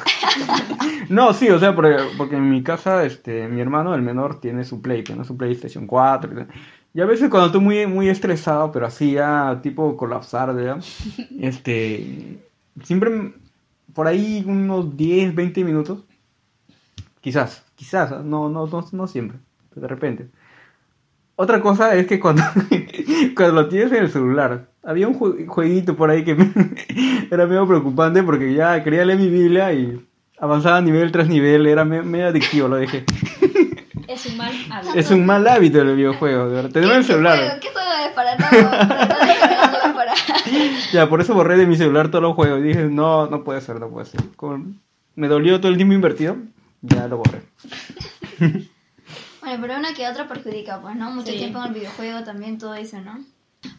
no, 1.10 1.34
sí, 1.34 1.50
o 1.50 1.58
sea, 1.58 1.74
porque, 1.74 1.98
porque 2.18 2.36
en 2.36 2.50
mi 2.50 2.62
casa, 2.64 3.06
este, 3.06 3.48
mi 3.48 3.62
hermano, 3.62 3.96
el 3.96 4.02
menor, 4.02 4.42
tiene 4.42 4.66
su 4.66 4.82
Play, 4.82 5.04
tiene 5.04 5.24
su 5.24 5.38
PlayStation 5.38 5.88
4. 5.88 6.32
y 6.32 6.36
tal. 6.36 6.48
Y 6.94 7.02
a 7.02 7.06
veces 7.06 7.30
cuando 7.30 7.48
estoy 7.48 7.62
muy, 7.62 7.88
muy 7.88 8.10
estresado, 8.10 8.72
pero 8.72 8.88
así 8.88 9.14
ya, 9.14 9.60
tipo 9.62 9.96
colapsar, 9.96 10.54
¿verdad? 10.54 10.84
Este, 11.40 12.40
siempre 12.84 13.34
por 13.94 14.08
ahí 14.08 14.44
unos 14.46 14.98
10, 14.98 15.34
20 15.34 15.64
minutos. 15.64 16.04
Quizás, 17.22 17.64
quizás, 17.76 18.12
no, 18.24 18.48
no, 18.50 18.68
no, 18.68 18.88
no 18.92 19.08
siempre, 19.08 19.38
pero 19.70 19.82
de 19.82 19.88
repente. 19.88 20.28
Otra 21.36 21.62
cosa 21.62 21.94
es 21.96 22.08
que 22.08 22.20
cuando, 22.20 22.44
cuando 23.36 23.62
lo 23.62 23.68
tienes 23.70 23.92
en 23.92 24.04
el 24.04 24.10
celular, 24.10 24.68
había 24.84 25.08
un 25.08 25.20
jue- 25.20 25.46
jueguito 25.48 25.96
por 25.96 26.10
ahí 26.10 26.24
que 26.24 26.36
me- 26.36 26.52
era 27.32 27.46
medio 27.46 27.68
preocupante 27.68 28.24
porque 28.24 28.54
ya 28.54 28.84
quería 28.84 29.06
leer 29.06 29.20
mi 29.20 29.28
Biblia 29.30 29.72
y 29.74 30.04
avanzaba 30.40 30.82
nivel 30.82 31.12
tras 31.12 31.28
nivel, 31.28 31.68
era 31.68 31.84
me- 31.86 32.02
medio 32.02 32.28
adictivo, 32.28 32.68
lo 32.68 32.78
dejé. 32.78 33.04
Es 34.08 34.26
un 34.26 34.38
mal 34.38 34.54
hábito. 34.72 34.94
Es 34.96 35.12
un 35.12 35.26
mal 35.26 35.48
hábito 35.48 35.82
el 35.82 35.96
videojuego, 35.96 36.48
de 36.48 36.56
verdad. 36.56 36.72
Tenemos 36.72 36.96
el 36.96 37.02
¿Qué- 37.02 37.08
qué 37.08 37.14
celular. 37.14 37.38
juego- 37.38 37.60
¿Qué 37.60 37.68
juego 37.70 37.90
es 38.06 38.14
para 38.14 38.38
para... 39.94 40.14
Ya, 40.94 41.10
por 41.10 41.22
eso 41.22 41.34
borré 41.34 41.58
de 41.58 41.66
mi 41.68 41.76
celular 41.76 42.10
todos 42.10 42.22
los 42.24 42.34
juegos. 42.34 42.62
Dije, 42.64 42.84
no, 42.86 43.28
no 43.28 43.44
puede 43.44 43.62
ser, 43.62 43.80
no 43.80 43.90
puede 43.90 44.06
ser. 44.06 44.22
Como 44.36 44.66
me 45.16 45.28
dolió 45.28 45.60
todo 45.60 45.72
el 45.72 45.78
tiempo 45.78 45.94
invertido, 45.94 46.38
ya 46.88 47.08
lo 47.08 47.18
borré. 47.18 47.42
Bueno, 49.42 49.62
pero 49.62 49.78
uno 49.80 49.88
que 49.96 50.06
otro 50.08 50.28
perjudica, 50.28 50.82
pues, 50.82 50.96
¿no? 50.98 51.10
Mucho 51.12 51.32
Sí. 51.32 51.38
tiempo 51.38 51.60
en 51.60 51.68
el 51.68 51.74
videojuego 51.74 52.22
también, 52.26 52.58
todo 52.58 52.76
eso, 52.76 53.00
¿no? 53.00 53.18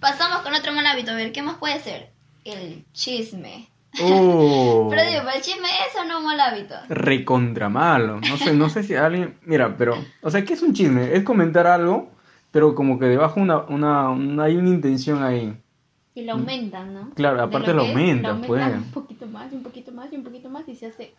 Pasamos 0.01 0.38
con 0.38 0.55
otro 0.55 0.73
mal 0.73 0.87
hábito, 0.87 1.11
a 1.11 1.14
ver, 1.14 1.31
¿qué 1.31 1.42
más 1.42 1.57
puede 1.59 1.79
ser? 1.81 2.11
El 2.44 2.87
chisme. 2.94 3.68
Oh. 4.03 4.87
Pero 4.90 5.03
digo, 5.03 5.21
¿pero 5.25 5.37
el 5.37 5.42
chisme 5.42 5.68
es 5.68 6.01
o 6.01 6.05
no 6.07 6.21
un 6.21 6.25
mal 6.25 6.40
hábito? 6.40 6.75
recontra 6.88 7.68
malo. 7.68 8.18
No 8.21 8.38
sé, 8.38 8.55
no 8.55 8.71
sé 8.71 8.83
si 8.83 8.94
alguien. 8.94 9.37
Mira, 9.42 9.77
pero. 9.77 10.03
O 10.23 10.31
sea, 10.31 10.42
¿qué 10.44 10.55
es 10.55 10.62
un 10.62 10.73
chisme? 10.73 11.14
Es 11.14 11.23
comentar 11.23 11.66
algo, 11.66 12.11
pero 12.51 12.75
como 12.75 12.99
que 12.99 13.05
debajo 13.07 13.38
una, 13.40 13.59
una, 13.64 14.09
una- 14.09 14.44
hay 14.44 14.57
una 14.57 14.68
intención 14.71 15.23
ahí. 15.23 15.55
Y 16.14 16.23
lo 16.25 16.33
aumentan, 16.33 16.94
¿no? 16.94 17.11
Claro, 17.14 17.42
aparte 17.42 17.68
lo 17.75 17.79
lo 17.79 17.83
que 17.83 17.88
es, 17.90 17.97
aumentan, 17.97 18.40
pues. 18.42 18.64
un 18.75 18.90
poquito 18.90 19.27
más, 19.27 19.53
y 19.53 19.57
un 19.57 19.62
poquito 19.62 19.92
más, 19.92 20.11
y 20.12 20.16
un 20.16 20.25
poquito 20.25 20.49
más, 20.49 20.66
y 20.68 20.75
se 20.75 20.87
hace. 20.87 21.14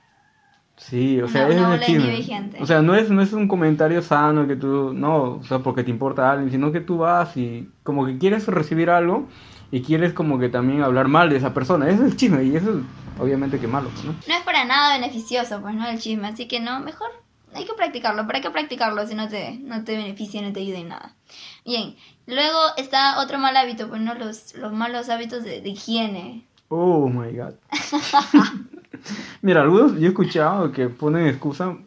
Sí, 0.79 1.19
o 1.19 1.25
Una- 1.25 1.33
sea, 1.33 1.45
una 1.45 1.53
es 1.55 1.61
bola 1.61 1.73
de 1.77 1.85
chisme. 1.85 2.03
nieve 2.03 2.21
gigante. 2.23 2.57
O 2.61 2.65
sea, 2.65 2.81
no 2.81 2.95
es, 2.95 3.09
no 3.11 3.21
es 3.21 3.33
un 3.33 3.47
comentario 3.47 4.01
sano 4.01 4.47
que 4.47 4.55
tú. 4.55 4.93
No, 4.93 5.23
o 5.35 5.43
sea, 5.43 5.59
porque 5.59 5.83
te 5.83 5.91
importa 5.91 6.27
a 6.29 6.31
alguien, 6.31 6.49
sino 6.51 6.71
que 6.71 6.79
tú 6.79 6.97
vas 6.99 7.35
y 7.37 7.69
como 7.83 8.05
que 8.05 8.17
quieres 8.17 8.47
recibir 8.47 8.89
algo 8.89 9.27
y 9.71 9.81
quieres 9.81 10.13
como 10.13 10.39
que 10.39 10.47
también 10.49 10.81
hablar 10.81 11.09
mal 11.09 11.29
de 11.29 11.35
esa 11.37 11.53
persona. 11.53 11.87
Ese 11.89 12.05
es 12.05 12.11
el 12.13 12.17
chisme 12.17 12.43
y 12.45 12.55
eso 12.55 12.79
es 12.79 13.19
obviamente 13.19 13.59
que 13.59 13.67
malo, 13.67 13.89
¿no? 14.05 14.13
No 14.13 14.33
es 14.33 14.41
para 14.45 14.63
nada 14.65 14.97
beneficioso, 14.97 15.61
pues, 15.61 15.75
¿no? 15.75 15.85
El 15.87 15.99
chisme, 15.99 16.27
así 16.27 16.47
que 16.47 16.59
no, 16.61 16.79
mejor 16.79 17.09
hay 17.53 17.65
que 17.65 17.73
practicarlo. 17.73 18.25
¿Para 18.25 18.39
qué 18.41 18.49
practicarlo 18.49 19.05
si 19.05 19.15
no 19.15 19.27
te, 19.27 19.57
no 19.59 19.83
te 19.83 19.97
beneficia, 19.97 20.41
no 20.41 20.53
te 20.53 20.61
ayuda 20.61 20.77
en 20.79 20.87
nada? 20.87 21.13
Bien, 21.65 21.95
luego 22.25 22.57
está 22.77 23.19
otro 23.19 23.37
mal 23.37 23.55
hábito, 23.57 23.89
pues, 23.89 23.99
¿no? 24.01 24.15
Los, 24.15 24.55
los 24.55 24.71
malos 24.71 25.09
hábitos 25.09 25.43
de, 25.43 25.59
de 25.59 25.69
higiene. 25.69 26.45
Oh 26.69 27.09
my 27.09 27.35
god. 27.35 27.53
Mira, 29.41 29.61
algunos 29.61 29.93
yo 29.99 30.05
he 30.05 30.09
escuchado 30.09 30.71
que 30.71 30.89
ponen 30.89 31.27
excusa 31.27 31.77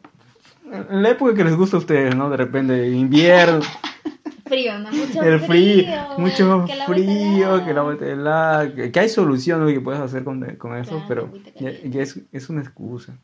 en 0.72 1.03
la 1.03 1.11
época 1.11 1.35
que 1.35 1.44
les 1.44 1.57
gusta 1.57 1.77
a 1.77 1.81
ustedes, 1.81 2.14
¿no? 2.16 2.31
De 2.31 2.37
repente, 2.37 2.88
invierno, 2.90 3.61
Frío, 4.46 4.79
¿no? 4.79 4.90
Mucho 4.90 5.22
el 5.22 5.40
frío, 5.40 5.87
mucho 6.18 6.64
que 6.66 6.77
la 6.77 6.85
frío, 6.87 7.64
que 7.64 7.72
la 7.72 7.83
vuelta 7.83 8.05
de 8.05 8.16
la... 8.16 8.70
Que, 8.75 8.92
que 8.92 9.01
hay 9.01 9.09
soluciones 9.09 9.72
que 9.72 9.81
puedes 9.81 10.01
hacer 10.01 10.25
con, 10.25 10.44
con 10.57 10.77
eso, 10.77 11.03
Claro, 11.07 11.07
pero 11.09 11.31
ya, 11.59 11.70
ya 11.85 12.03
es, 12.03 12.20
es 12.33 12.51
una 12.51 12.61
excusa. 12.61 13.14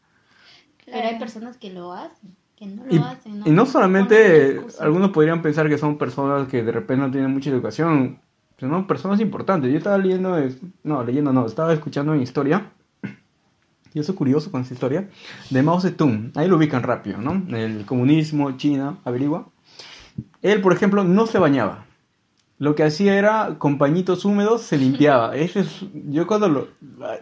Pero 0.87 1.07
hay 1.07 1.19
personas 1.19 1.59
que 1.59 1.71
lo 1.71 1.93
hacen, 1.93 2.35
que 2.57 2.67
no 2.67 2.85
lo 2.85 2.95
Y, 2.95 2.99
hacen. 2.99 3.43
y 3.45 3.51
no 3.51 3.67
solamente, 3.67 4.63
algunos 4.81 5.11
podrían 5.11 5.43
pensar 5.43 5.69
que 5.69 5.77
son 5.77 5.99
personas 5.99 6.49
que 6.49 6.63
de 6.63 6.73
repente 6.73 7.05
no 7.05 7.11
tienen 7.11 7.31
mucha 7.31 7.51
educación, 7.51 8.21
sino 8.59 8.87
personas 8.87 9.21
importantes. 9.21 9.71
Yo 9.71 9.77
estaba 9.77 9.99
leyendo, 9.99 10.35
no, 10.83 11.05
leyendo 11.05 11.33
no, 11.35 11.45
estaba 11.45 11.75
escuchando 11.75 12.13
una 12.13 12.23
historia, 12.23 12.71
y 13.95 14.01
eso 14.01 14.13
es 14.13 14.19
curioso 14.19 14.51
con 14.51 14.63
esa 14.63 14.75
historia, 14.75 15.09
de 15.51 15.63
Mao 15.63 15.81
Zedong. 15.81 16.33
Ahí 16.35 16.49
lo 16.49 16.57
ubican 16.57 16.83
rápido, 16.83 17.19
¿no? 17.19 17.43
El 17.57 17.85
comunismo, 17.85 18.57
China, 18.57 18.99
averigua. 19.05 19.49
Él, 20.43 20.61
por 20.61 20.73
ejemplo, 20.73 21.05
no 21.05 21.27
se 21.27 21.39
bañaba. 21.39 21.87
Lo 22.59 22.75
que 22.75 22.83
hacía 22.83 23.17
era, 23.17 23.57
con 23.59 23.79
pañitos 23.79 24.25
húmedos, 24.25 24.63
se 24.63 24.77
limpiaba. 24.77 25.37
Ese 25.37 25.61
es, 25.61 25.85
yo 26.09 26.27
cuando 26.27 26.49
lo, 26.49 26.69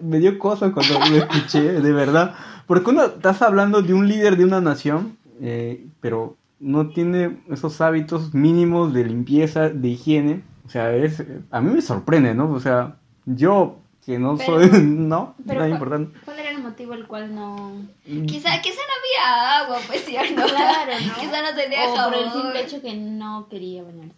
me 0.01 0.19
dio 0.19 0.39
cosa 0.39 0.73
cuando 0.73 0.99
lo 0.99 1.17
escuché, 1.17 1.61
de 1.61 1.93
verdad. 1.93 2.35
Porque 2.67 2.91
uno, 2.91 3.05
estás 3.05 3.43
hablando 3.43 3.83
de 3.83 3.95
un 3.95 4.09
líder 4.09 4.37
de 4.37 4.45
una 4.45 4.61
nación, 4.61 5.17
eh, 5.41 5.87
pero 6.01 6.37
no 6.59 6.89
tiene 6.89 7.43
esos 7.51 7.81
hábitos 7.81 8.35
mínimos 8.35 8.95
de 8.95 9.05
limpieza, 9.05 9.69
de 9.69 9.89
higiene. 9.89 10.43
O 10.65 10.71
sea, 10.71 10.95
es, 10.95 11.23
a 11.51 11.61
mí 11.61 11.71
me 11.71 11.83
sorprende, 11.83 12.35
¿no? 12.35 12.51
O 12.51 12.61
sea, 12.61 12.97
yo 13.27 13.79
que 14.07 14.19
no 14.19 14.37
Pero- 14.39 14.61
soy, 14.61 14.71
no, 14.83 15.35
pero 15.47 15.61
nada 15.61 15.69
cu- 15.69 15.75
importante. 15.75 16.19
¿Cuál 16.25 16.39
era 16.39 16.51
el 16.51 16.63
motivo 16.63 16.95
el 16.95 17.07
cual 17.07 17.35
no...? 17.35 17.73
Quizá, 18.05 18.61
quizá 18.63 18.81
no 18.81 18.95
había 18.99 19.59
agua, 19.65 19.79
pues 19.87 20.05
cierto. 20.05 20.35
Claro, 20.47 20.93
¿no? 21.07 21.15
Quizá 21.21 21.43
no 21.43 21.57
tenía 21.57 21.89
o 21.89 21.97
jabón. 21.97 22.13
por 22.15 22.23
el 22.23 22.33
simple 22.33 22.63
hecho 22.63 22.81
que 22.81 22.95
no 22.97 23.49
quería 23.51 23.83
bañarse. 23.83 24.15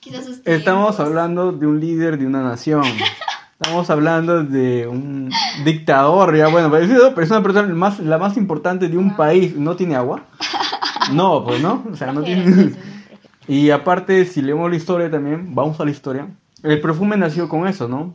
Quizá 0.00 0.22
sus 0.22 0.40
Estamos 0.44 0.98
hablando 1.00 1.52
de 1.52 1.66
un 1.66 1.80
líder 1.80 2.18
de 2.18 2.26
una 2.26 2.42
nación. 2.42 2.82
Estamos 3.60 3.90
hablando 3.90 4.44
de 4.44 4.86
un 4.86 5.30
dictador, 5.64 6.36
ya 6.36 6.46
bueno, 6.48 6.70
pero 6.70 6.84
es 6.84 7.30
una 7.30 7.42
persona 7.42 7.62
más, 7.74 7.98
la 7.98 8.16
más 8.18 8.36
importante 8.36 8.88
de 8.88 8.96
un 8.98 9.16
país. 9.16 9.56
¿No 9.56 9.74
tiene 9.76 9.96
agua? 9.96 10.24
No, 11.12 11.44
pues 11.44 11.60
no. 11.60 11.84
O 11.92 11.96
sea, 11.96 12.12
no 12.12 12.22
tiene... 12.22 12.44
¿no? 12.46 12.76
Y 13.48 13.70
aparte, 13.70 14.26
si 14.26 14.42
leemos 14.42 14.68
la 14.68 14.76
historia 14.76 15.10
también, 15.10 15.54
vamos 15.54 15.80
a 15.80 15.84
la 15.86 15.90
historia. 15.90 16.28
El 16.62 16.82
perfume 16.82 17.16
nació 17.16 17.48
con 17.48 17.66
eso, 17.66 17.88
¿no? 17.88 18.14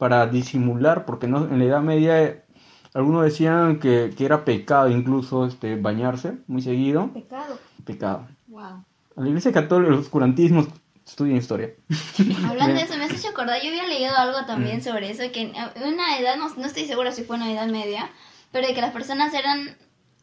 Para 0.00 0.26
disimular, 0.26 1.04
porque 1.04 1.28
no, 1.28 1.44
en 1.44 1.60
la 1.60 1.64
Edad 1.66 1.82
Media 1.82 2.20
eh, 2.20 2.42
algunos 2.92 3.22
decían 3.22 3.78
que, 3.78 4.12
que 4.16 4.24
era 4.24 4.44
pecado 4.44 4.88
incluso 4.88 5.46
este, 5.46 5.76
bañarse 5.76 6.38
muy 6.48 6.62
seguido. 6.62 7.12
Pecado. 7.12 7.58
Pecado. 7.84 8.26
Wow. 8.48 8.84
La 9.14 9.28
Iglesia 9.28 9.52
Católica, 9.52 9.92
los 9.92 10.00
oscurantismos 10.00 10.66
estudian 11.06 11.36
historia. 11.36 11.70
Hablando 12.48 12.74
de 12.74 12.82
eso, 12.82 12.96
me 12.96 13.04
has 13.04 13.12
hecho 13.12 13.28
acordar, 13.32 13.60
yo 13.62 13.68
había 13.68 13.86
leído 13.86 14.16
algo 14.16 14.44
también 14.46 14.82
sobre 14.82 15.10
eso, 15.10 15.22
que 15.32 15.42
en 15.42 15.54
una 15.84 16.18
edad, 16.18 16.36
no, 16.36 16.48
no 16.48 16.66
estoy 16.66 16.86
segura 16.86 17.12
si 17.12 17.24
fue 17.24 17.36
una 17.36 17.52
edad 17.52 17.66
media, 17.66 18.10
pero 18.50 18.66
de 18.66 18.74
que 18.74 18.80
las 18.80 18.92
personas 18.92 19.34
eran, 19.34 19.76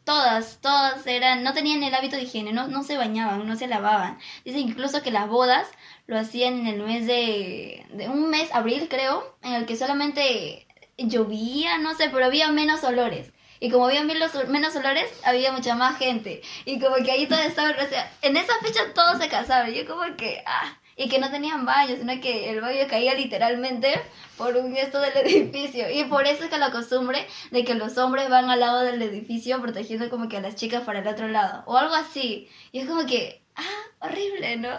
todas, 0.04 0.58
todas 0.60 1.06
eran, 1.06 1.42
no 1.42 1.52
tenían 1.52 1.82
el 1.82 1.94
hábito 1.94 2.16
de 2.16 2.22
higiene, 2.22 2.52
no, 2.52 2.68
no 2.68 2.82
se 2.82 2.96
bañaban, 2.96 3.46
no 3.46 3.56
se 3.56 3.68
lavaban. 3.68 4.18
Dicen 4.44 4.62
incluso 4.62 5.02
que 5.02 5.10
las 5.10 5.28
bodas 5.28 5.68
lo 6.08 6.18
hacían 6.18 6.58
en 6.60 6.66
el 6.66 6.82
mes 6.82 7.06
de, 7.06 7.86
de 7.90 8.08
un 8.08 8.30
mes, 8.30 8.48
abril 8.52 8.88
creo, 8.88 9.36
en 9.42 9.52
el 9.52 9.66
que 9.66 9.76
solamente 9.76 10.66
llovía, 10.96 11.78
no 11.78 11.94
sé, 11.94 12.08
pero 12.10 12.24
había 12.24 12.50
menos 12.50 12.82
olores. 12.82 13.30
Y 13.60 13.70
como 13.70 13.86
había 13.86 14.02
menos, 14.04 14.32
menos 14.48 14.74
olores, 14.74 15.10
había 15.22 15.52
mucha 15.52 15.74
más 15.74 15.98
gente. 15.98 16.40
Y 16.64 16.80
como 16.80 16.96
que 16.96 17.10
ahí 17.10 17.26
todo 17.26 17.40
estaba, 17.40 17.70
o 17.70 17.88
sea, 17.88 18.10
en 18.22 18.36
esa 18.38 18.54
fecha 18.62 18.80
todos 18.94 19.18
se 19.18 19.28
casaban. 19.28 19.72
Yo 19.72 19.86
como 19.86 20.16
que, 20.16 20.42
ah, 20.46 20.78
y 20.96 21.10
que 21.10 21.18
no 21.18 21.30
tenían 21.30 21.66
baño, 21.66 21.94
sino 21.96 22.18
que 22.22 22.50
el 22.50 22.62
baño 22.62 22.86
caía 22.88 23.14
literalmente 23.14 24.00
por 24.38 24.56
un 24.56 24.74
gesto 24.74 25.00
del 25.00 25.14
edificio. 25.26 25.90
Y 25.90 26.04
por 26.04 26.26
eso 26.26 26.44
es 26.44 26.50
que 26.50 26.56
la 26.56 26.70
costumbre 26.70 27.26
de 27.50 27.64
que 27.64 27.74
los 27.74 27.98
hombres 27.98 28.30
van 28.30 28.48
al 28.48 28.60
lado 28.60 28.80
del 28.80 29.02
edificio 29.02 29.60
protegiendo 29.60 30.08
como 30.08 30.30
que 30.30 30.38
a 30.38 30.40
las 30.40 30.54
chicas 30.54 30.84
para 30.84 31.00
el 31.00 31.08
otro 31.08 31.28
lado. 31.28 31.64
O 31.66 31.76
algo 31.76 31.94
así. 31.94 32.48
Y 32.72 32.78
es 32.80 32.88
como 32.88 33.04
que, 33.04 33.42
ah, 33.56 34.06
horrible, 34.06 34.56
¿no? 34.56 34.70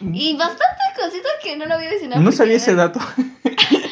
Y 0.00 0.36
bastantes 0.36 0.86
cositas 0.96 1.32
que 1.42 1.56
no 1.56 1.66
lo 1.66 1.74
había 1.74 1.90
mencionado. 1.90 2.22
No 2.22 2.32
sabía 2.32 2.56
ese 2.56 2.74
dato. 2.74 3.00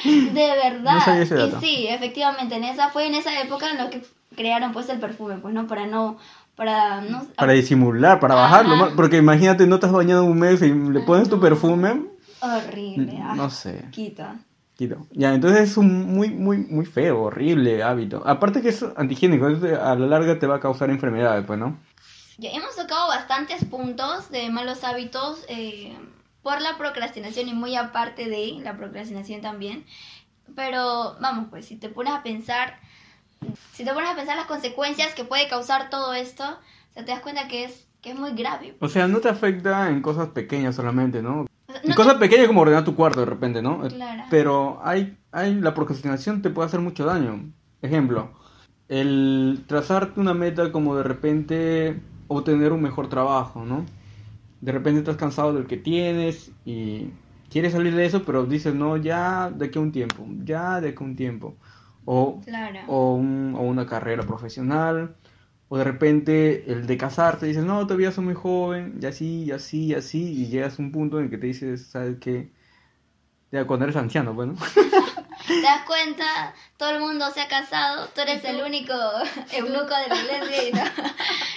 de 0.05 0.33
verdad. 0.63 0.95
No 0.95 1.01
sabía 1.01 1.23
ese 1.23 1.35
y 1.35 1.39
dato. 1.39 1.61
sí, 1.61 1.87
efectivamente, 1.89 2.57
en 2.57 2.65
esa 2.65 2.89
fue 2.91 3.07
en 3.07 3.15
esa 3.15 3.41
época 3.43 3.71
en 3.71 3.79
lo 3.79 3.91
que 3.91 4.03
crearon 4.37 4.73
pues 4.73 4.89
el 4.89 4.99
perfume, 5.01 5.37
pues 5.39 5.55
no 5.55 5.67
para 5.67 5.87
no 5.87 6.17
para 6.57 7.01
no 7.03 7.27
Para 7.37 7.53
disimular, 7.53 8.19
para 8.21 8.35
bajarlo. 8.35 8.75
Ajá. 8.75 8.89
¿no? 8.91 8.97
Porque 8.97 9.17
imagínate, 9.19 9.67
no 9.67 9.79
te 9.79 9.87
has 9.87 9.93
bañado 9.93 10.25
un 10.25 10.39
mes 10.39 10.61
y 10.63 10.73
le 10.73 11.01
pones 11.01 11.29
tu 11.29 11.39
perfume. 11.41 12.03
horrible. 12.41 13.19
ah, 13.23 13.35
No 13.37 13.51
sé. 13.51 13.85
Quita. 13.91 14.37
Quito. 14.77 15.07
Ya, 15.13 15.35
entonces 15.35 15.71
es 15.71 15.77
un 15.77 16.15
muy, 16.15 16.31
muy, 16.31 16.59
muy 16.59 16.87
feo, 16.87 17.23
horrible 17.23 17.83
hábito. 17.83 18.23
Aparte 18.25 18.63
que 18.63 18.69
es 18.69 18.85
antihigiénico, 18.97 19.47
a 19.47 19.95
la 19.95 20.07
larga 20.07 20.39
te 20.39 20.47
va 20.47 20.57
a 20.57 20.61
causar 20.61 20.91
enfermedades, 20.91 21.45
pues, 21.47 21.59
¿no? 21.59 21.77
Ya 22.39 22.51
hemos 22.51 22.77
tocado 22.77 23.09
bastantes 23.09 23.65
puntos 23.65 24.31
de 24.31 24.49
malos 24.49 24.85
hábitos 24.85 25.45
eh, 25.49 25.97
por 26.43 26.61
la 26.63 26.79
procrastinación 26.79 27.49
y 27.49 27.53
muy 27.53 27.75
aparte 27.75 28.29
de 28.29 28.59
la 28.63 28.77
procrastinación 28.77 29.41
también. 29.41 29.85
Pero 30.55 31.17
vamos, 31.21 31.49
pues 31.51 31.67
si 31.67 31.77
te 31.77 31.89
pones 31.89 32.13
a 32.15 32.23
pensar, 32.23 32.79
si 33.73 33.85
te 33.85 33.93
pones 33.93 34.11
a 34.11 34.15
pensar 34.15 34.37
las 34.37 34.47
consecuencias 34.47 35.15
que 35.15 35.25
puede 35.25 35.49
causar 35.49 35.91
todo 35.91 36.15
esto, 36.15 36.45
o 36.45 36.93
sea, 36.95 37.05
te 37.05 37.11
das 37.11 37.21
cuenta 37.21 37.49
que 37.49 37.65
es 37.65 37.87
que 38.01 38.11
es 38.11 38.17
muy 38.19 38.31
grave. 38.31 38.77
O 38.79 38.89
sea, 38.89 39.09
no 39.09 39.19
te 39.19 39.29
afecta 39.29 39.91
en 39.91 40.01
cosas 40.01 40.29
pequeñas 40.29 40.77
solamente, 40.77 41.21
¿no? 41.21 41.41
O 41.43 41.47
sea, 41.73 41.81
En 41.83 41.89
te- 41.91 41.95
cosas 41.97 42.15
pequeñas 42.15 42.47
como 42.47 42.61
ordenar 42.61 42.85
tu 42.85 42.95
cuarto 42.95 43.19
de 43.21 43.27
repente, 43.27 43.61
¿no? 43.61 43.81
Claro. 43.89 44.23
Pero 44.31 44.81
hay, 44.85 45.19
hay, 45.33 45.55
la 45.57 45.75
procrastinación 45.75 46.41
te 46.41 46.51
puede 46.51 46.69
hacer 46.69 46.79
mucho 46.79 47.05
daño. 47.05 47.51
Ejemplo, 47.83 48.31
el 48.89 49.65
trazarte 49.67 50.21
una 50.21 50.33
meta 50.35 50.71
como 50.71 50.95
de 50.97 51.03
repente 51.03 52.01
obtener 52.29 52.73
un 52.73 52.83
mejor 52.83 53.09
trabajo, 53.09 53.65
¿no? 53.65 53.85
De 54.61 54.73
repente 54.73 55.01
estás 55.01 55.17
cansado 55.17 55.53
del 55.55 55.67
que 55.67 55.77
tienes 55.77 56.51
y 56.65 57.11
quieres 57.51 57.73
salir 57.73 57.95
de 57.95 58.07
eso, 58.07 58.25
pero 58.25 58.45
dices, 58.47 58.75
no, 58.75 58.97
ya 58.97 59.51
de 59.51 59.71
a 59.75 59.81
un 59.81 59.93
tiempo, 59.93 60.27
ya 60.45 60.81
de 60.81 60.91
aquí 60.91 61.03
a 61.05 61.07
un 61.07 61.17
tiempo. 61.17 61.57
O, 62.05 62.41
Claro. 62.45 62.81
o, 62.89 63.15
un- 63.17 63.55
o 63.57 63.63
una 63.63 63.87
carrera 63.87 64.23
profesional, 64.25 65.17
o 65.69 65.79
de 65.79 65.85
repente 65.85 66.71
el 66.73 66.87
de 66.87 66.97
casarte, 66.99 67.47
dices, 67.47 67.65
no, 67.65 67.87
todavía 67.87 68.13
soy 68.13 68.25
muy 68.25 68.35
joven, 68.35 68.99
y 69.01 69.07
así, 69.07 69.45
y 69.45 69.51
así, 69.53 69.87
y 69.87 69.95
así, 69.95 70.23
y 70.43 70.47
llegas 70.49 70.79
a 70.79 70.83
un 70.83 70.93
punto 70.93 71.19
en 71.19 71.25
el 71.27 71.31
que 71.31 71.39
te 71.39 71.47
dices, 71.49 71.87
¿sabes 71.89 72.19
qué? 72.21 72.51
Ya 73.53 73.67
cuando 73.67 73.85
eres 73.87 73.97
anciano, 73.97 74.35
bueno. 74.35 74.55
Te 75.49 75.61
das 75.63 75.83
cuenta, 75.87 76.55
todo 76.77 76.91
el 76.91 77.01
mundo 77.01 77.25
se 77.33 77.41
ha 77.41 77.49
casado, 77.49 78.07
tú 78.15 78.21
eres 78.21 78.45
el 78.45 78.63
único 78.63 78.93
eunuco 79.53 79.95
de 79.95 80.09
la 80.09 80.23
iglesia 80.23 80.69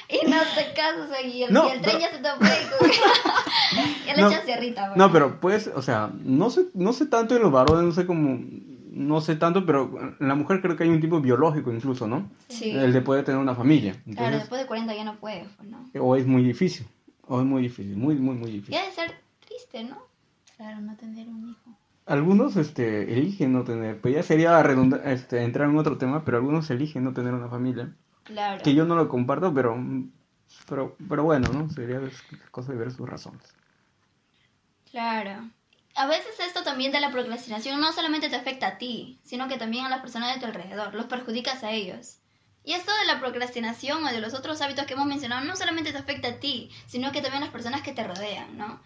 y 0.10 0.26
no, 0.26 0.28
y 0.28 0.32
no 0.32 0.42
te 0.56 0.74
casas 0.74 1.10
y 1.24 1.44
el, 1.44 1.54
No, 1.54 1.68
y 1.68 1.72
el 1.74 1.82
tren 1.82 1.98
pero- 1.98 2.00
ya 2.00 2.12
se 2.12 2.18
te 2.20 2.30
fue 2.32 2.90
y 2.90 4.06
ya 4.08 4.16
le 4.16 4.22
No, 4.22 4.30
echas 4.30 4.46
cierrita. 4.46 4.86
pues. 4.88 4.98
No, 4.98 5.12
pero 5.12 5.40
pues, 5.40 5.68
o 5.76 5.82
sea, 5.82 6.10
no 6.24 6.50
sé, 6.50 6.66
no 6.74 6.94
sé 6.94 7.06
tanto 7.06 7.36
en 7.36 7.42
los 7.44 7.52
varones, 7.52 7.84
no 7.84 7.92
sé 7.92 8.06
cómo, 8.08 8.40
no 8.92 9.22
sé 9.22 9.36
tanto, 9.36 9.66
pero 9.66 10.16
en 10.20 10.28
la 10.28 10.36
mujer 10.36 10.62
creo 10.62 10.76
que 10.76 10.84
hay 10.84 10.90
un 10.90 11.02
tipo 11.02 11.20
biológico 11.20 11.72
incluso, 11.72 12.08
¿no? 12.08 12.30
Sí. 12.50 12.72
El 12.72 12.94
de 12.94 13.02
poder 13.02 13.24
tener 13.26 13.40
una 13.40 13.56
familia. 13.56 13.92
Claro, 13.94 14.08
Entonces, 14.10 14.40
después 14.40 14.62
de 14.62 14.68
40 14.68 14.96
ya 14.96 15.04
no 15.04 15.16
puedes, 15.18 15.48
pues, 15.58 15.70
¿no? 15.70 15.86
o 16.00 16.16
es 16.16 16.26
muy 16.26 16.44
difícil, 16.44 16.88
o 17.28 17.40
es 17.40 17.46
muy 17.46 17.62
difícil, 17.64 17.96
muy, 17.96 18.16
muy, 18.16 18.36
muy 18.36 18.52
difícil. 18.52 18.74
Ya 18.76 18.82
debe 18.82 18.94
ser 18.94 19.16
triste, 19.46 19.84
¿no? 19.84 19.98
Claro, 20.58 20.80
no 20.82 20.96
tener 20.96 21.28
un 21.28 21.50
hijo. 21.50 21.78
Algunos 22.12 22.58
este, 22.58 23.14
eligen 23.14 23.54
no 23.54 23.64
tener, 23.64 24.02
pues 24.02 24.14
ya 24.14 24.22
sería 24.22 24.62
redunda- 24.62 25.02
este, 25.06 25.44
entrar 25.44 25.70
en 25.70 25.78
otro 25.78 25.98
tema, 25.98 26.26
pero 26.26 26.36
algunos 26.36 26.70
eligen 26.70 27.06
no 27.06 27.14
tener 27.14 27.34
una 27.34 27.48
familia. 27.48 27.96
Claro. 28.24 28.62
Que 28.62 28.76
yo 28.76 28.84
no 28.84 28.98
lo 28.98 29.08
comparto, 29.08 29.54
pero, 29.54 29.78
pero, 30.68 30.98
pero 31.08 31.24
bueno, 31.24 31.48
¿no? 31.54 31.70
Sería 31.70 32.02
cosa 32.52 32.74
de 32.74 32.78
ver 32.78 32.92
sus 32.92 33.08
razones. 33.08 33.56
Claro. 34.92 35.50
A 35.96 36.06
veces 36.06 36.38
esto 36.46 36.64
también 36.64 36.92
de 36.92 37.00
la 37.00 37.12
procrastinación 37.12 37.80
no 37.80 37.94
solamente 37.94 38.30
te 38.30 38.36
afecta 38.36 38.68
a 38.68 38.78
ti, 38.78 39.22
sino 39.24 39.48
que 39.48 39.58
también 39.58 39.86
a 39.86 39.90
las 39.90 40.02
personas 40.02 40.34
de 40.34 40.42
tu 40.42 40.48
alrededor, 40.48 40.94
los 40.94 41.06
perjudicas 41.06 41.64
a 41.64 41.72
ellos. 41.72 42.18
Y 42.66 42.74
esto 42.74 42.92
de 43.00 43.08
la 43.08 43.22
procrastinación 43.22 44.04
o 44.04 44.12
de 44.12 44.20
los 44.20 44.34
otros 44.34 44.62
hábitos 44.62 44.86
que 44.86 44.96
hemos 44.96 45.08
mencionado 45.08 45.46
no 45.46 45.56
solamente 45.56 45.94
te 45.94 45.98
afecta 45.98 46.28
a 46.28 46.40
ti, 46.42 46.72
sino 46.88 47.14
que 47.14 47.22
también 47.22 47.38
a 47.44 47.46
las 47.46 47.52
personas 47.52 47.84
que 47.84 47.94
te 47.94 48.06
rodean, 48.06 48.58
¿no? 48.58 48.82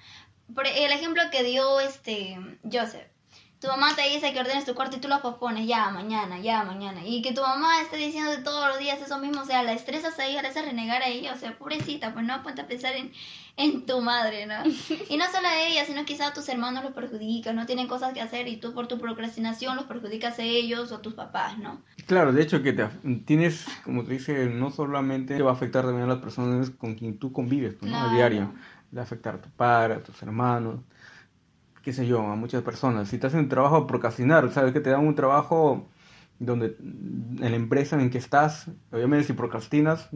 Por 0.53 0.67
el 0.67 0.91
ejemplo 0.91 1.23
que 1.31 1.41
dio 1.43 1.79
este 1.79 2.37
Joseph. 2.71 3.14
Tu 3.59 3.67
mamá 3.67 3.95
te 3.95 4.09
dice 4.09 4.33
que 4.33 4.39
ordenes 4.39 4.65
tu 4.65 4.75
cuarto 4.75 4.97
y 4.97 4.99
tú 4.99 5.07
lo 5.07 5.21
pospones, 5.21 5.65
ya, 5.65 5.89
mañana, 5.89 6.39
ya, 6.39 6.63
mañana. 6.63 7.01
Y 7.05 7.21
que 7.21 7.33
tu 7.33 7.41
mamá 7.41 7.81
esté 7.81 7.97
diciendo 7.97 8.31
todos 8.43 8.67
los 8.67 8.79
días 8.79 9.01
eso 9.01 9.17
mismo, 9.17 9.41
o 9.41 9.45
sea, 9.45 9.63
la 9.63 9.71
estresas 9.73 10.19
a 10.19 10.25
ella, 10.25 10.41
la 10.41 10.49
haces 10.49 10.65
renegar 10.65 11.01
a 11.01 11.07
ella, 11.07 11.33
o 11.33 11.37
sea, 11.37 11.57
pobrecita, 11.57 12.13
pues 12.13 12.25
no, 12.25 12.43
ponte 12.43 12.61
a 12.61 12.67
pensar 12.67 12.95
en, 12.95 13.11
en 13.57 13.85
tu 13.85 14.01
madre, 14.01 14.45
¿no? 14.45 14.55
Y 15.09 15.17
no 15.17 15.25
solo 15.31 15.47
a 15.47 15.61
ella, 15.61 15.85
sino 15.85 16.03
quizá 16.03 16.27
a 16.27 16.33
tus 16.33 16.49
hermanos 16.49 16.83
los 16.83 16.93
perjudicas, 16.93 17.55
no 17.55 17.65
tienen 17.65 17.87
cosas 17.87 18.13
que 18.13 18.21
hacer 18.21 18.47
y 18.47 18.57
tú 18.57 18.73
por 18.73 18.87
tu 18.87 18.99
procrastinación 18.99 19.77
los 19.77 19.85
perjudicas 19.85 20.37
a 20.39 20.43
ellos 20.43 20.91
o 20.91 20.95
a 20.95 21.01
tus 21.01 21.13
papás, 21.13 21.57
¿no? 21.57 21.81
Claro, 22.07 22.33
de 22.33 22.43
hecho 22.43 22.61
que 22.61 22.73
te 22.73 22.87
tienes, 23.25 23.65
como 23.83 24.03
te 24.03 24.13
dice, 24.13 24.47
no 24.47 24.69
solamente 24.69 25.37
te 25.37 25.43
va 25.43 25.51
a 25.51 25.53
afectar 25.53 25.85
también 25.85 26.03
a 26.03 26.13
las 26.13 26.21
personas 26.21 26.69
con 26.71 26.95
quien 26.95 27.17
tú 27.17 27.31
convives, 27.31 27.73
pues, 27.79 27.89
¿no? 27.89 27.97
A 27.97 28.13
diario. 28.13 28.51
Le 28.91 28.97
va 28.97 29.01
a 29.01 29.05
afectar 29.05 29.35
a 29.35 29.41
tu 29.41 29.49
padre, 29.49 29.95
a 29.95 30.03
tus 30.03 30.21
hermanos, 30.21 30.81
qué 31.85 31.93
sé 31.93 32.07
yo, 32.07 32.19
a 32.19 32.35
muchas 32.35 32.63
personas. 32.63 33.09
Si 33.09 33.19
te 33.19 33.27
hacen 33.27 33.41
un 33.41 33.47
trabajo 33.47 33.75
a 33.75 33.87
procrastinar, 33.87 34.51
sabes 34.51 34.73
que 34.73 34.79
te 34.79 34.89
dan 34.89 35.05
un 35.05 35.13
trabajo 35.13 35.87
donde 36.39 36.75
en 36.79 37.37
la 37.39 37.55
empresa 37.55 38.01
en 38.01 38.09
que 38.09 38.17
estás, 38.17 38.71
obviamente 38.91 39.27
si 39.27 39.33
procrastinas, 39.33 40.09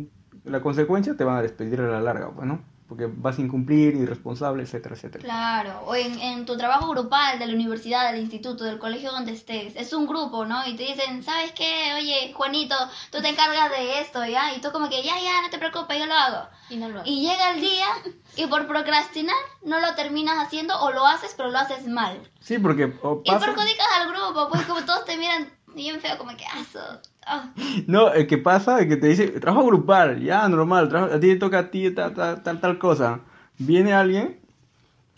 la 0.44 0.62
consecuencia 0.62 1.16
te 1.16 1.24
van 1.24 1.38
a 1.38 1.44
despedir 1.44 1.80
a 1.82 1.88
la 1.88 2.02
larga, 2.02 2.32
pues, 2.32 2.48
¿no? 2.48 2.60
Porque 2.90 3.08
vas 3.08 3.38
a 3.38 3.42
incumplir, 3.42 3.94
irresponsable, 3.96 4.64
etcétera, 4.64 4.96
etcétera. 4.96 5.24
Claro, 5.24 5.84
o 5.86 5.94
en, 5.96 6.20
en 6.20 6.46
tu 6.46 6.58
trabajo 6.58 6.90
grupal 6.90 7.38
de 7.38 7.46
la 7.46 7.54
universidad, 7.54 8.12
del 8.12 8.20
instituto, 8.20 8.64
del 8.64 8.80
colegio 8.80 9.12
donde 9.12 9.32
estés. 9.32 9.76
Es 9.76 9.94
un 9.94 10.08
grupo, 10.08 10.44
¿no? 10.46 10.66
Y 10.66 10.76
te 10.76 10.84
dicen, 10.84 11.24
¿sabes 11.24 11.52
qué? 11.52 11.94
Oye, 11.96 12.34
Juanito, 12.34 12.76
tú 13.12 13.22
te 13.22 13.30
encargas 13.30 13.70
de 13.70 14.02
esto, 14.02 14.26
¿ya? 14.26 14.56
Y 14.56 14.60
tú 14.60 14.72
como 14.72 14.90
que, 14.90 15.04
ya, 15.04 15.20
ya, 15.22 15.40
no 15.44 15.52
te 15.52 15.60
preocupes, 15.60 16.00
yo 16.00 16.08
lo 16.08 16.16
hago. 16.16 16.50
Y 16.72 16.78
no 16.78 16.90
lo 16.90 17.02
hago. 17.02 17.08
Y 17.10 17.22
llega 17.22 17.52
el 17.52 17.62
día 17.62 17.88
y 18.36 18.48
por 18.48 18.66
procrastinar 18.68 19.36
no 19.64 19.80
lo 19.80 19.94
terminas 19.94 20.40
haciendo 20.40 20.76
o 20.82 20.92
lo 20.92 21.06
haces, 21.06 21.36
pero 21.38 21.52
lo 21.52 21.60
haces 21.60 21.88
mal. 21.88 22.20
Sí, 22.40 22.58
porque 22.58 22.98
o 23.04 23.22
Y 23.24 23.30
pasa... 23.30 23.46
perjudicas 23.46 23.88
al 24.00 24.12
grupo, 24.12 24.50
pues 24.50 24.66
como 24.66 24.82
todos 24.84 25.06
te 25.06 25.16
miran 25.16 25.48
bien 25.76 26.02
feo, 26.02 26.18
como 26.18 26.36
que, 26.36 26.46
eso, 26.60 26.80
ah". 27.26 27.52
No, 27.88 28.12
el 28.14 28.28
que 28.28 28.38
pasa 28.38 28.80
es 28.80 28.88
que 28.88 28.98
te 28.98 29.08
dice, 29.08 29.28
trabajo 29.40 29.66
grupal, 29.68 30.20
ya, 30.22 30.48
normal, 30.50 30.90
trabajo- 30.90 31.14
a 31.14 31.20
ti 31.20 31.28
te 31.30 31.36
toca 31.38 31.60
a 31.60 31.72
ti 31.72 31.92
tal, 31.92 32.14
tal, 32.14 32.44
tal, 32.44 32.60
tal 32.60 32.78
cosa. 32.80 33.20
Viene 33.58 33.94
alguien 33.94 34.40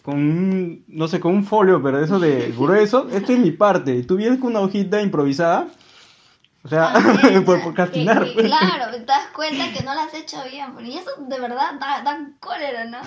con 0.03 0.15
un, 0.15 0.83
no 0.87 1.07
sé, 1.07 1.19
con 1.19 1.33
un 1.33 1.43
folio, 1.45 1.81
pero 1.81 2.03
eso 2.03 2.19
de 2.19 2.51
grueso, 2.57 3.07
esto 3.11 3.33
es 3.33 3.39
mi 3.39 3.51
parte. 3.51 3.95
Y 3.95 4.03
tú 4.03 4.15
vienes 4.17 4.39
con 4.39 4.51
una 4.51 4.61
hojita 4.61 5.01
improvisada, 5.01 5.67
o 6.63 6.67
sea, 6.67 6.93
Ah, 6.95 7.01
por 7.45 7.61
procrastinar. 7.61 8.23
que- 8.25 8.31
pues. 8.33 8.45
Claro, 8.47 8.91
te 8.91 9.05
das 9.05 9.27
cuenta 9.35 9.71
que 9.71 9.83
no 9.83 9.93
lo 9.93 9.99
has 10.01 10.13
hecho 10.13 10.37
bien. 10.49 10.73
pues, 10.73 10.87
Y 10.87 10.97
eso 10.97 11.11
de 11.19 11.39
verdad 11.39 11.73
da, 11.79 12.01
da 12.03 12.19
cólera, 12.39 12.85
¿no? 12.85 12.99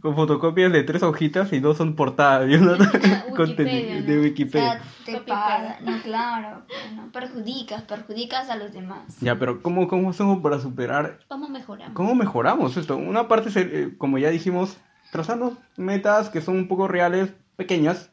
Con 0.00 0.14
fotocopias 0.14 0.70
de 0.72 0.82
tres 0.82 1.02
hojitas 1.02 1.52
y 1.52 1.60
dos 1.60 1.78
son 1.78 1.96
portadas 1.96 2.50
y 2.50 2.54
una 2.54 2.72
Wikipedia, 2.72 3.24
contenido 3.34 4.00
¿no? 4.00 4.06
de 4.06 4.18
O 4.18 4.22
Wikipedia. 4.22 4.72
sea, 4.72 4.82
te 5.06 5.12
Copy 5.14 5.30
paga. 5.30 5.68
paste. 5.78 5.84
No, 5.90 6.02
claro. 6.02 6.62
No, 6.94 7.10
perjudicas, 7.12 7.82
perjudicas 7.82 8.50
a 8.50 8.56
los 8.56 8.72
demás. 8.72 9.16
Ya, 9.20 9.38
pero 9.38 9.62
¿cómo, 9.62 9.88
¿cómo 9.88 10.10
hacemos 10.10 10.42
para 10.42 10.60
superar? 10.60 11.20
¿Cómo 11.28 11.48
mejoramos? 11.48 11.94
¿Cómo 11.94 12.14
mejoramos 12.14 12.76
esto? 12.76 12.96
Una 12.96 13.28
parte, 13.28 13.48
es, 13.48 13.56
eh, 13.56 13.94
como 13.96 14.18
ya 14.18 14.28
dijimos, 14.28 14.76
trazando 15.10 15.56
metas 15.76 16.28
que 16.28 16.42
son 16.42 16.56
un 16.56 16.68
poco 16.68 16.86
reales, 16.86 17.32
pequeñas, 17.56 18.10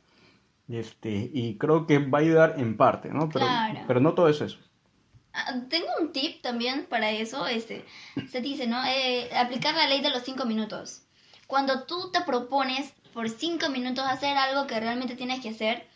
este, 0.69 1.29
y 1.33 1.57
creo 1.57 1.87
que 1.87 1.97
va 1.99 2.19
a 2.19 2.21
ayudar 2.21 2.55
en 2.57 2.77
parte, 2.77 3.09
¿no? 3.09 3.27
Pero, 3.29 3.45
Claro. 3.45 3.79
pero 3.87 3.99
no 3.99 4.13
todo 4.13 4.29
es 4.29 4.39
eso. 4.39 4.59
Ah, 5.33 5.55
Tengo 5.69 5.87
un 5.99 6.11
tip 6.11 6.41
también 6.41 6.85
para 6.89 7.11
eso, 7.11 7.47
este, 7.47 7.85
se 8.29 8.41
dice, 8.41 8.67
¿no? 8.67 8.77
Eh, 8.85 9.29
aplicar 9.35 9.75
la 9.75 9.87
ley 9.87 10.01
de 10.01 10.09
los 10.09 10.23
cinco 10.23 10.45
minutos. 10.45 11.03
Cuando 11.49 11.85
tú 11.85 12.12
te 12.12 12.21
propones 12.21 12.93
por 13.12 13.27
cinco 13.27 13.69
minutos 13.69 14.05
hacer 14.07 14.38
algo 14.38 14.67
que 14.67 14.79
realmente 14.79 15.15
tienes 15.15 15.41
que 15.41 15.49
hacer, 15.49 15.88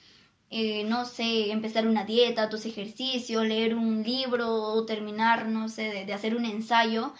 eh, 0.49 0.83
no 0.83 1.05
sé, 1.05 1.51
empezar 1.51 1.85
una 1.85 2.05
dieta, 2.05 2.49
tus 2.49 2.65
ejercicios, 2.65 3.45
leer 3.45 3.75
un 3.75 4.01
libro 4.01 4.51
o 4.51 4.83
terminar, 4.87 5.45
no 5.45 5.69
sé, 5.69 5.83
de, 5.83 6.05
de 6.05 6.13
hacer 6.13 6.35
un 6.35 6.45
ensayo, 6.45 7.13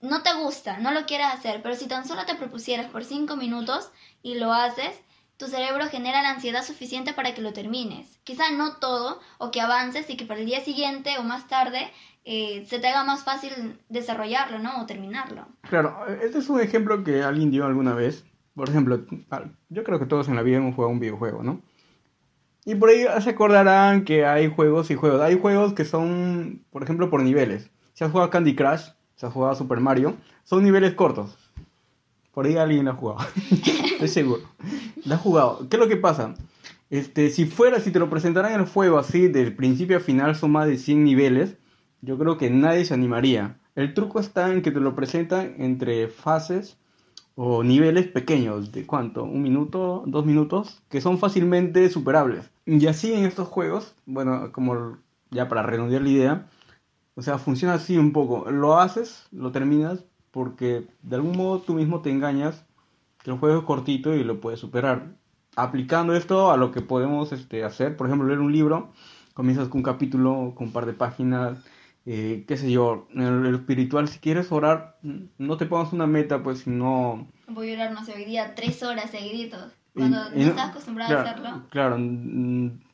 no 0.00 0.24
te 0.24 0.34
gusta, 0.34 0.78
no 0.78 0.90
lo 0.90 1.06
quieres 1.06 1.28
hacer, 1.28 1.62
pero 1.62 1.76
si 1.76 1.86
tan 1.86 2.08
solo 2.08 2.26
te 2.26 2.34
propusieras 2.34 2.90
por 2.90 3.04
cinco 3.04 3.36
minutos 3.36 3.90
y 4.20 4.34
lo 4.34 4.52
haces, 4.52 5.00
tu 5.36 5.46
cerebro 5.46 5.88
genera 5.88 6.22
la 6.22 6.30
ansiedad 6.30 6.64
suficiente 6.64 7.12
para 7.12 7.34
que 7.34 7.40
lo 7.40 7.52
termines. 7.52 8.18
Quizá 8.24 8.50
no 8.50 8.78
todo, 8.78 9.20
o 9.38 9.52
que 9.52 9.60
avances 9.60 10.10
y 10.10 10.16
que 10.16 10.26
para 10.26 10.40
el 10.40 10.46
día 10.46 10.64
siguiente 10.64 11.18
o 11.18 11.22
más 11.22 11.46
tarde 11.46 11.92
eh, 12.26 12.64
se 12.66 12.78
te 12.80 12.88
haga 12.88 13.04
más 13.04 13.22
fácil 13.24 13.78
desarrollarlo, 13.88 14.58
¿no? 14.58 14.82
O 14.82 14.86
terminarlo. 14.86 15.46
Claro, 15.68 16.04
este 16.22 16.38
es 16.38 16.48
un 16.50 16.60
ejemplo 16.60 17.02
que 17.04 17.22
alguien 17.22 17.50
dio 17.50 17.64
alguna 17.64 17.94
vez. 17.94 18.24
Por 18.54 18.68
ejemplo, 18.68 19.00
al- 19.30 19.56
yo 19.68 19.84
creo 19.84 19.98
que 19.98 20.06
todos 20.06 20.28
en 20.28 20.34
la 20.36 20.42
vida 20.42 20.56
hemos 20.56 20.74
jugado 20.74 20.92
un 20.92 20.98
videojuego, 21.00 21.42
¿no? 21.42 21.60
Y 22.64 22.74
por 22.74 22.88
ahí 22.90 23.04
se 23.20 23.30
acordarán 23.30 24.04
que 24.04 24.26
hay 24.26 24.48
juegos 24.50 24.90
y 24.90 24.96
juegos. 24.96 25.20
Hay 25.20 25.38
juegos 25.38 25.72
que 25.72 25.84
son, 25.84 26.64
por 26.70 26.82
ejemplo, 26.82 27.10
por 27.10 27.22
niveles. 27.22 27.70
Si 27.94 28.02
has 28.02 28.10
jugado 28.10 28.28
Candy 28.30 28.56
Crush, 28.56 28.88
si 29.14 29.24
has 29.24 29.32
jugado 29.32 29.54
Super 29.54 29.78
Mario, 29.80 30.16
son 30.42 30.64
niveles 30.64 30.94
cortos. 30.94 31.38
Por 32.32 32.46
ahí 32.46 32.56
alguien 32.56 32.88
ha 32.88 32.94
jugado. 32.94 33.24
Estoy 33.92 34.08
seguro. 34.08 34.42
Lo 35.04 35.14
ha 35.14 35.18
jugado. 35.18 35.68
¿Qué 35.68 35.76
es 35.76 35.80
lo 35.80 35.88
que 35.88 35.96
pasa? 35.96 36.34
Este, 36.90 37.30
si 37.30 37.46
fuera, 37.46 37.78
si 37.80 37.90
te 37.92 37.98
lo 38.00 38.10
presentaran 38.10 38.52
en 38.54 38.60
el 38.60 38.66
juego 38.66 38.98
así, 38.98 39.28
del 39.28 39.54
principio 39.54 39.98
a 39.98 40.00
final 40.00 40.34
son 40.34 40.50
más 40.52 40.66
de 40.66 40.76
100 40.76 41.04
niveles, 41.04 41.56
yo 42.06 42.16
creo 42.16 42.38
que 42.38 42.50
nadie 42.50 42.84
se 42.84 42.94
animaría. 42.94 43.58
El 43.74 43.92
truco 43.92 44.20
está 44.20 44.52
en 44.52 44.62
que 44.62 44.70
te 44.70 44.80
lo 44.80 44.94
presentan 44.94 45.56
entre 45.58 46.06
fases 46.06 46.78
o 47.34 47.64
niveles 47.64 48.06
pequeños, 48.06 48.72
de 48.72 48.86
cuánto, 48.86 49.24
un 49.24 49.42
minuto, 49.42 50.04
dos 50.06 50.24
minutos, 50.24 50.82
que 50.88 51.00
son 51.00 51.18
fácilmente 51.18 51.90
superables. 51.90 52.50
Y 52.64 52.86
así 52.86 53.12
en 53.12 53.24
estos 53.24 53.48
juegos, 53.48 53.96
bueno, 54.06 54.52
como 54.52 54.98
ya 55.30 55.48
para 55.48 55.64
redondear 55.64 56.02
la 56.02 56.08
idea, 56.08 56.50
o 57.16 57.22
sea, 57.22 57.38
funciona 57.38 57.74
así 57.74 57.98
un 57.98 58.12
poco. 58.12 58.50
Lo 58.50 58.78
haces, 58.78 59.26
lo 59.32 59.50
terminas, 59.50 60.04
porque 60.30 60.86
de 61.02 61.16
algún 61.16 61.36
modo 61.36 61.58
tú 61.60 61.74
mismo 61.74 62.02
te 62.02 62.10
engañas 62.10 62.64
que 63.24 63.32
el 63.32 63.38
juego 63.38 63.58
es 63.58 63.64
cortito 63.64 64.14
y 64.14 64.22
lo 64.22 64.40
puedes 64.40 64.60
superar. 64.60 65.16
Aplicando 65.56 66.14
esto 66.14 66.52
a 66.52 66.56
lo 66.56 66.70
que 66.70 66.82
podemos 66.82 67.32
este, 67.32 67.64
hacer, 67.64 67.96
por 67.96 68.06
ejemplo, 68.06 68.28
leer 68.28 68.40
un 68.40 68.52
libro, 68.52 68.92
comienzas 69.34 69.68
con 69.68 69.78
un 69.80 69.82
capítulo, 69.82 70.52
con 70.54 70.68
un 70.68 70.72
par 70.72 70.86
de 70.86 70.92
páginas, 70.92 71.58
eh, 72.06 72.44
qué 72.46 72.56
sé 72.56 72.70
yo, 72.70 73.08
en 73.14 73.22
el, 73.22 73.46
el 73.46 73.54
espiritual, 73.56 74.08
si 74.08 74.18
quieres 74.20 74.50
orar, 74.52 74.98
no 75.02 75.56
te 75.56 75.66
pongas 75.66 75.92
una 75.92 76.06
meta, 76.06 76.42
pues 76.42 76.60
si 76.60 76.70
no... 76.70 77.26
Voy 77.48 77.70
a 77.72 77.74
orar, 77.74 77.92
no 77.92 78.04
sé, 78.04 78.14
hoy 78.14 78.24
día 78.24 78.54
tres 78.54 78.82
horas 78.82 79.10
seguiditos. 79.10 79.72
Cuando 79.94 80.18
y- 80.34 80.42
y 80.42 80.44
no 80.44 80.50
estás 80.50 80.70
acostumbrado 80.70 81.10
claro, 81.12 81.28
a 81.28 81.32
hacerlo. 81.32 81.62
Claro, 81.70 81.98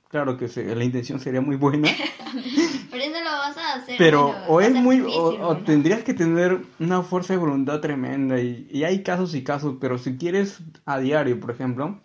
claro 0.09 0.37
que 0.37 0.49
se- 0.49 0.75
la 0.75 0.85
intención 0.85 1.21
sería 1.21 1.41
muy 1.41 1.57
buena, 1.57 1.89
Pero 2.91 3.05
eso 3.05 3.19
lo 3.25 3.31
vas 3.31 3.57
a 3.57 3.75
hacer. 3.75 3.97
pero 3.99 4.29
bueno, 4.29 4.45
o 4.49 4.61
es 4.61 4.73
muy, 4.75 4.97
difícil, 4.99 5.21
o, 5.21 5.49
o 5.49 5.55
¿no? 5.55 5.61
tendrías 5.61 6.03
que 6.05 6.15
tener 6.15 6.61
una 6.79 7.03
fuerza 7.03 7.33
de 7.33 7.39
voluntad 7.39 7.81
tremenda 7.81 8.41
y, 8.41 8.67
y 8.71 8.85
hay 8.85 9.03
casos 9.03 9.35
y 9.35 9.43
casos, 9.45 9.77
pero 9.81 9.99
si 9.99 10.17
quieres 10.17 10.61
a 10.85 10.99
diario, 10.99 11.41
por 11.41 11.51
ejemplo, 11.51 12.01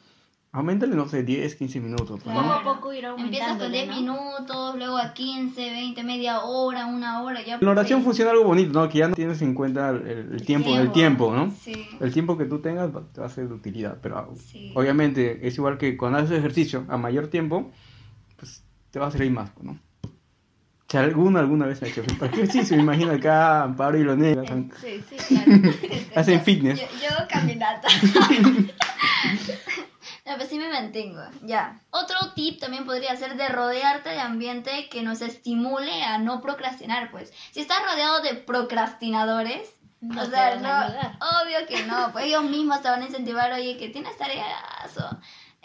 aumentale, 0.58 0.96
no 0.96 1.08
sé, 1.08 1.24
10, 1.24 1.56
15 1.56 1.80
minutos. 1.80 2.20
Poco 2.24 2.39
a 2.39 2.63
poco 2.63 2.93
ir 2.93 3.06
Empiezas 3.06 3.58
con 3.58 3.62
aumentándole, 3.62 3.78
10 3.86 3.88
¿no? 3.88 3.96
minutos, 3.96 4.76
luego 4.78 4.98
a 4.98 5.13
15, 5.13 5.62
20, 5.72 6.04
media 6.04 6.41
hora, 6.41 6.86
una 6.88 7.22
hora. 7.22 7.43
Ya 7.46 7.58
La 7.62 7.72
oración 7.72 8.04
funciona 8.04 8.32
algo 8.32 8.43
bonito, 8.46 8.74
¿no? 8.80 8.89
Que 8.89 9.00
ya 9.00 9.08
no 9.08 9.15
tienes 9.15 9.41
en 9.41 9.54
cuenta 9.54 9.89
el, 9.91 10.30
el 10.34 10.41
tiempo, 10.46 10.76
el 10.76 10.91
tiempo, 10.91 11.34
¿no? 11.34 11.52
Sí. 11.52 11.88
El 12.00 12.12
tiempo 12.12 12.38
que 12.38 12.46
tú 12.46 12.60
tengas 12.60 12.89
te 13.13 13.22
va 13.22 13.28
a 13.28 13.30
ser 13.30 13.48
de 13.48 13.54
utilidad, 13.54 13.98
pero 14.02 14.34
Sí. 14.36 14.72
obviamente 14.76 15.48
es 15.48 15.56
igual 15.58 15.78
que 15.78 15.96
cuando 15.96 16.17
haces 16.20 16.32
ejercicio 16.38 16.86
a 16.89 16.98
mayor 16.98 17.28
tiempo, 17.28 17.72
pues 18.38 18.63
te 18.91 19.00
va 19.00 19.08
a 19.08 19.12
servir 19.12 19.32
más, 19.32 19.52
¿no? 19.62 19.78
Si 20.89 20.96
alguna 20.96 21.41
alguna 21.41 21.65
vez 21.65 21.84
ha 21.84 21.88
hecho 21.88 22.02
ejercicio, 22.22 22.78
imagina 22.78 23.13
acá 23.13 23.63
Amparo 23.63 23.98
y 24.00 24.04
los 24.06 24.17
negros 24.17 24.48
Sí, 24.82 25.04
sí, 25.10 25.15
claro. 25.36 25.52
hacen 26.15 26.41
fitness. 26.41 26.80
Yo, 26.80 26.86
yo 27.04 27.28
caminata. 27.30 27.88
No, 30.28 30.36
pues 30.36 30.50
sí 30.50 30.58
me 30.60 30.70
mantengo, 30.70 31.22
ya. 31.44 31.80
Otro 31.90 32.18
tip 32.36 32.60
también 32.60 32.86
podría 32.86 33.16
ser 33.16 33.36
de 33.38 33.48
rodearte 33.48 34.10
de 34.10 34.20
ambiente 34.20 34.90
que 34.90 35.02
nos 35.02 35.22
estimule 35.22 36.04
a 36.04 36.18
no 36.18 36.42
procrastinar, 36.42 37.10
pues. 37.12 37.32
Si 37.52 37.62
estás 37.62 37.82
rodeado 37.90 38.22
de 38.22 38.34
procrastinadores, 38.36 39.74
No 40.02 40.22
o 40.22 40.26
sea, 40.26 40.56
no, 40.58 40.68
a 40.70 40.82
ayudar. 40.86 41.18
obvio 41.44 41.66
que 41.68 41.84
no, 41.86 42.12
pues 42.12 42.26
ellos 42.26 42.44
mismos 42.56 42.82
te 42.82 42.90
van 42.90 43.02
a 43.04 43.06
incentivar, 43.06 43.52
oye, 43.54 43.78
que 43.78 43.90
tienes 43.90 44.18
tareas 44.18 44.98
o... 44.98 45.18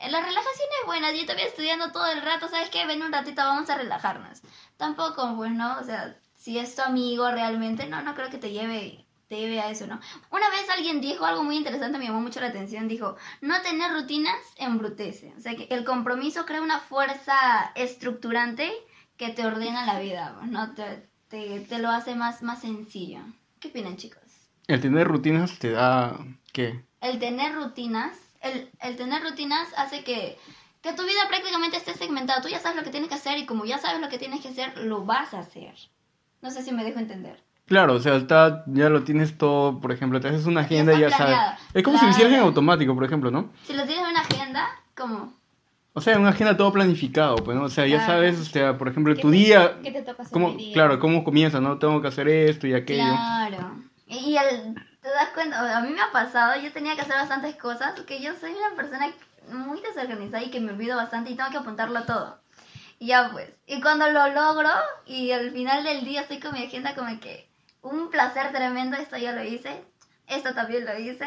La 0.08 0.20
relajación 0.20 0.68
es 0.80 0.86
buena, 0.86 1.12
yo 1.12 1.24
te 1.26 1.34
voy 1.34 1.42
estudiando 1.42 1.92
todo 1.92 2.06
el 2.06 2.22
rato, 2.22 2.48
¿sabes 2.48 2.70
qué? 2.70 2.84
Ven 2.86 3.02
un 3.02 3.12
ratito, 3.12 3.40
vamos 3.42 3.70
a 3.70 3.76
relajarnos. 3.76 4.40
Tampoco, 4.76 5.36
pues, 5.36 5.52
¿no? 5.52 5.78
O 5.78 5.84
sea, 5.84 6.16
si 6.34 6.58
es 6.58 6.74
tu 6.74 6.82
amigo 6.82 7.30
realmente, 7.30 7.86
no, 7.86 8.02
no 8.02 8.14
creo 8.16 8.28
que 8.28 8.38
te 8.38 8.50
lleve, 8.50 9.01
lleve 9.38 9.60
a 9.60 9.70
eso, 9.70 9.86
¿no? 9.86 10.00
Una 10.30 10.48
vez 10.50 10.68
alguien 10.70 11.00
dijo 11.00 11.24
algo 11.24 11.44
muy 11.44 11.56
interesante, 11.56 11.98
me 11.98 12.06
llamó 12.06 12.20
mucho 12.20 12.40
la 12.40 12.48
atención, 12.48 12.88
dijo, 12.88 13.16
no 13.40 13.60
tener 13.62 13.92
rutinas 13.92 14.38
embrutece. 14.56 15.32
O 15.36 15.40
sea, 15.40 15.54
que 15.54 15.66
el 15.70 15.84
compromiso 15.84 16.46
crea 16.46 16.62
una 16.62 16.80
fuerza 16.80 17.72
estructurante 17.74 18.72
que 19.16 19.30
te 19.30 19.46
ordena 19.46 19.86
la 19.86 20.00
vida, 20.00 20.38
¿no? 20.44 20.74
Te, 20.74 21.08
te, 21.28 21.60
te 21.60 21.78
lo 21.78 21.90
hace 21.90 22.14
más, 22.14 22.42
más 22.42 22.60
sencillo. 22.60 23.20
¿Qué 23.60 23.68
opinan, 23.68 23.96
chicos? 23.96 24.22
El 24.66 24.80
tener 24.80 25.06
rutinas 25.08 25.58
te 25.58 25.70
da, 25.70 26.18
¿qué? 26.52 26.84
el 27.02 27.18
tener 27.18 27.54
rutinas, 27.54 28.16
el, 28.40 28.70
el 28.80 28.96
tener 28.96 29.22
rutinas 29.22 29.68
hace 29.76 30.04
que, 30.04 30.38
que 30.80 30.92
tu 30.94 31.02
vida 31.02 31.28
prácticamente 31.28 31.76
esté 31.76 31.94
segmentada. 31.94 32.40
Tú 32.40 32.48
ya 32.48 32.60
sabes 32.60 32.78
lo 32.78 32.84
que 32.84 32.90
tienes 32.90 33.10
que 33.10 33.16
hacer 33.16 33.38
y 33.38 33.44
como 33.44 33.64
ya 33.64 33.78
sabes 33.78 34.00
lo 34.00 34.08
que 34.08 34.18
tienes 34.18 34.40
que 34.40 34.48
hacer, 34.48 34.78
lo 34.78 35.04
vas 35.04 35.34
a 35.34 35.40
hacer. 35.40 35.74
No 36.40 36.50
sé 36.50 36.62
si 36.62 36.72
me 36.72 36.84
dejo 36.84 37.00
entender. 37.00 37.42
Claro, 37.66 37.94
o 37.94 38.00
sea, 38.00 38.16
está, 38.16 38.64
ya 38.66 38.88
lo 38.90 39.02
tienes 39.04 39.38
todo, 39.38 39.80
por 39.80 39.92
ejemplo, 39.92 40.20
te 40.20 40.28
haces 40.28 40.46
una 40.46 40.62
agenda 40.62 40.92
y 40.94 41.00
ya 41.00 41.10
sabes. 41.10 41.36
Es 41.72 41.82
como 41.82 41.98
si 41.98 42.04
lo 42.04 42.10
hicieras 42.10 42.34
en 42.34 42.40
automático, 42.40 42.94
por 42.94 43.04
ejemplo, 43.04 43.30
¿no? 43.30 43.50
Si 43.66 43.72
lo 43.72 43.84
tienes 43.84 44.04
en 44.04 44.10
una 44.10 44.20
agenda, 44.20 44.68
como... 44.96 45.32
O 45.94 46.00
sea, 46.00 46.18
una 46.18 46.30
agenda 46.30 46.56
todo 46.56 46.72
planificado, 46.72 47.36
pues, 47.36 47.56
¿no? 47.56 47.64
O 47.64 47.68
sea, 47.68 47.86
ya 47.86 48.04
sabes, 48.04 48.38
o 48.40 48.44
sea, 48.44 48.78
por 48.78 48.88
ejemplo, 48.88 49.14
¿Qué 49.14 49.20
tu 49.22 49.30
te- 49.30 49.36
día, 49.36 49.78
¿Qué 49.82 49.90
te 49.92 50.02
toca 50.02 50.22
hacer 50.22 50.32
cómo, 50.32 50.52
día? 50.52 50.72
claro, 50.72 50.98
cómo 50.98 51.22
comienza, 51.22 51.60
¿no? 51.60 51.78
Tengo 51.78 52.00
que 52.02 52.08
hacer 52.08 52.28
esto 52.28 52.66
y 52.66 52.74
aquello. 52.74 53.04
Claro. 53.04 53.76
Y, 54.06 54.16
y 54.32 54.36
el- 54.36 54.74
te 54.74 55.08
das 55.08 55.28
cuenta, 55.34 55.78
a 55.78 55.82
mí 55.82 55.90
me 55.90 56.00
ha 56.00 56.10
pasado, 56.12 56.60
yo 56.62 56.72
tenía 56.72 56.94
que 56.94 57.02
hacer 57.02 57.14
bastantes 57.16 57.56
cosas, 57.56 57.92
porque 57.96 58.20
yo 58.22 58.32
soy 58.40 58.52
una 58.52 58.74
persona 58.76 59.10
muy 59.52 59.80
desorganizada 59.80 60.42
y 60.42 60.50
que 60.50 60.60
me 60.60 60.72
olvido 60.72 60.96
bastante 60.96 61.30
y 61.30 61.34
tengo 61.36 61.50
que 61.50 61.58
apuntarlo 61.58 62.02
todo. 62.04 62.38
Y 62.98 63.06
ya 63.08 63.30
pues, 63.32 63.50
y 63.66 63.80
cuando 63.80 64.06
lo 64.10 64.28
logro 64.28 64.68
y 65.06 65.32
al 65.32 65.50
final 65.50 65.82
del 65.84 66.04
día 66.04 66.22
estoy 66.22 66.38
con 66.38 66.52
mi 66.54 66.64
agenda 66.64 66.94
como 66.94 67.18
que 67.20 67.50
un 67.82 68.10
placer 68.10 68.52
tremendo, 68.52 68.96
esto 68.96 69.16
ya 69.18 69.32
lo 69.32 69.44
hice, 69.44 69.84
esto 70.26 70.54
también 70.54 70.84
lo 70.84 70.98
hice, 70.98 71.26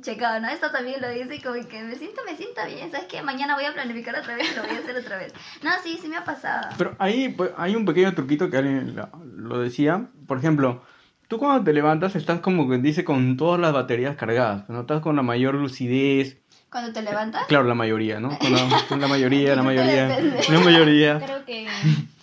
checado, 0.00 0.40
¿no? 0.40 0.48
Esto 0.48 0.70
también 0.70 1.00
lo 1.00 1.12
hice 1.12 1.36
y 1.36 1.40
como 1.40 1.54
que 1.68 1.82
me 1.82 1.96
siento, 1.96 2.22
me 2.24 2.36
siento 2.36 2.60
bien, 2.66 2.90
¿sabes 2.90 3.06
qué? 3.06 3.22
Mañana 3.22 3.54
voy 3.54 3.64
a 3.64 3.72
planificar 3.72 4.14
otra 4.16 4.36
vez, 4.36 4.56
lo 4.56 4.62
voy 4.62 4.76
a 4.76 4.78
hacer 4.78 4.96
otra 4.96 5.16
vez. 5.16 5.32
No, 5.62 5.70
sí, 5.82 5.98
sí 6.00 6.08
me 6.08 6.16
ha 6.16 6.24
pasado. 6.24 6.68
Pero 6.78 6.94
ahí 6.98 7.30
pues, 7.30 7.50
hay 7.56 7.74
un 7.74 7.84
pequeño 7.84 8.14
truquito 8.14 8.50
que 8.50 8.58
alguien 8.58 8.96
lo, 8.96 9.08
lo 9.36 9.58
decía. 9.60 10.08
Por 10.26 10.38
ejemplo, 10.38 10.82
tú 11.26 11.38
cuando 11.38 11.64
te 11.64 11.72
levantas 11.72 12.16
estás 12.16 12.40
como 12.40 12.68
que 12.68 12.78
dice 12.78 13.04
con 13.04 13.36
todas 13.36 13.60
las 13.60 13.72
baterías 13.72 14.16
cargadas, 14.16 14.68
¿no? 14.68 14.82
Estás 14.82 15.00
con 15.00 15.16
la 15.16 15.22
mayor 15.22 15.54
lucidez. 15.54 16.38
Cuando 16.70 16.92
te 16.92 17.00
levantas, 17.00 17.46
Claro, 17.46 17.64
la 17.64 17.74
mayoría, 17.74 18.20
¿no? 18.20 18.38
Con 18.38 18.52
la, 18.52 18.86
con 18.88 19.00
la 19.00 19.08
mayoría, 19.08 19.56
la 19.56 19.62
mayoría, 19.62 20.20
la 20.48 20.60
mayoría. 20.60 21.18
Creo 21.18 21.44
que... 21.44 21.66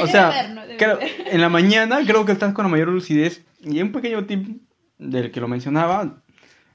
O 0.00 0.06
sea, 0.06 0.28
haber. 0.28 0.98
en 1.26 1.40
la 1.40 1.48
mañana 1.48 2.00
creo 2.06 2.24
que 2.24 2.32
estás 2.32 2.54
con 2.54 2.64
la 2.64 2.70
mayor 2.70 2.88
lucidez. 2.88 3.44
Y 3.60 3.80
un 3.80 3.92
pequeño 3.92 4.24
tip 4.24 4.62
del 4.98 5.30
que 5.30 5.40
lo 5.40 5.48
mencionaba 5.48 6.22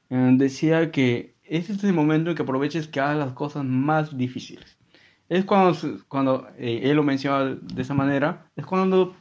eh, 0.09 0.29
decía 0.33 0.91
que 0.91 1.35
ese 1.43 1.73
es 1.73 1.83
el 1.83 1.93
momento 1.93 2.29
en 2.29 2.35
que 2.35 2.43
aproveches 2.43 2.87
que 2.87 2.99
hagas 2.99 3.17
las 3.17 3.33
cosas 3.33 3.65
más 3.65 4.17
difíciles. 4.17 4.77
Es 5.29 5.45
cuando, 5.45 5.77
cuando 6.07 6.47
eh, 6.57 6.81
él 6.83 6.95
lo 6.95 7.03
menciona 7.03 7.57
de 7.61 7.81
esa 7.81 7.93
manera, 7.93 8.49
es 8.55 8.65
cuando 8.65 9.15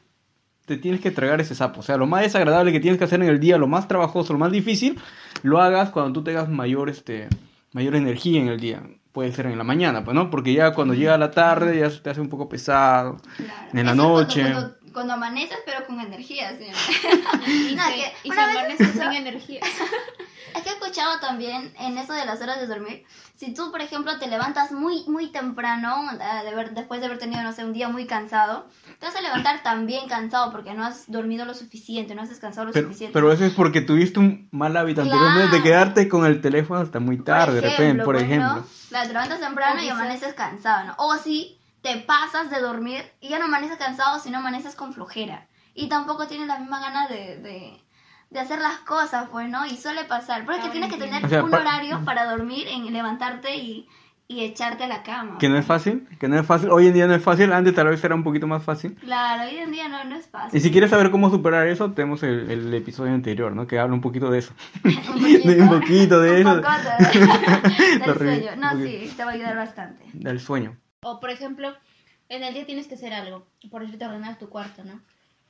te 0.67 0.77
tienes 0.77 1.01
que 1.01 1.11
tragar 1.11 1.41
ese 1.41 1.55
sapo. 1.55 1.81
O 1.81 1.83
sea, 1.83 1.97
lo 1.97 2.07
más 2.07 2.23
desagradable 2.23 2.73
que 2.73 2.81
tienes 2.81 2.99
que 2.99 3.05
hacer 3.05 3.21
en 3.23 3.29
el 3.29 3.41
día, 3.41 3.59
lo 3.59 3.67
más 3.67 3.89
trabajoso, 3.89 4.33
lo 4.33 4.39
más 4.39 4.53
difícil, 4.53 4.99
lo 5.43 5.61
hagas 5.61 5.91
cuando 5.91 6.13
tú 6.13 6.23
tengas 6.23 6.49
mayor, 6.49 6.89
este, 6.89 7.29
mayor 7.73 7.97
energía 7.97 8.41
en 8.41 8.49
el 8.49 8.61
día. 8.61 8.83
Puede 9.13 9.33
ser 9.33 9.47
en 9.47 9.59
la 9.59 9.65
mañana, 9.65 10.05
pues, 10.05 10.15
¿no? 10.15 10.31
Porque 10.31 10.53
ya 10.53 10.73
cuando 10.73 10.95
llega 10.95 11.19
la 11.19 11.33
tarde 11.33 11.79
ya 11.79 11.91
se 11.91 11.99
te 11.99 12.11
hace 12.11 12.21
un 12.21 12.29
poco 12.29 12.49
pesado. 12.49 13.17
Claro. 13.37 13.69
En 13.73 13.87
la 13.87 13.93
Eso 13.93 14.03
noche. 14.03 14.43
Cuando, 14.43 14.77
cuando 14.93 15.13
amaneces, 15.15 15.59
pero 15.67 15.87
con 15.87 16.01
energía, 16.01 16.57
¿sí? 16.57 16.67
Y 17.71 17.75
No, 17.75 17.85
se, 17.87 17.95
que 17.95 18.13
y 18.25 18.31
vez 18.31 18.79
sin 18.93 19.13
energía. 19.13 19.61
Es 20.55 20.63
que 20.63 20.71
he 20.71 20.73
escuchado 20.73 21.21
también 21.21 21.73
en 21.79 21.99
eso 21.99 22.13
de 22.13 22.25
las 22.25 22.41
horas 22.41 22.61
de 22.61 22.67
dormir. 22.67 23.05
Si 23.37 23.55
tú, 23.55 23.71
por 23.71 23.81
ejemplo, 23.81 24.19
te 24.19 24.27
levantas 24.27 24.73
muy, 24.73 25.05
muy 25.09 25.29
temprano, 25.33 26.03
de 26.17 26.23
haber- 26.49 26.73
después 26.75 27.01
de 27.01 27.07
haber 27.07 27.19
tenido, 27.19 27.43
no 27.43 27.53
sé, 27.53 27.65
un 27.65 27.73
día 27.73 27.89
muy 27.89 28.07
cansado, 28.07 28.67
te 28.99 29.07
vas 29.07 29.17
a 29.17 29.21
levantar 29.23 29.63
también 29.63 30.09
cansado 30.09 30.51
porque 30.53 30.75
no 30.75 30.85
has 30.85 31.11
dormido 31.11 31.45
lo 31.45 31.55
suficiente, 31.55 32.15
no 32.15 32.23
has 32.23 32.29
descansado 32.29 32.67
lo 32.67 32.73
Pero, 32.73 32.89
suficiente. 32.89 33.13
pero 33.13 33.33
eso 33.33 33.45
es 33.45 33.53
porque 33.55 33.81
tuviste 33.81 34.19
un 34.19 34.49
mal 34.53 34.77
hábito 34.77 35.03
anteriormente 35.03 35.57
de 35.57 35.63
Claro. 35.63 35.65
quedarte 35.65 36.09
con 36.09 36.27
el 36.27 36.41
teléfono 36.41 36.81
hasta 36.81 37.01
muy 37.01 37.23
tarde, 37.23 37.55
de 37.61 37.61
repente, 37.71 38.05
por 38.05 38.15
pues, 38.17 38.25
ejemplo. 38.27 38.65
Claro, 38.89 39.07
te 39.07 39.13
levantas 39.15 39.41
temprano 39.41 39.83
y 39.83 39.89
amaneces 39.89 40.35
cansado, 40.35 40.85
¿no? 40.87 40.95
O 40.99 41.17
si 41.17 41.59
te 41.83 41.97
pasas 41.97 42.51
de 42.51 42.61
dormir 42.61 43.03
y 43.21 43.29
ya 43.31 43.39
no 43.39 43.47
amaneces 43.47 43.79
cansado, 43.79 44.19
sino 44.21 44.39
amaneces 44.39 44.75
con 44.75 44.93
flojera. 44.93 45.47
Y 45.75 45.89
tampoco 45.89 46.27
tienes 46.27 46.47
las 46.47 46.61
mismas 46.61 46.83
ganas 46.83 47.09
de, 47.09 47.39
de, 47.39 47.83
de 48.31 48.41
hacer 48.41 48.61
las 48.61 48.79
cosas, 48.81 49.29
pues, 49.31 49.49
¿no? 49.49 49.67
Y 49.67 49.77
suele 49.77 50.05
pasar. 50.05 50.45
Porque 50.45 50.61
Ahora 50.61 50.73
tienes 50.73 50.93
que 50.93 50.99
tener 50.99 51.25
O 51.25 51.29
sea, 51.29 51.43
un 51.45 51.51
pa- 51.51 51.59
horario 51.61 52.01
para 52.05 52.31
dormir, 52.31 52.67
en 52.69 52.93
levantarte 52.93 53.57
y, 53.57 53.89
y 54.29 54.45
echarte 54.45 54.85
a 54.85 54.87
la 54.87 55.03
cama. 55.03 55.39
Que 55.39 55.49
no 55.49 55.57
es 55.59 55.67
fácil, 55.67 56.07
que 56.21 56.29
no 56.29 56.39
es 56.39 56.47
fácil. 56.47 56.71
Hoy 56.71 56.87
en 56.87 56.93
día 56.95 57.09
no 57.09 57.15
es 57.15 57.23
fácil, 57.25 57.53
antes 57.53 57.75
tal 57.75 57.89
vez 57.89 58.03
era 58.05 58.15
un 58.15 58.23
poquito 58.23 58.47
más 58.47 58.63
fácil. 58.63 58.95
Claro, 58.95 59.51
hoy 59.51 59.57
en 59.59 59.73
día 59.73 59.89
no, 59.89 60.05
no 60.05 60.15
es 60.15 60.29
fácil. 60.29 60.57
Y 60.57 60.63
si 60.63 60.71
quieres 60.71 60.91
saber 60.91 61.11
cómo 61.11 61.29
superar 61.29 61.67
eso, 61.67 61.91
tenemos 61.91 62.23
el, 62.23 62.49
el 62.49 62.73
episodio 62.73 63.13
anterior, 63.13 63.51
¿no? 63.53 63.67
Que 63.67 63.81
habla 63.81 63.95
un 63.95 64.01
poquito 64.01 64.31
de 64.31 64.39
eso. 64.39 64.53
un 64.85 65.23
De 65.43 65.61
un 65.63 65.69
poquito 65.69 66.21
de 66.21 66.31
un 66.31 66.37
eso. 66.47 66.57
poco 66.63 66.73
de- 67.99 67.99
del 68.07 68.17
sueño. 68.19 68.51
No, 68.59 68.71
sí, 68.77 69.13
te 69.17 69.25
va 69.25 69.31
a 69.33 69.35
ayudar 69.35 69.57
bastante. 69.57 70.05
Del 70.13 70.39
sueño. 70.39 70.77
O 71.03 71.19
por 71.19 71.31
ejemplo, 71.31 71.75
en 72.29 72.45
el 72.45 72.55
día 72.55 72.65
tienes 72.65 72.87
que 72.87 72.95
hacer 72.95 73.13
algo. 73.13 73.49
Por 73.73 73.83
ejemplo, 73.83 73.99
te 73.99 74.07
ordenas 74.07 74.39
tu 74.39 74.49
cuarto, 74.49 74.85
¿no? 74.85 75.01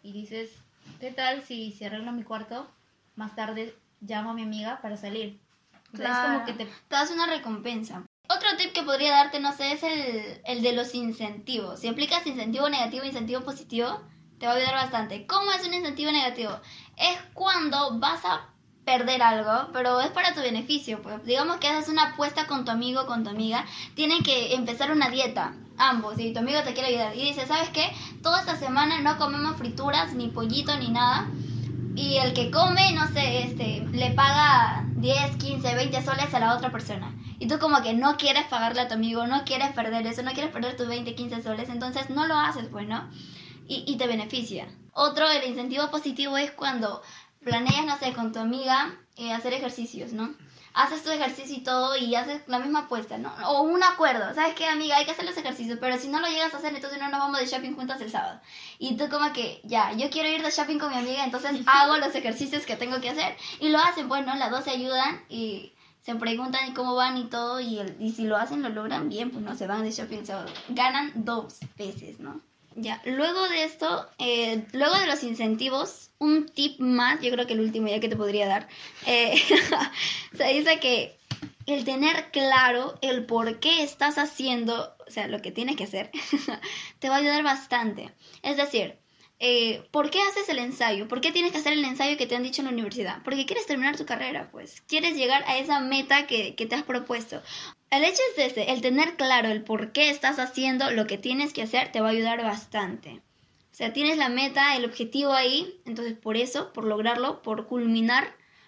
Y 0.03 0.13
dices, 0.15 0.51
¿qué 0.99 1.11
tal 1.11 1.43
si, 1.45 1.73
si 1.73 1.85
arreglo 1.85 2.13
mi 2.13 2.23
cuarto? 2.25 2.69
Más 3.17 3.35
tarde 3.35 3.77
llamo 4.01 4.31
a 4.31 4.35
mi 4.35 4.43
amiga 4.43 4.81
para 4.83 4.97
salir. 4.97 5.41
Claro. 5.93 6.15
Es 6.15 6.35
como 6.35 6.47
que 6.47 6.53
te... 6.53 6.65
te 6.65 6.95
das 6.95 7.11
una 7.11 7.27
recompensa. 7.27 8.05
Otro 8.29 8.49
tip 8.57 8.73
que 8.73 8.83
podría 8.83 9.11
darte, 9.13 9.41
no 9.41 9.53
sé, 9.53 9.73
es 9.73 9.83
el, 9.83 10.41
el 10.45 10.63
de 10.63 10.73
los 10.73 10.95
incentivos. 10.95 11.81
Si 11.81 11.89
aplicas 11.89 12.27
incentivo 12.27 12.69
negativo 12.69 13.05
incentivo 13.05 13.41
positivo, 13.41 14.01
te 14.39 14.47
va 14.47 14.53
a 14.53 14.57
ayudar 14.57 14.75
bastante. 14.75 15.27
¿Cómo 15.27 15.51
es 15.53 15.67
un 15.67 15.75
incentivo 15.75 16.13
negativo? 16.13 16.59
Es 16.97 17.19
cuando 17.35 17.99
vas 17.99 18.25
a 18.25 18.49
perder 18.85 19.23
algo, 19.23 19.71
pero 19.73 20.01
es 20.01 20.11
para 20.11 20.35
tu 20.35 20.41
beneficio. 20.41 21.03
Pues 21.03 21.25
digamos 21.25 21.59
que 21.59 21.69
haces 21.69 21.89
una 21.89 22.11
apuesta 22.11 22.47
con 22.47 22.65
tu 22.65 22.71
amigo 22.71 23.07
con 23.07 23.25
tu 23.25 23.31
amiga, 23.31 23.67
tienen 23.95 24.23
que 24.23 24.55
empezar 24.55 24.91
una 24.91 25.11
dieta, 25.11 25.55
ambos, 25.81 26.19
y 26.19 26.33
tu 26.33 26.39
amigo 26.39 26.63
te 26.63 26.75
quiere 26.75 26.91
ayudar. 26.91 27.17
Y 27.17 27.25
dice, 27.25 27.47
¿sabes 27.47 27.71
qué? 27.71 27.91
Toda 28.23 28.41
esta 28.41 28.57
semana 28.57 29.01
no 29.01 29.19
comemos 29.19 29.57
frituras, 29.57 30.13
ni 30.15 30.29
pollito, 30.29 30.77
ni 30.77 30.91
nada. 30.91 31.29
Y 31.97 32.17
el 32.19 32.33
que 32.35 32.51
come, 32.51 32.93
no 32.93 33.09
sé, 33.09 33.45
este, 33.45 33.87
le 33.93 34.11
paga 34.13 34.85
10, 34.97 35.37
15, 35.37 35.75
20 35.75 36.03
soles 36.03 36.33
a 36.33 36.39
la 36.39 36.57
otra 36.57 36.71
persona. 36.71 37.15
Y 37.39 37.49
tú 37.49 37.59
como 37.59 37.83
que 37.83 37.95
no 37.95 38.17
quieres 38.17 38.45
pagarle 38.45 38.83
a 38.83 38.89
tu 38.89 38.95
amigo, 38.95 39.27
no 39.27 39.45
quieres 39.45 39.73
perder 39.73 40.07
eso, 40.07 40.23
no 40.23 40.33
quieres 40.33 40.53
perder 40.53 40.77
tus 40.77 40.87
20, 40.87 41.15
15 41.15 41.43
soles, 41.43 41.69
entonces 41.69 42.11
no 42.11 42.27
lo 42.27 42.37
haces, 42.37 42.67
pues, 42.71 42.87
¿no? 42.87 43.09
Y, 43.67 43.85
y 43.87 43.97
te 43.97 44.07
beneficia. 44.07 44.69
Otro, 44.93 45.29
el 45.29 45.49
incentivo 45.49 45.91
positivo 45.91 46.37
es 46.37 46.51
cuando 46.53 47.03
planeas, 47.45 47.87
no 47.87 47.99
sé, 47.99 48.13
con 48.13 48.33
tu 48.33 48.39
amiga 48.39 48.95
eh, 49.17 49.33
hacer 49.33 49.53
ejercicios, 49.53 50.13
¿no? 50.13 50.35
Haces 50.73 51.03
tu 51.03 51.11
ejercicio 51.11 51.57
y 51.57 51.61
todo 51.63 51.97
y 51.97 52.15
haces 52.15 52.43
la 52.47 52.59
misma 52.61 52.81
apuesta, 52.81 53.19
¿no? 53.19 53.33
O 53.49 53.63
un 53.63 53.83
acuerdo, 53.83 54.33
¿sabes 54.35 54.55
qué, 54.55 54.67
amiga? 54.67 54.97
Hay 54.97 55.05
que 55.05 55.11
hacer 55.11 55.25
los 55.25 55.37
ejercicios, 55.37 55.79
pero 55.81 55.99
si 55.99 56.09
no 56.09 56.21
lo 56.21 56.29
llegas 56.29 56.55
a 56.55 56.59
hacer, 56.59 56.75
entonces 56.75 56.99
no 57.01 57.09
nos 57.09 57.19
vamos 57.21 57.41
de 57.41 57.47
shopping 57.47 57.75
juntas 57.75 58.01
el 58.01 58.11
sábado. 58.11 58.41
Y 58.79 58.97
tú 58.97 59.09
como 59.09 59.33
que, 59.33 59.61
ya, 59.65 59.93
yo 59.95 60.11
quiero 60.11 60.29
ir 60.29 60.43
de 60.43 60.51
shopping 60.51 60.79
con 60.79 60.91
mi 60.91 60.97
amiga, 60.99 61.25
entonces 61.25 61.61
hago 61.67 61.97
los 61.97 62.15
ejercicios 62.15 62.67
que 62.67 62.77
tengo 62.77 63.01
que 63.01 63.11
hacer. 63.11 63.37
Y 63.59 63.71
lo 63.71 63.79
hacen, 63.79 64.09
bueno, 64.09 64.35
las 64.37 64.51
dos 64.51 64.65
se 64.65 64.71
ayudan 64.71 65.25
y 65.29 65.73
se 66.03 66.15
preguntan 66.15 66.73
cómo 66.75 66.95
van 66.95 67.17
y 67.19 67.25
todo. 67.25 67.61
Y, 67.61 67.79
el- 67.79 67.97
y 68.01 68.13
si 68.13 68.25
lo 68.25 68.37
hacen, 68.37 68.63
lo 68.63 68.69
logran 68.69 69.09
bien, 69.09 69.31
pues 69.31 69.43
no, 69.45 69.55
se 69.57 69.67
van 69.67 69.83
de 69.83 69.91
shopping 69.91 70.19
el 70.19 70.27
sábado. 70.27 70.51
Ganan 70.69 71.13
dos 71.15 71.59
veces, 71.77 72.21
¿no? 72.21 72.41
Ya, 72.77 73.03
luego 73.05 73.49
de 73.49 73.65
esto, 73.65 74.09
eh, 74.19 74.65
luego 74.73 74.97
de 74.97 75.07
los 75.07 75.23
incentivos, 75.25 76.11
un 76.19 76.47
tip 76.49 76.79
más, 76.79 77.21
yo 77.21 77.31
creo 77.33 77.47
que 77.47 77.55
el 77.55 77.61
último 77.61 77.89
ya 77.89 77.99
que 77.99 78.09
te 78.09 78.17
podría 78.17 78.47
dar, 78.47 78.69
eh, 79.07 79.35
se 80.37 80.45
dice 80.53 80.79
que 80.79 81.19
el 81.67 81.85
tener 81.85 82.31
claro 82.31 82.97
el 83.03 83.27
por 83.27 83.59
qué 83.59 83.83
estás 83.83 84.19
haciendo, 84.19 84.95
o 85.07 85.11
sea, 85.11 85.27
lo 85.27 85.43
que 85.43 85.51
tienes 85.51 85.77
que 85.77 85.85
hacer, 85.85 86.11
te 87.01 87.09
va 87.09 87.17
a 87.17 87.19
ayudar 87.19 87.43
bastante. 87.43 88.13
Es 88.43 88.57
decir, 88.57 88.97
eh, 89.41 89.83
¿por 89.91 90.11
qué 90.11 90.21
haces 90.23 90.49
el 90.49 90.59
ensayo? 90.59 91.09
¿Por 91.09 91.21
qué 91.21 91.33
tienes 91.33 91.53
que 91.53 91.59
hacer 91.59 91.73
el 91.73 91.85
ensayo 91.85 92.17
que 92.17 92.27
te 92.27 92.37
han 92.37 92.43
dicho 92.43 92.63
en 92.63 92.67
la 92.67 92.73
universidad? 92.73 93.23
Porque 93.25 93.47
quieres 93.47 93.67
terminar 93.67 93.97
tu 93.97 94.07
carrera, 94.07 94.51
pues. 94.53 94.83
Quieres 94.83 95.17
llegar 95.17 95.43
a 95.47 95.59
esa 95.59 95.81
meta 95.81 96.27
que, 96.27 96.55
que 96.55 96.67
te 96.67 96.75
has 96.75 96.83
propuesto. 96.83 97.43
El 97.91 98.05
hecho 98.05 98.23
es 98.37 98.53
ese, 98.53 98.71
el 98.71 98.83
tener 98.83 99.17
claro 99.17 99.49
el 99.49 99.63
por 99.63 99.91
qué 99.91 100.11
estás 100.11 100.39
haciendo 100.39 100.91
lo 100.93 101.07
que 101.07 101.19
tienes 101.19 101.53
que 101.53 101.63
hacer 101.63 101.91
te 101.91 102.01
va 102.01 102.09
a 102.09 102.11
ayudar 102.13 102.43
bastante. 102.43 103.21
O 103.73 103.75
sea, 103.81 103.93
tienes 103.93 104.17
la 104.17 104.29
meta, 104.29 104.77
el 104.77 104.85
objetivo 104.85 105.33
ahí, 105.33 105.81
entonces 105.87 106.17
por 106.17 106.37
eso, 106.37 106.73
por 106.73 106.85
lograrlo, 106.85 107.43
por 107.43 107.67
culminar, 107.67 108.25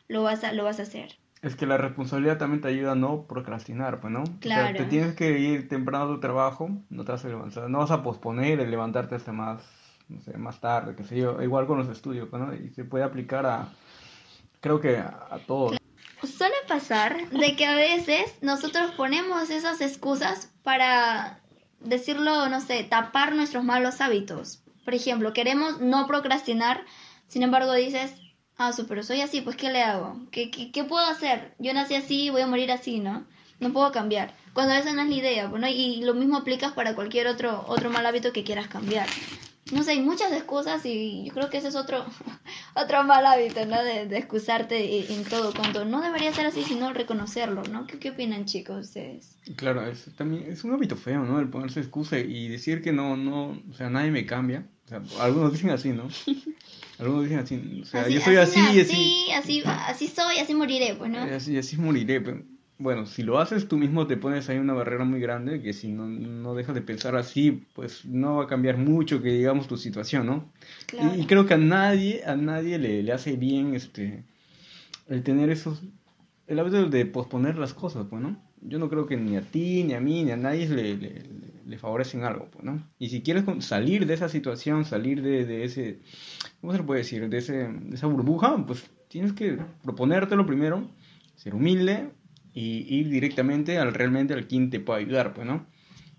lo 0.09 0.23
vas 0.25 0.43
a, 0.43 0.53
lo 0.53 0.65
vas 0.65 0.81
a 0.81 0.83
hacer. 0.83 1.19
Es 1.41 1.55
que 1.57 1.67
la 1.67 1.77
responsabilidad 1.77 2.39
también 2.39 2.61
te 2.63 2.69
ayuda 2.69 2.93
a 2.93 2.97
no 2.97 3.27
procrastinar, 3.27 4.01
pues, 4.01 4.13
¿no? 4.13 4.23
O 4.23 4.27
sea, 4.27 4.39
Claro. 4.41 4.77
te 4.79 4.85
tienes 4.85 5.15
que 5.15 5.39
ir 5.39 5.69
temprano 5.69 6.05
a 6.05 6.09
tu 6.09 6.21
trabajo, 6.21 6.71
no 6.91 7.05
te 7.05 7.13
vas 7.13 7.25
a 7.25 7.29
levantar, 7.29 7.69
no 7.69 7.79
vas 7.79 7.91
a 7.91 8.03
posponer 8.03 8.61
el 8.61 8.71
levantarte 8.71 9.17
hasta 9.17 9.33
más, 9.33 9.63
no 10.09 10.21
sé, 10.21 10.37
más 10.37 10.61
tarde, 10.61 10.95
qué 10.97 11.05
sé 11.05 11.17
yo, 11.17 11.41
igual 11.43 11.67
con 11.67 11.79
los 11.79 11.89
estudios, 11.89 12.29
pues, 12.29 12.43
¿no? 12.43 12.55
Y 12.55 12.71
se 12.71 12.85
puede 12.85 13.05
aplicar 13.05 13.45
a, 13.47 13.69
creo 14.61 14.81
que 14.81 14.99
a, 14.99 15.27
a 15.31 15.39
todos. 15.39 15.77
Suele 16.25 16.55
pasar 16.69 17.31
de 17.31 17.57
que 17.57 17.67
a 17.67 17.75
veces 17.75 18.33
nosotros 18.41 18.93
ponemos 18.93 19.51
esas 19.51 19.81
excusas 19.81 20.51
para 20.63 21.41
decirlo, 21.81 22.49
no 22.49 22.61
sé, 22.61 22.85
tapar 22.85 23.35
nuestros 23.35 23.65
malos 23.65 24.01
hábitos. 24.01 24.63
Por 24.85 24.95
ejemplo, 24.95 25.33
queremos 25.33 25.81
no 25.81 26.07
procrastinar, 26.07 26.85
sin 27.29 27.43
embargo 27.43 27.73
dices, 27.73 28.13
ah, 28.57 28.73
su, 28.73 28.87
pero 28.87 29.03
soy 29.03 29.21
así, 29.21 29.41
pues 29.41 29.57
¿qué 29.57 29.71
le 29.71 29.83
hago? 29.83 30.17
¿Qué, 30.31 30.51
qué, 30.51 30.71
qué 30.71 30.85
puedo 30.85 31.05
hacer? 31.05 31.55
Yo 31.59 31.75
nací 31.75 31.95
así, 31.95 32.31
voy 32.31 32.43
a 32.43 32.47
morir 32.47 32.71
así, 32.71 33.01
¿no? 33.01 33.25
No 33.61 33.73
puedo 33.73 33.93
cambiar. 33.93 34.35
Cuando 34.53 34.75
esa 34.75 34.93
no 34.93 35.03
es 35.03 35.09
la 35.09 35.15
idea, 35.15 35.49
¿no? 35.49 35.69
Y 35.69 36.03
lo 36.03 36.15
mismo 36.15 36.37
aplicas 36.37 36.73
para 36.73 36.95
cualquier 36.95 37.27
otro, 37.27 37.65
otro 37.69 37.91
mal 37.91 38.07
hábito 38.07 38.33
que 38.33 38.45
quieras 38.45 38.69
cambiar. 38.69 39.09
No 39.73 39.83
sé, 39.83 39.93
hay 39.93 40.03
muchas 40.03 40.31
excusas 40.33 40.85
y 40.85 41.25
yo 41.25 41.33
creo 41.33 41.49
que 41.51 41.59
ese 41.59 41.69
es 41.69 41.77
otro, 41.77 42.05
otro 42.75 43.05
mal 43.05 43.25
hábito, 43.25 43.65
¿no? 43.67 43.83
De, 43.83 44.07
de 44.07 44.19
excusarte 44.19 45.13
en 45.13 45.25
todo, 45.25 45.53
cuando 45.55 45.85
no 45.85 46.03
debería 46.03 46.33
ser 46.33 46.47
así, 46.47 46.63
sino 46.63 46.93
reconocerlo, 46.93 47.63
¿no? 47.65 47.87
¿Qué, 47.87 47.99
qué 47.99 48.11
opinan, 48.11 48.45
chicos, 48.45 48.87
ustedes? 48.87 49.39
Claro, 49.57 49.87
es, 49.87 50.07
también 50.17 50.45
es 50.51 50.63
un 50.65 50.73
hábito 50.73 50.97
feo, 50.97 51.25
¿no? 51.25 51.41
El 51.41 51.49
ponerse 51.49 51.81
excusa 51.81 52.19
y 52.19 52.49
decir 52.49 52.83
que 52.83 52.93
no, 52.93 53.17
no, 53.17 53.59
o 53.71 53.75
sea, 53.75 53.89
nadie 53.89 54.11
me 54.11 54.27
cambia. 54.27 54.67
O 54.85 54.89
sea, 54.89 55.03
algunos 55.21 55.53
dicen 55.53 55.71
así, 55.71 55.91
¿no? 55.91 56.09
Algunos 56.99 57.25
dicen 57.25 57.39
así, 57.41 57.81
o 57.83 57.85
sea, 57.85 58.09
yo 58.09 58.21
soy 58.21 58.37
así, 58.37 58.61
y 58.61 58.81
así, 58.81 59.33
así, 59.33 59.33
así, 59.33 59.63
así 59.65 60.09
soy, 60.09 60.39
así 60.39 60.55
moriré, 60.55 60.95
pues, 60.95 61.11
¿no? 61.11 61.19
así, 61.19 61.57
así 61.57 61.77
moriré. 61.77 62.21
pero, 62.21 62.45
Bueno, 62.83 63.07
si 63.07 63.23
lo 63.23 63.39
haces 63.39 63.69
tú 63.69 63.77
mismo 63.77 64.09
te 64.09 64.17
pones 64.17 64.49
ahí 64.49 64.59
una 64.59 64.73
barrera 64.73 65.05
muy 65.05 65.21
grande 65.21 65.63
que 65.63 65.73
si 65.73 65.93
no, 65.93 66.09
no 66.09 66.55
dejas 66.55 66.75
de 66.75 66.83
pensar 66.83 67.15
así, 67.15 67.65
pues 67.75 68.05
no 68.05 68.37
va 68.37 68.45
a 68.45 68.47
cambiar 68.49 68.77
mucho 68.77 69.23
que 69.23 69.31
digamos 69.31 69.69
tu 69.69 69.77
situación, 69.77 70.27
¿no? 70.27 70.53
Claro. 70.87 71.15
Y, 71.17 71.21
y 71.21 71.27
creo 71.27 71.47
que 71.47 71.55
a 71.55 71.59
nadie, 71.59 72.25
a 72.25 72.35
nadie 72.35 72.79
le, 72.79 73.05
le 73.05 73.13
hace 73.13 73.37
bien 73.37 73.75
este 73.75 74.25
el 75.09 75.23
tener 75.23 75.49
esos, 75.51 75.83
el 76.49 76.59
hábito 76.59 76.89
de 76.89 77.07
posponer 77.07 77.57
las 77.57 77.73
cosas, 77.73 78.07
pues, 78.11 78.21
¿no? 78.21 78.43
Yo 78.63 78.79
no 78.79 78.89
creo 78.89 79.07
que 79.07 79.17
ni 79.17 79.37
a 79.37 79.43
ti, 79.43 79.85
ni 79.85 79.95
a 79.95 80.01
mí, 80.01 80.25
ni 80.25 80.33
a 80.33 80.37
nadie 80.37 80.69
le, 80.69 80.97
le, 80.97 81.23
le 81.67 81.79
favorecen 81.79 82.25
algo, 82.25 82.49
pues, 82.51 82.65
¿no? 82.65 82.83
Y 82.99 83.11
si 83.11 83.23
quieres 83.23 83.45
salir 83.61 84.07
de 84.07 84.15
esa 84.15 84.29
situación, 84.29 84.85
salir 84.85 85.23
de, 85.23 85.45
de 85.45 85.65
ese, 85.65 86.01
¿cómo 86.61 86.73
se 86.73 86.79
le 86.79 86.85
puede 86.85 87.01
decir? 87.01 87.29
De, 87.29 87.39
ese, 87.39 87.69
de 87.69 87.95
esa 87.95 88.07
burbuja, 88.07 88.65
pues 88.67 88.91
tienes 89.09 89.33
que 89.33 89.59
proponértelo 89.83 90.47
primero, 90.47 90.89
ser 91.37 91.55
humilde 91.55 92.11
y 92.55 92.85
ir 92.95 93.09
directamente 93.09 93.79
al 93.79 93.95
realmente 93.95 94.35
al 94.35 94.47
quien 94.47 94.71
te 94.71 94.81
puede 94.81 95.01
ayudar, 95.01 95.35
pues, 95.35 95.47
¿no? 95.47 95.67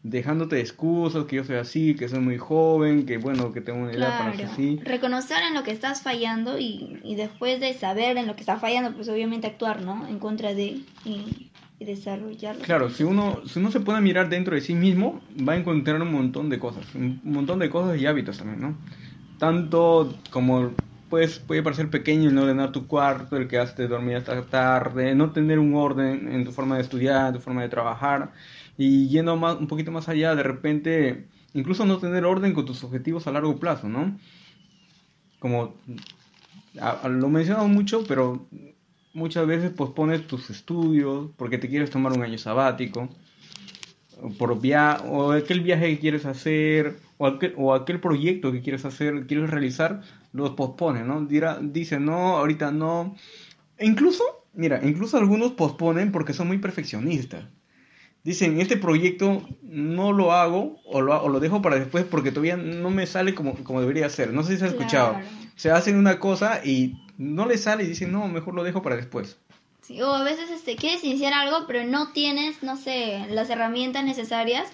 Dejándote 0.02 0.60
excusas, 0.60 1.26
que 1.26 1.38
yo 1.38 1.44
soy 1.46 1.56
así, 1.56 1.96
que 1.96 2.10
soy 2.10 2.20
muy 2.20 2.38
joven, 2.38 3.06
que 3.06 3.18
bueno, 3.18 3.54
que 3.54 3.62
tengo 3.62 3.84
una 3.84 3.92
edad 3.94 4.18
para 4.18 4.36
ser 4.36 4.48
así. 4.48 4.80
reconocer 4.84 5.38
en 5.48 5.54
lo 5.54 5.64
que 5.64 5.72
estás 5.72 6.02
fallando 6.02 6.60
y, 6.60 7.00
y 7.04 7.16
después 7.16 7.62
de 7.62 7.74
saber 7.74 8.18
en 8.18 8.28
lo 8.28 8.36
que 8.36 8.42
estás 8.42 8.60
fallando, 8.60 8.94
pues 8.94 9.08
obviamente 9.08 9.48
actuar, 9.48 9.82
¿no? 9.82 10.06
En 10.08 10.20
contra 10.20 10.54
de 10.54 10.82
y, 11.06 11.52
y 11.80 11.86
desarrollarlos. 11.86 12.66
Claro, 12.66 12.90
si 12.90 13.04
uno, 13.04 13.42
si 13.46 13.60
uno 13.60 13.72
se 13.72 13.80
a 13.80 14.02
mirar 14.02 14.28
dentro 14.28 14.56
de 14.56 14.62
sí 14.62 14.76
mismo, 14.76 15.22
va 15.48 15.54
a 15.54 15.58
encontrar 15.58 16.02
un 16.02 16.12
montón 16.12 16.50
de 16.50 16.60
cosas, 16.60 16.86
un 16.96 17.22
montón 17.24 17.60
de 17.60 17.70
cosas 17.70 18.02
y 18.02 18.06
hábitos 18.06 18.38
también, 18.38 18.60
¿no? 18.60 18.78
Tanto 19.38 20.18
como 20.32 20.72
pues, 21.14 21.38
puede 21.38 21.62
parecer 21.62 21.92
pequeño 21.92 22.30
el 22.30 22.34
no 22.34 22.42
ordenar 22.42 22.72
tu 22.72 22.88
cuarto, 22.88 23.38
el 23.38 23.48
que 23.48 23.60
hace 23.60 23.88
dormir 23.88 24.16
hasta 24.16 24.42
tarde, 24.46 25.14
no 25.14 25.30
tener 25.30 25.60
un 25.60 25.76
orden 25.76 26.28
en 26.34 26.44
tu 26.44 26.52
forma 26.52 26.76
de 26.76 26.82
estudiar, 26.82 27.28
en 27.28 27.34
tu 27.36 27.40
forma 27.40 27.62
de 27.62 27.70
trabajar, 27.70 28.32
y 28.80 29.10
yendo 29.10 29.38
más, 29.38 29.58
un 29.60 29.68
poquito 29.68 29.92
más 29.92 30.10
allá, 30.10 30.34
de 30.34 30.42
repente, 30.42 31.28
incluso 31.54 31.86
no 31.86 32.00
tener 32.00 32.26
orden 32.26 32.54
con 32.54 32.66
tus 32.66 32.84
objetivos 32.84 33.28
a 33.28 33.32
largo 33.32 33.58
plazo, 33.60 33.88
¿no? 33.90 34.18
Como 35.38 35.76
a- 36.82 36.90
a- 37.04 37.10
lo 37.10 37.30
mencionamos 37.30 37.70
mucho, 37.70 38.04
pero 38.08 38.48
muchas 39.14 39.46
veces 39.46 39.70
pospones 39.70 40.26
tus 40.26 40.50
estudios 40.50 41.30
porque 41.38 41.60
te 41.60 41.70
quieres 41.70 41.92
tomar 41.92 42.14
un 42.14 42.24
año 42.24 42.40
sabático, 42.40 43.08
o 44.20 44.30
por 44.32 44.60
via 44.60 45.00
o 45.06 45.32
aquel 45.32 45.62
viaje 45.62 45.90
que 45.94 46.00
quieres 46.00 46.26
hacer, 46.26 46.96
o 47.20 47.28
aquel, 47.28 47.54
o 47.56 47.72
aquel 47.76 48.00
proyecto 48.00 48.52
que 48.52 48.62
quieres 48.64 48.84
hacer, 48.84 49.28
quieres 49.28 49.52
realizar, 49.52 50.02
los 50.34 50.52
pospones, 50.52 51.06
¿no? 51.06 51.26
Dirá, 51.26 51.60
dicen, 51.62 52.06
no, 52.06 52.38
ahorita 52.38 52.72
no. 52.72 53.16
E 53.78 53.86
incluso, 53.86 54.24
mira, 54.54 54.82
incluso 54.84 55.18
algunos 55.18 55.54
posponen 55.54 56.12
porque 56.12 56.34
son 56.34 56.48
muy 56.48 56.58
perfeccionistas. 56.58 57.46
Dicen, 58.24 58.60
este 58.60 58.78
proyecto 58.78 59.48
no 59.62 60.14
lo 60.14 60.32
hago 60.32 60.78
o 60.86 61.02
lo, 61.02 61.22
o 61.22 61.30
lo 61.30 61.40
dejo 61.40 61.62
para 61.62 61.78
después 61.78 62.06
porque 62.06 62.32
todavía 62.32 62.56
no 62.56 62.90
me 62.90 63.06
sale 63.06 63.36
como, 63.36 63.54
como 63.64 63.82
debería 63.82 64.10
ser. 64.10 64.34
No 64.34 64.44
sé 64.44 64.54
si 64.54 64.60
se 64.60 64.66
ha 64.66 64.70
escuchado. 64.70 65.14
Claro. 65.14 65.28
Se 65.56 65.72
hacen 65.72 65.98
una 65.98 66.20
cosa 66.20 66.62
y 66.64 66.96
no 67.18 67.46
le 67.46 67.58
sale 67.58 67.84
y 67.84 67.88
dicen, 67.88 68.12
no, 68.12 68.28
mejor 68.28 68.56
lo 68.56 68.64
dejo 68.64 68.82
para 68.82 68.96
después. 68.96 69.38
Sí, 69.82 70.02
o 70.02 70.14
a 70.14 70.24
veces 70.24 70.50
este, 70.50 70.78
quieres 70.78 71.04
iniciar 71.04 71.34
algo, 71.34 71.68
pero 71.68 71.84
no 71.84 72.14
tienes, 72.14 72.64
no 72.64 72.78
sé, 72.78 73.26
las 73.30 73.50
herramientas 73.50 74.06
necesarias. 74.06 74.72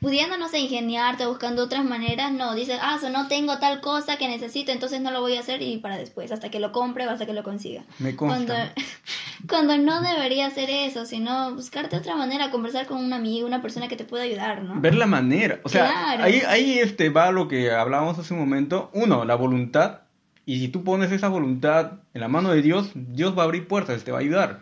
Pudiendo, 0.00 0.36
no 0.36 0.48
sé, 0.48 0.58
ingeniarte, 0.58 1.26
buscando 1.26 1.64
otras 1.64 1.84
maneras, 1.84 2.32
no, 2.32 2.54
dices, 2.54 2.78
ah, 2.82 2.98
so 3.00 3.10
no 3.10 3.28
tengo 3.28 3.58
tal 3.58 3.80
cosa 3.80 4.16
que 4.16 4.28
necesito, 4.28 4.72
entonces 4.72 5.00
no 5.00 5.10
lo 5.10 5.20
voy 5.20 5.36
a 5.36 5.40
hacer 5.40 5.62
y 5.62 5.78
para 5.78 5.96
después, 5.96 6.32
hasta 6.32 6.50
que 6.50 6.60
lo 6.60 6.72
compre 6.72 7.06
o 7.06 7.10
hasta 7.10 7.26
que 7.26 7.32
lo 7.32 7.42
consiga. 7.42 7.84
Me 7.98 8.14
Cuando, 8.16 8.54
cuando 9.48 9.78
no 9.78 10.00
debería 10.00 10.46
hacer 10.46 10.70
eso, 10.70 11.06
sino 11.06 11.54
buscarte 11.54 11.96
otra 11.96 12.16
manera, 12.16 12.50
conversar 12.50 12.86
con 12.86 12.98
un 12.98 13.12
amigo, 13.12 13.46
una 13.46 13.62
persona 13.62 13.88
que 13.88 13.96
te 13.96 14.04
pueda 14.04 14.24
ayudar, 14.24 14.62
¿no? 14.62 14.80
Ver 14.80 14.94
la 14.94 15.06
manera. 15.06 15.60
O 15.62 15.68
sea, 15.68 15.90
Claro. 15.90 16.24
ahí, 16.24 16.42
ahí 16.46 16.78
este, 16.78 17.08
va 17.10 17.30
lo 17.30 17.48
que 17.48 17.70
hablábamos 17.70 18.18
hace 18.18 18.34
un 18.34 18.40
momento. 18.40 18.90
Uno, 18.92 19.24
la 19.24 19.34
voluntad. 19.34 20.00
Y 20.44 20.60
si 20.60 20.68
tú 20.68 20.84
pones 20.84 21.10
esa 21.12 21.28
voluntad 21.28 21.94
en 22.14 22.20
la 22.20 22.28
mano 22.28 22.52
de 22.52 22.62
Dios, 22.62 22.90
Dios 22.94 23.36
va 23.36 23.42
a 23.42 23.44
abrir 23.46 23.66
puertas, 23.66 24.04
te 24.04 24.12
va 24.12 24.18
a 24.18 24.20
ayudar. 24.20 24.60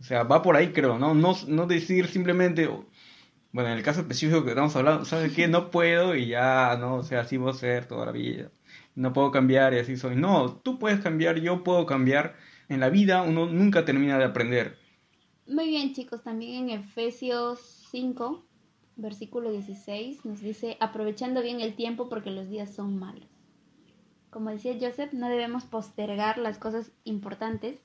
O 0.00 0.04
sea, 0.04 0.22
va 0.22 0.42
por 0.42 0.56
ahí, 0.56 0.68
creo, 0.68 0.98
¿no? 0.98 1.14
No, 1.14 1.36
no 1.48 1.66
decir 1.66 2.08
simplemente, 2.08 2.68
bueno, 3.54 3.70
en 3.70 3.76
el 3.76 3.84
caso 3.84 4.00
específico 4.00 4.42
que 4.42 4.48
estamos 4.48 4.74
hablando, 4.74 5.04
¿sabes 5.04 5.32
qué? 5.32 5.46
No 5.46 5.70
puedo 5.70 6.16
y 6.16 6.26
ya, 6.26 6.76
no, 6.76 6.96
o 6.96 7.02
sea, 7.04 7.20
así 7.20 7.36
voy 7.36 7.50
a 7.50 7.54
ser 7.54 7.86
toda 7.86 8.04
la 8.04 8.10
vida. 8.10 8.50
No 8.96 9.12
puedo 9.12 9.30
cambiar 9.30 9.72
y 9.74 9.78
así 9.78 9.96
soy. 9.96 10.16
No, 10.16 10.56
tú 10.56 10.76
puedes 10.80 10.98
cambiar, 10.98 11.38
yo 11.38 11.62
puedo 11.62 11.86
cambiar. 11.86 12.34
En 12.68 12.80
la 12.80 12.90
vida 12.90 13.22
uno 13.22 13.46
nunca 13.46 13.84
termina 13.84 14.18
de 14.18 14.24
aprender. 14.24 14.76
Muy 15.46 15.68
bien, 15.68 15.94
chicos, 15.94 16.24
también 16.24 16.68
en 16.68 16.80
Efesios 16.80 17.60
5, 17.92 18.44
versículo 18.96 19.52
16, 19.52 20.24
nos 20.24 20.40
dice, 20.40 20.76
aprovechando 20.80 21.40
bien 21.40 21.60
el 21.60 21.76
tiempo 21.76 22.08
porque 22.08 22.32
los 22.32 22.50
días 22.50 22.74
son 22.74 22.98
malos. 22.98 23.28
Como 24.30 24.50
decía 24.50 24.76
Joseph, 24.80 25.12
no 25.12 25.28
debemos 25.28 25.62
postergar 25.62 26.38
las 26.38 26.58
cosas 26.58 26.90
importantes 27.04 27.78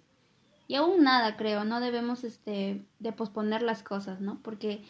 y 0.68 0.74
aún 0.74 1.04
nada, 1.04 1.38
creo, 1.38 1.64
no 1.64 1.80
debemos 1.80 2.24
este, 2.24 2.86
de 2.98 3.12
posponer 3.12 3.62
las 3.62 3.84
cosas, 3.84 4.20
¿no? 4.20 4.42
Porque 4.42 4.82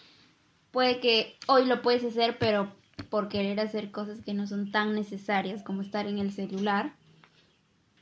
puede 0.72 1.00
que 1.00 1.38
hoy 1.48 1.66
lo 1.66 1.82
puedes 1.82 2.04
hacer, 2.04 2.38
pero 2.38 2.72
por 3.10 3.30
querer 3.30 3.60
hacer 3.60 3.92
cosas 3.92 4.22
que 4.22 4.34
no 4.34 4.48
son 4.48 4.72
tan 4.72 4.94
necesarias 4.94 5.64
como 5.64 5.82
estar 5.82 6.08
en 6.08 6.20
el 6.20 6.32
celular, 6.32 6.94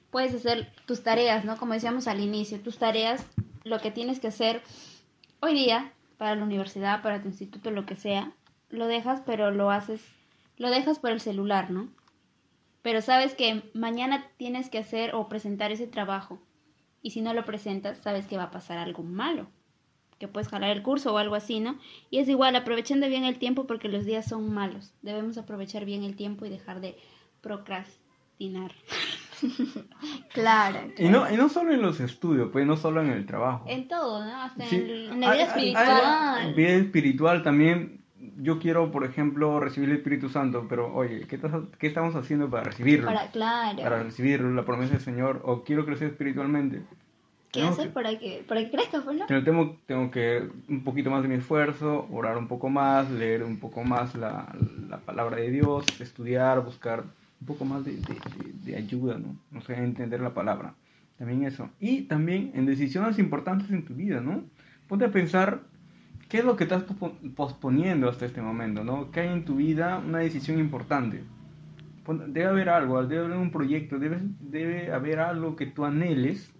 puedes 0.10 0.34
hacer 0.34 0.72
tus 0.86 1.04
tareas, 1.04 1.46
¿no? 1.46 1.58
Como 1.58 1.74
decíamos 1.74 2.08
al 2.08 2.20
inicio, 2.20 2.60
tus 2.60 2.78
tareas, 2.78 3.26
lo 3.64 3.80
que 3.80 3.92
tienes 3.92 4.20
que 4.20 4.28
hacer 4.28 4.62
hoy 5.40 5.54
día 5.54 5.94
para 6.18 6.36
la 6.36 6.44
universidad, 6.44 7.02
para 7.02 7.22
tu 7.22 7.28
instituto, 7.28 7.72
lo 7.72 7.86
que 7.86 7.96
sea, 7.96 8.32
lo 8.70 8.88
dejas, 8.88 9.22
pero 9.26 9.52
lo 9.52 9.72
haces, 9.72 10.02
lo 10.58 10.70
dejas 10.70 11.00
por 11.00 11.12
el 11.12 11.22
celular, 11.22 11.70
¿no? 11.70 11.90
Pero 12.82 13.02
sabes 13.02 13.36
que 13.36 13.70
mañana 13.74 14.28
tienes 14.38 14.70
que 14.70 14.78
hacer 14.78 15.14
o 15.14 15.28
presentar 15.28 15.72
ese 15.72 15.88
trabajo. 15.88 16.40
Y 17.02 17.12
si 17.12 17.22
no 17.22 17.34
lo 17.34 17.46
presentas, 17.46 17.98
sabes 18.00 18.28
que 18.28 18.38
va 18.38 18.44
a 18.44 18.52
pasar 18.52 18.78
algo 18.78 19.04
malo. 19.04 19.48
Que 20.20 20.28
puedes 20.28 20.50
jalar 20.50 20.72
el 20.72 20.82
curso 20.82 21.14
o 21.14 21.18
algo 21.18 21.36
así, 21.36 21.60
¿no? 21.60 21.78
Y 22.10 22.20
es 22.20 22.28
igual, 22.28 22.56
aprovechando 22.56 23.08
bien 23.08 23.24
el 23.24 23.38
tiempo 23.38 23.68
porque 23.68 23.88
los 23.88 24.06
días 24.06 24.26
son 24.28 24.52
malos. 24.54 24.94
Debemos 25.04 25.38
aprovechar 25.38 25.86
bien 25.86 26.04
el 26.04 26.16
tiempo 26.16 26.46
y 26.46 26.50
dejar 26.50 26.82
de 26.82 26.98
procrastinar. 27.42 28.72
Claro. 30.34 30.80
Y 30.98 31.10
no, 31.10 31.32
y 31.32 31.38
no 31.38 31.50
solo 31.50 31.72
en 31.74 31.82
los 31.82 32.00
estudios, 32.00 32.50
pues 32.52 32.66
no 32.66 32.76
solo 32.78 33.02
en 33.02 33.10
el 33.12 33.26
trabajo. 33.26 33.66
En 33.68 33.88
todo, 33.88 34.24
¿no? 34.26 34.42
Hasta 34.42 34.66
Sí. 34.66 34.76
en, 34.78 35.20
la 35.20 35.32
vida 35.32 35.32
Hay- 35.32 35.42
espiritual. 35.42 36.36
hay- 36.38 36.54
vida 36.54 36.70
espiritual 36.70 37.44
también. 37.44 38.02
Yo 38.38 38.60
quiero, 38.60 38.92
por 38.92 39.04
ejemplo, 39.06 39.60
recibir 39.60 39.90
el 39.90 39.98
Espíritu 39.98 40.30
Santo, 40.30 40.66
pero 40.68 40.94
oye, 40.94 41.28
¿qué, 41.28 41.36
estás- 41.36 41.70
qué 41.80 41.88
estamos 41.88 42.16
haciendo 42.16 42.50
para 42.50 42.64
recibirlo? 42.64 43.06
Para, 43.08 43.30
claro. 43.32 43.78
Para 43.82 44.04
recibirlo, 44.04 44.52
la 44.54 44.66
promesa 44.66 44.94
del 44.94 45.02
Señor, 45.02 45.42
o 45.46 45.64
quiero 45.64 45.86
crecer 45.86 46.10
espiritualmente. 46.10 46.82
¿Qué 47.58 47.62
Tengo 47.64 47.74
hacer 47.74 47.88
que- 47.88 47.94
para 47.94 48.20
que, 48.20 48.46
para 48.48 48.62
que 48.62 48.70
crezcas, 48.72 49.04
pues, 49.04 49.18
no? 49.18 49.26
Tengo, 49.44 49.78
tengo 49.88 50.12
que 50.12 50.48
un 50.70 50.84
poquito 50.84 51.10
más 51.10 51.24
de 51.24 51.28
mi 51.28 51.36
esfuerzo, 51.36 52.08
orar 52.12 52.38
un 52.38 52.48
poco 52.48 52.70
más, 52.70 53.10
leer 53.10 53.44
un 53.44 53.58
poco 53.58 53.84
más 53.84 54.14
la, 54.16 54.56
la 54.88 54.98
palabra 55.00 55.38
de 55.38 55.50
Dios, 55.50 55.86
estudiar, 56.00 56.64
buscar 56.64 57.04
un 57.42 57.48
poco 57.48 57.66
más 57.66 57.84
de, 57.84 57.94
de- 57.94 58.00
de- 58.00 58.54
de 58.72 58.76
ayuda, 58.78 59.18
¿no? 59.18 59.36
No 59.52 59.62
sé, 59.62 59.74
entender 59.76 60.22
la 60.22 60.34
palabra. 60.36 60.76
También 61.18 61.44
eso. 61.46 61.70
Y 61.80 62.04
también 62.04 62.52
en 62.54 62.68
decisiones 62.68 63.18
importantes 63.18 63.72
en 63.72 63.84
tu 63.86 63.96
vida, 63.96 64.22
¿no? 64.22 64.44
Ponte 64.88 65.06
a 65.06 65.12
pensar 65.12 65.62
qué 66.30 66.38
es 66.40 66.46
lo 66.46 66.56
que 66.56 66.66
estás 66.66 66.84
pospo- 66.86 67.18
posponiendo 67.36 68.08
hasta 68.10 68.26
este 68.28 68.42
momento, 68.44 68.84
¿no? 68.84 69.10
¿Qué 69.10 69.22
hay 69.22 69.30
en 69.30 69.46
tu 69.46 69.56
vida 69.56 69.98
una 69.98 70.20
decisión 70.20 70.60
importante? 70.60 71.24
Debe 72.28 72.46
haber 72.46 72.70
algo, 72.70 73.04
debe 73.06 73.26
haber 73.26 73.38
un 73.38 73.52
proyecto, 73.52 74.00
debe, 74.00 74.20
debe 74.40 74.94
haber 74.94 75.20
algo 75.20 75.56
que 75.58 75.66
tú 75.66 75.84
anheles 75.84 76.54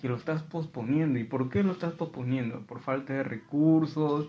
que 0.00 0.08
lo 0.08 0.16
estás 0.16 0.42
posponiendo. 0.42 1.18
¿Y 1.18 1.24
por 1.24 1.50
qué 1.50 1.62
lo 1.62 1.72
estás 1.72 1.92
posponiendo? 1.94 2.60
Por 2.66 2.80
falta 2.80 3.12
de 3.14 3.22
recursos, 3.24 4.28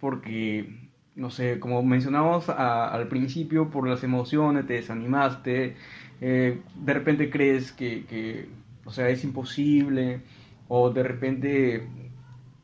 porque, 0.00 0.90
no 1.16 1.30
sé, 1.30 1.60
como 1.60 1.82
mencionamos 1.82 2.48
a- 2.48 2.88
al 2.88 3.08
principio, 3.08 3.70
por 3.70 3.88
las 3.88 4.04
emociones, 4.04 4.66
te 4.66 4.74
desanimaste, 4.74 5.76
eh, 6.20 6.60
de 6.74 6.94
repente 6.94 7.30
crees 7.30 7.72
que, 7.72 8.04
que, 8.06 8.48
o 8.84 8.90
sea, 8.92 9.08
es 9.08 9.24
imposible, 9.24 10.20
o 10.68 10.90
de 10.90 11.02
repente 11.02 11.88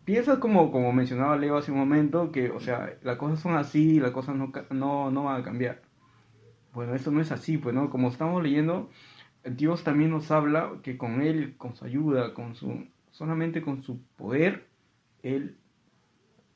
piensas 0.04 0.38
como, 0.38 0.70
como 0.72 0.92
mencionaba 0.92 1.36
Leo 1.36 1.56
hace 1.58 1.72
un 1.72 1.78
momento, 1.78 2.32
que, 2.32 2.50
o 2.50 2.60
sea, 2.60 2.94
las 3.02 3.16
cosas 3.18 3.40
son 3.40 3.56
así, 3.56 4.00
las 4.00 4.12
cosas 4.12 4.36
no, 4.36 4.52
no, 4.70 5.10
no 5.10 5.24
van 5.24 5.40
a 5.40 5.44
cambiar. 5.44 5.82
Bueno, 6.74 6.94
eso 6.94 7.10
no 7.10 7.20
es 7.20 7.32
así, 7.32 7.58
pues, 7.58 7.74
¿no? 7.74 7.90
Como 7.90 8.08
estamos 8.08 8.42
leyendo, 8.42 8.90
Dios 9.44 9.84
también 9.84 10.10
nos 10.10 10.30
habla 10.30 10.72
que 10.82 10.98
con 10.98 11.22
Él, 11.22 11.54
con 11.56 11.74
su 11.74 11.84
ayuda, 11.84 12.34
con 12.34 12.54
su, 12.54 12.86
solamente 13.10 13.62
con 13.62 13.82
su 13.82 14.00
poder, 14.16 14.66
Él 15.22 15.56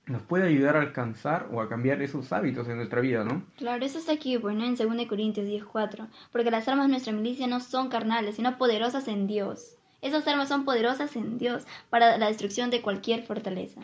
nos 0.07 0.23
puede 0.23 0.47
ayudar 0.49 0.77
a 0.77 0.83
alcanzar 0.83 1.49
o 1.51 1.63
a 1.63 1.69
cambiar 1.69 2.03
esos 2.03 2.33
hábitos 2.33 2.69
en 2.69 2.77
nuestra 2.77 3.01
vida, 3.01 3.25
¿no? 3.25 3.43
Claro, 3.57 3.85
eso 3.85 3.99
está 3.99 4.13
aquí, 4.13 4.37
pues, 4.39 4.55
¿no? 4.55 4.65
En 4.65 4.77
2 4.77 5.07
Corintios 5.07 5.47
10.4. 5.47 6.09
Porque 6.31 6.51
las 6.51 6.69
armas 6.69 6.87
de 6.87 6.91
nuestra 6.91 7.13
milicia 7.13 7.47
no 7.47 7.61
son 7.61 7.89
carnales, 7.89 8.37
sino 8.37 8.59
poderosas 8.59 9.09
en 9.09 9.27
Dios. 9.27 9.77
Esas 10.03 10.27
armas 10.29 10.49
son 10.49 10.67
poderosas 10.67 11.17
en 11.17 11.39
Dios 11.39 11.65
para 11.89 12.19
la 12.19 12.27
destrucción 12.27 12.69
de 12.69 12.83
cualquier 12.83 13.23
fortaleza. 13.23 13.81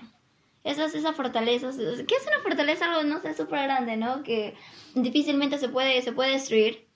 Esas, 0.63 0.95
esas 0.95 1.17
fortalezas, 1.17 1.77
¿qué 1.79 2.15
es 2.15 2.27
una 2.27 2.41
fortaleza? 2.43 2.85
Algo, 2.85 3.03
no 3.09 3.21
sé, 3.21 3.33
súper 3.33 3.63
grande, 3.63 3.97
¿no? 3.97 4.23
Que 4.23 4.55
difícilmente 4.95 5.57
se 5.57 5.71
puede, 5.71 6.03
se 6.03 6.13
puede 6.13 6.33
destruir. 6.33 6.90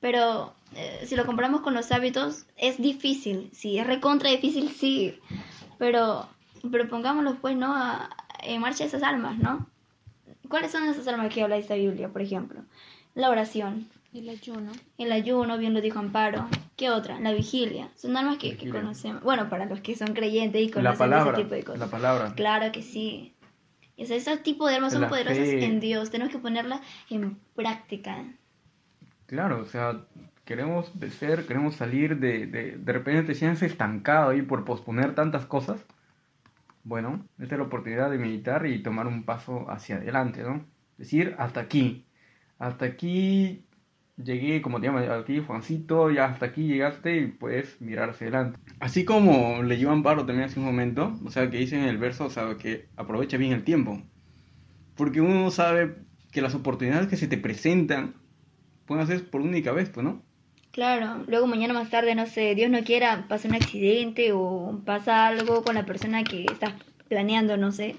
Pero 0.00 0.54
eh, 0.76 1.04
si 1.06 1.16
lo 1.16 1.26
comparamos 1.26 1.60
con 1.62 1.74
los 1.74 1.90
hábitos, 1.92 2.46
es 2.56 2.80
difícil, 2.80 3.50
sí, 3.52 3.78
es 3.78 3.86
recontra 3.86 4.30
difícil, 4.30 4.70
sí. 4.70 5.18
Pero, 5.78 6.28
pero 6.70 6.88
pongámoslo 6.88 7.34
pues, 7.36 7.56
¿no? 7.56 7.74
A- 7.74 8.10
en 8.42 8.60
marcha 8.60 8.84
esas 8.84 9.02
armas, 9.02 9.38
¿no? 9.38 9.66
¿Cuáles 10.48 10.70
son 10.70 10.84
esas 10.88 11.06
armas 11.08 11.32
que 11.34 11.42
habla 11.42 11.56
esta 11.56 11.74
Biblia, 11.74 12.08
por 12.08 12.22
ejemplo? 12.22 12.60
La 13.14 13.28
oración, 13.30 13.88
El 14.14 14.28
ayuno. 14.28 14.70
el 14.96 15.10
ayuno, 15.12 15.58
bien 15.58 15.74
lo 15.74 15.80
dijo 15.80 15.98
Amparo. 15.98 16.46
¿Qué 16.76 16.90
otra? 16.90 17.18
La 17.18 17.32
vigilia. 17.32 17.88
Son 17.96 18.16
armas 18.16 18.38
que, 18.38 18.56
conocemos. 18.70 19.22
Bueno, 19.24 19.48
para 19.50 19.66
los 19.66 19.80
que 19.80 19.96
son 19.96 20.14
creyentes 20.14 20.62
y 20.62 20.68
La 20.68 20.72
conocen 20.74 20.98
palabra, 20.98 21.32
ese 21.32 21.42
tipo 21.42 21.54
de 21.56 21.64
cosas. 21.64 21.80
la 21.80 21.86
palabra. 21.88 22.34
Claro 22.36 22.70
que 22.70 22.82
sí. 22.82 23.34
O 23.98 24.04
sea, 24.06 24.16
ese 24.16 24.36
tipo 24.36 24.68
de 24.68 24.76
armas 24.76 24.92
son 24.92 25.02
La 25.02 25.08
poderosas 25.08 25.38
fe. 25.38 25.64
en 25.64 25.80
Dios. 25.80 26.10
Tenemos 26.10 26.32
que 26.32 26.38
ponerlas 26.38 26.80
en 27.10 27.36
práctica. 27.56 28.24
Claro, 29.28 29.60
o 29.60 29.64
sea, 29.66 30.06
queremos 30.44 30.92
ser, 31.18 31.46
queremos 31.46 31.76
salir 31.76 32.18
de, 32.18 32.46
de, 32.46 32.78
de 32.78 32.92
repente 32.92 33.22
te 33.24 33.34
sientes 33.34 33.62
estancado 33.62 34.30
ahí 34.30 34.42
por 34.42 34.64
posponer 34.64 35.14
tantas 35.14 35.46
cosas. 35.46 35.86
bueno, 36.84 37.28
esta 37.38 37.54
es 37.56 37.58
la 37.60 37.66
oportunidad 37.66 38.10
de 38.10 38.18
meditar 38.18 38.66
y 38.66 38.82
tomar 38.82 39.06
un 39.06 39.24
paso 39.24 39.70
hacia 39.70 39.96
adelante, 39.96 40.42
¿no? 40.42 40.66
Decir, 40.96 41.34
hasta 41.38 41.60
aquí, 41.60 42.08
hasta 42.58 42.86
aquí 42.86 43.66
llegué, 44.16 44.62
como 44.62 44.80
te 44.80 44.86
llamas, 44.86 45.08
aquí 45.10 45.40
Juancito, 45.40 46.10
ya 46.10 46.26
hasta 46.26 46.46
aquí 46.46 46.66
llegaste 46.66 47.16
y 47.18 47.26
puedes 47.28 47.80
mirar 47.80 48.10
hacia 48.10 48.28
adelante. 48.28 48.60
Así 48.80 49.04
como 49.04 49.62
le 49.62 49.76
llevan 49.78 50.02
Paro 50.02 50.26
también 50.26 50.48
hace 50.48 50.60
un 50.60 50.66
momento, 50.66 51.18
o 51.24 51.30
sea, 51.30 51.50
que 51.50 51.58
dice 51.58 51.76
en 51.78 51.84
el 51.84 51.98
verso, 51.98 52.26
o 52.26 52.30
sea, 52.30 52.56
que 52.58 52.88
aprovecha 52.96 53.36
bien 53.36 53.52
el 53.52 53.64
tiempo. 53.64 54.02
Porque 54.94 55.20
uno 55.20 55.50
sabe 55.50 55.96
que 56.32 56.42
las 56.42 56.54
oportunidades 56.54 57.08
que 57.08 57.16
se 57.16 57.28
te 57.28 57.38
presentan 57.38 58.14
pueden 58.88 59.06
ser 59.06 59.30
por 59.30 59.40
única 59.42 59.70
vez, 59.72 59.88
pues, 59.90 60.02
¿no? 60.04 60.22
Claro, 60.72 61.24
luego 61.26 61.46
mañana 61.46 61.74
más 61.74 61.90
tarde, 61.90 62.14
no 62.14 62.26
sé, 62.26 62.54
Dios 62.54 62.70
no 62.70 62.82
quiera, 62.84 63.26
pasa 63.28 63.48
un 63.48 63.54
accidente 63.54 64.32
o 64.32 64.80
pasa 64.84 65.26
algo 65.26 65.62
con 65.62 65.74
la 65.74 65.84
persona 65.86 66.24
que 66.24 66.44
estás 66.44 66.72
planeando, 67.08 67.56
no 67.56 67.72
sé, 67.72 67.96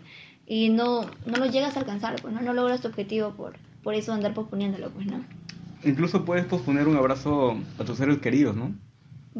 y 0.48 0.70
no, 0.70 1.02
no 1.26 1.38
lo 1.38 1.46
llegas 1.48 1.76
a 1.76 1.80
alcanzar, 1.82 2.22
pues 2.22 2.34
no, 2.34 2.42
no 2.42 2.54
logras 2.54 2.82
tu 2.82 2.88
objetivo 2.88 3.32
por, 3.32 3.56
por 3.84 3.96
eso 3.96 4.14
andar 4.14 4.34
posponiéndolo, 4.34 4.90
pues 4.92 5.08
no. 5.08 5.24
Incluso 5.84 6.26
puedes 6.26 6.46
posponer 6.46 6.88
un 6.88 6.96
abrazo 6.98 7.58
a 7.80 7.84
tus 7.86 7.98
seres 7.98 8.20
queridos, 8.20 8.56
¿no? 8.56 8.74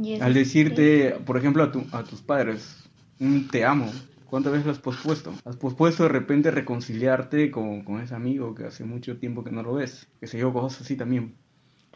Y 0.02 0.14
eso 0.14 0.24
Al 0.26 0.34
decirte, 0.34 1.12
por 1.26 1.38
ejemplo, 1.38 1.64
a, 1.64 1.72
tu- 1.72 1.86
a 1.92 2.04
tus 2.04 2.22
padres, 2.22 2.90
un 3.20 3.48
te 3.48 3.64
amo, 3.66 3.92
¿cuántas 4.30 4.52
veces 4.52 4.66
lo 4.66 4.72
has 4.72 4.80
pospuesto? 4.80 5.34
Has 5.46 5.58
pospuesto 5.58 6.04
de 6.04 6.10
repente 6.10 6.52
reconciliarte 6.52 7.52
con, 7.52 7.84
con 7.84 8.02
ese 8.02 8.16
amigo 8.16 8.56
que 8.56 8.66
hace 8.66 8.84
mucho 8.84 9.18
tiempo 9.18 9.44
que 9.44 9.52
no 9.52 9.64
lo 9.64 9.74
ves, 9.74 10.08
que 10.20 10.28
se 10.28 10.38
yo, 10.38 10.54
cosas 10.54 10.82
así 10.82 10.96
también. 10.96 11.36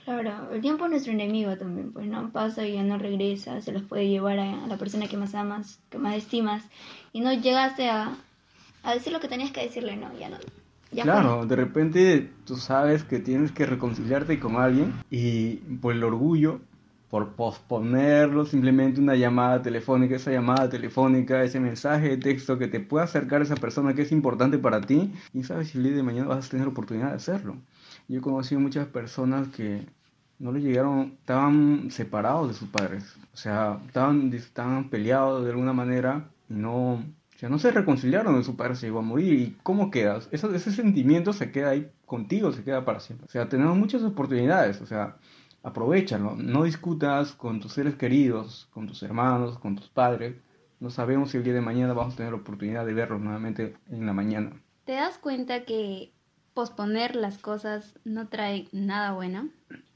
Claro, 0.03 0.51
el 0.51 0.59
tiempo 0.59 0.83
es 0.85 0.91
nuestro 0.91 1.13
enemigo 1.13 1.55
también, 1.57 1.93
pues 1.93 2.07
no 2.07 2.29
pasa 2.31 2.67
y 2.67 2.73
ya 2.73 2.83
no 2.83 2.97
regresa, 2.97 3.61
se 3.61 3.71
los 3.71 3.83
puede 3.83 4.09
llevar 4.09 4.37
a, 4.37 4.65
a 4.65 4.67
la 4.67 4.77
persona 4.77 5.07
que 5.07 5.15
más 5.15 5.33
amas, 5.33 5.79
que 5.89 5.97
más 5.97 6.15
estimas, 6.15 6.63
y 7.13 7.21
no 7.21 7.31
llegaste 7.31 7.89
a, 7.89 8.17
a 8.83 8.93
decir 8.93 9.13
lo 9.13 9.21
que 9.21 9.29
tenías 9.29 9.51
que 9.51 9.61
decirle, 9.61 9.95
no, 9.95 10.11
ya 10.19 10.29
no. 10.29 10.37
Ya 10.91 11.03
claro, 11.03 11.45
de 11.45 11.55
repente 11.55 12.29
tú 12.45 12.55
sabes 12.57 13.03
que 13.03 13.19
tienes 13.19 13.51
que 13.51 13.65
reconciliarte 13.65 14.39
con 14.39 14.57
alguien 14.57 14.93
y 15.09 15.55
por 15.55 15.93
el 15.93 16.03
orgullo, 16.03 16.59
por 17.13 17.35
posponerlo, 17.35 18.43
simplemente 18.43 18.99
una 18.99 19.15
llamada 19.15 19.61
telefónica, 19.61 20.15
esa 20.15 20.31
llamada 20.31 20.67
telefónica, 20.67 21.43
ese 21.43 21.59
mensaje 21.59 22.09
de 22.09 22.17
texto 22.17 22.57
que 22.57 22.67
te 22.67 22.79
pueda 22.79 23.03
acercar 23.03 23.41
a 23.41 23.43
esa 23.43 23.53
persona 23.55 23.93
que 23.93 24.01
es 24.01 24.11
importante 24.11 24.57
para 24.57 24.81
ti 24.81 25.13
y 25.31 25.43
sabes 25.43 25.67
si 25.67 25.77
el 25.77 25.83
día 25.83 25.95
de 25.95 26.01
mañana 26.01 26.29
vas 26.29 26.47
a 26.47 26.49
tener 26.49 26.67
oportunidad 26.67 27.09
de 27.09 27.17
hacerlo. 27.17 27.57
Yo 28.07 28.17
he 28.17 28.21
conocido 28.21 28.59
muchas 28.59 28.87
personas 28.87 29.47
que 29.49 29.85
no 30.39 30.51
le 30.51 30.61
llegaron, 30.61 31.15
estaban 31.19 31.91
separados 31.91 32.47
de 32.47 32.55
sus 32.55 32.69
padres, 32.69 33.15
o 33.31 33.37
sea, 33.37 33.79
estaban, 33.85 34.33
estaban 34.33 34.89
peleados 34.89 35.43
de 35.43 35.51
alguna 35.51 35.71
manera 35.71 36.31
y 36.49 36.55
no, 36.55 36.93
o 36.93 37.37
sea, 37.37 37.47
no 37.47 37.59
se 37.59 37.69
reconciliaron, 37.69 38.43
su 38.43 38.55
padre 38.55 38.73
se 38.73 38.87
llegó 38.87 38.97
a 38.97 39.03
morir. 39.03 39.33
¿Y 39.33 39.57
cómo 39.61 39.91
quedas? 39.91 40.29
Eso, 40.31 40.51
ese 40.51 40.71
sentimiento 40.71 41.31
se 41.31 41.51
queda 41.51 41.69
ahí 41.69 41.91
contigo, 42.07 42.51
se 42.51 42.63
queda 42.63 42.85
para 42.85 42.99
siempre. 42.99 43.27
O 43.27 43.31
sea, 43.31 43.47
tenemos 43.49 43.77
muchas 43.77 44.01
oportunidades, 44.01 44.81
o 44.81 44.87
sea, 44.87 45.17
aprovechalo. 45.63 46.35
No 46.35 46.63
discutas 46.63 47.31
con 47.31 47.59
tus 47.59 47.73
seres 47.73 47.95
queridos, 47.95 48.67
con 48.71 48.87
tus 48.87 49.01
hermanos, 49.01 49.57
con 49.57 49.75
tus 49.75 49.87
padres. 49.87 50.35
No 50.79 50.89
sabemos 50.89 51.31
si 51.31 51.37
el 51.37 51.43
día 51.43 51.53
de 51.53 51.61
mañana 51.61 51.93
vamos 51.93 52.13
a 52.13 52.17
tener 52.17 52.33
la 52.33 52.39
oportunidad 52.39 52.85
de 52.85 52.93
verlos 52.93 53.21
nuevamente 53.21 53.77
en 53.89 54.05
la 54.05 54.13
mañana. 54.13 54.61
¿Te 54.83 54.93
das 54.93 55.17
cuenta 55.17 55.63
que 55.63 56.11
posponer 56.53 57.15
las 57.15 57.37
cosas 57.37 57.97
no 58.03 58.27
trae 58.27 58.67
nada 58.73 59.13
bueno? 59.13 59.49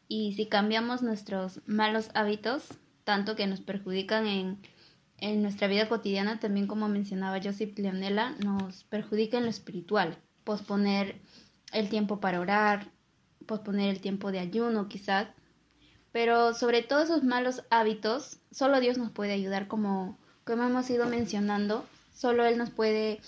Y 0.07 0.33
si 0.33 0.47
cambiamos 0.47 1.03
nuestros 1.03 1.61
malos 1.67 2.09
hábitos, 2.13 2.69
tanto 3.03 3.35
que 3.35 3.47
nos 3.47 3.59
perjudican 3.59 4.25
en, 4.25 4.59
en 5.17 5.41
nuestra 5.41 5.67
vida 5.67 5.89
cotidiana, 5.89 6.39
también 6.39 6.67
como 6.67 6.87
mencionaba 6.87 7.41
Joseph 7.43 7.77
Leonela, 7.77 8.35
nos 8.43 8.85
perjudica 8.85 9.37
en 9.37 9.43
lo 9.43 9.49
espiritual. 9.49 10.17
Posponer 10.45 11.19
el 11.73 11.89
tiempo 11.89 12.21
para 12.21 12.39
orar, 12.39 12.87
posponer 13.45 13.89
el 13.89 13.99
tiempo 13.99 14.31
de 14.31 14.39
ayuno 14.39 14.87
quizás, 14.87 15.27
pero 16.11 16.53
sobre 16.53 16.81
todo 16.81 17.01
esos 17.01 17.23
malos 17.23 17.63
hábitos, 17.69 18.37
solo 18.51 18.79
Dios 18.79 18.97
nos 18.97 19.11
puede 19.11 19.33
ayudar 19.33 19.67
como, 19.67 20.17
como 20.45 20.63
hemos 20.63 20.89
ido 20.89 21.05
mencionando, 21.07 21.85
solo 22.13 22.45
Él 22.45 22.57
nos 22.57 22.69
puede 22.69 23.19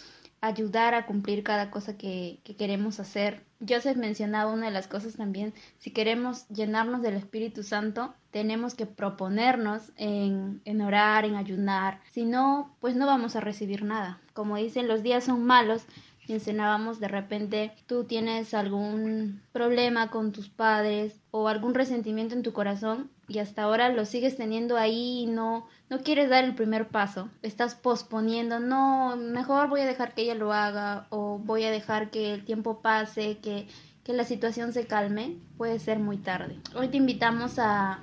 ayudar 0.41 0.93
a 0.93 1.05
cumplir 1.05 1.43
cada 1.43 1.69
cosa 1.69 1.97
que, 1.97 2.39
que 2.43 2.55
queremos 2.55 2.99
hacer. 2.99 3.43
Joseph 3.67 3.97
mencionaba 3.97 4.53
una 4.53 4.67
de 4.67 4.71
las 4.71 4.88
cosas 4.88 5.17
también, 5.17 5.53
si 5.80 5.91
queremos 5.91 6.47
llenarnos 6.47 7.01
del 7.01 7.15
Espíritu 7.15 7.61
Santo, 7.63 8.13
tenemos 8.32 8.73
que 8.73 8.86
proponernos 8.86 9.91
en, 9.97 10.61
en 10.63 10.82
orar, 10.82 11.25
en 11.25 11.36
ayunar, 11.36 11.99
si 12.09 12.23
no, 12.23 12.73
pues 12.80 12.95
no 12.95 13.05
vamos 13.05 13.36
a 13.36 13.41
recibir 13.41 13.84
nada. 13.84 14.21
Como 14.34 14.55
dicen, 14.55 14.88
los 14.88 15.03
días 15.03 15.25
son 15.25 15.43
malos, 15.43 15.84
mencionábamos 16.30 16.99
de 16.99 17.07
repente 17.07 17.73
tú 17.86 18.03
tienes 18.03 18.53
algún 18.53 19.41
problema 19.51 20.09
con 20.09 20.32
tus 20.32 20.49
padres 20.49 21.19
o 21.32 21.47
algún 21.47 21.73
resentimiento 21.73 22.36
en 22.36 22.43
tu 22.43 22.53
corazón 22.53 23.09
y 23.27 23.39
hasta 23.39 23.63
ahora 23.63 23.89
lo 23.89 24.05
sigues 24.05 24.38
teniendo 24.38 24.77
ahí 24.77 25.21
y 25.23 25.25
no 25.27 25.67
no 25.89 25.99
quieres 25.99 26.30
dar 26.30 26.43
el 26.43 26.55
primer 26.55 26.88
paso, 26.88 27.30
estás 27.41 27.73
posponiendo, 27.73 28.59
no, 28.59 29.17
mejor 29.17 29.69
voy 29.69 29.82
a 29.82 29.86
dejar 29.86 30.13
que 30.13 30.21
ella 30.21 30.36
lo 30.36 30.53
haga 30.53 31.07
o 31.09 31.39
voy 31.39 31.63
a 31.63 31.71
dejar 31.71 32.11
que 32.11 32.34
el 32.34 32.45
tiempo 32.45 32.82
pase, 32.82 33.38
que 33.39 33.67
que 34.03 34.13
la 34.13 34.23
situación 34.23 34.73
se 34.73 34.88
calme, 34.88 35.38
puede 35.57 35.77
ser 35.77 35.99
muy 35.99 36.17
tarde. 36.17 36.59
Hoy 36.73 36.88
te 36.88 36.97
invitamos 36.97 37.59
a 37.59 37.99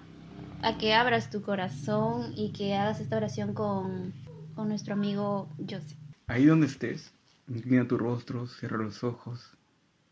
a 0.63 0.79
que 0.79 0.95
abras 0.95 1.31
tu 1.31 1.43
corazón 1.43 2.33
y 2.35 2.53
que 2.53 2.75
hagas 2.75 3.01
esta 3.01 3.17
oración 3.17 3.55
con, 3.55 4.13
con 4.55 4.69
nuestro 4.69 4.95
amigo 4.95 5.49
Joseph. 5.59 5.99
Ahí 6.27 6.47
donde 6.47 6.67
estés, 6.67 7.13
inclina 7.49 7.87
tu 7.87 7.97
rostro, 7.99 8.47
cierra 8.47 8.79
los 8.79 9.05
ojos 9.05 9.57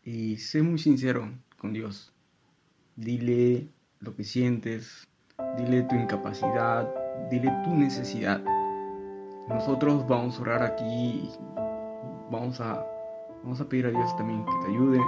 y 0.04 0.36
sé 0.36 0.62
muy 0.62 0.78
sincero 0.78 1.28
con 1.58 1.72
Dios. 1.72 2.12
Dile 2.96 3.68
lo 4.00 4.14
que 4.14 4.24
sientes, 4.24 5.06
dile 5.56 5.82
tu 5.84 5.96
incapacidad, 5.96 6.88
dile 7.30 7.50
tu 7.64 7.74
necesidad. 7.74 8.42
Nosotros 9.48 10.06
vamos 10.06 10.38
a 10.38 10.42
orar 10.42 10.62
aquí, 10.62 11.28
vamos 12.30 12.60
a, 12.60 12.84
vamos 13.42 13.60
a 13.60 13.68
pedir 13.68 13.86
a 13.86 13.90
Dios 13.90 14.16
también 14.16 14.44
que 14.44 14.52
te 14.64 14.72
ayude, 14.72 15.00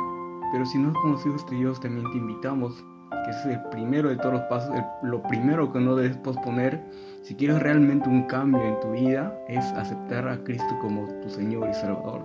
pero 0.52 0.66
si 0.66 0.78
no 0.78 0.88
has 0.90 0.96
conocido 0.98 1.34
a 1.34 1.36
este 1.36 1.54
Dios, 1.54 1.80
también 1.80 2.10
te 2.10 2.18
invitamos, 2.18 2.84
que 3.24 3.30
es 3.30 3.46
el 3.46 3.62
primero 3.70 4.08
de 4.08 4.16
todos 4.16 4.34
los 4.34 4.42
pasos, 4.42 4.74
el- 4.74 5.10
lo 5.10 5.22
primero 5.22 5.72
que 5.72 5.80
no 5.80 5.94
debes 5.96 6.16
posponer, 6.18 6.84
si 7.26 7.34
quieres 7.34 7.60
realmente 7.60 8.08
un 8.08 8.22
cambio 8.28 8.62
en 8.62 8.78
tu 8.78 8.92
vida, 8.92 9.36
es 9.48 9.64
aceptar 9.72 10.28
a 10.28 10.38
Cristo 10.44 10.78
como 10.80 11.08
tu 11.22 11.28
Señor 11.28 11.68
y 11.68 11.74
Salvador. 11.74 12.22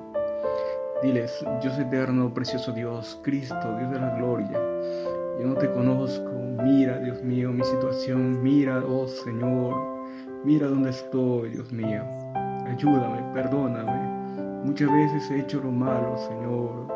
Diles, 1.01 1.43
Dios 1.59 1.79
eterno, 1.79 2.31
precioso 2.31 2.71
Dios, 2.71 3.19
Cristo, 3.23 3.77
Dios 3.79 3.89
de 3.89 3.99
la 3.99 4.15
gloria. 4.17 4.51
Yo 5.39 5.47
no 5.47 5.55
te 5.55 5.71
conozco, 5.71 6.29
mira, 6.63 6.99
Dios 6.99 7.23
mío, 7.23 7.51
mi 7.51 7.63
situación, 7.63 8.43
mira, 8.43 8.83
oh 8.87 9.07
Señor, 9.07 9.73
mira 10.45 10.67
dónde 10.67 10.91
estoy, 10.91 11.49
Dios 11.49 11.71
mío. 11.71 12.03
Ayúdame, 12.67 13.23
perdóname. 13.33 14.63
Muchas 14.63 14.91
veces 14.91 15.31
he 15.31 15.39
hecho 15.39 15.61
lo 15.61 15.71
malo, 15.71 16.15
Señor. 16.15 16.87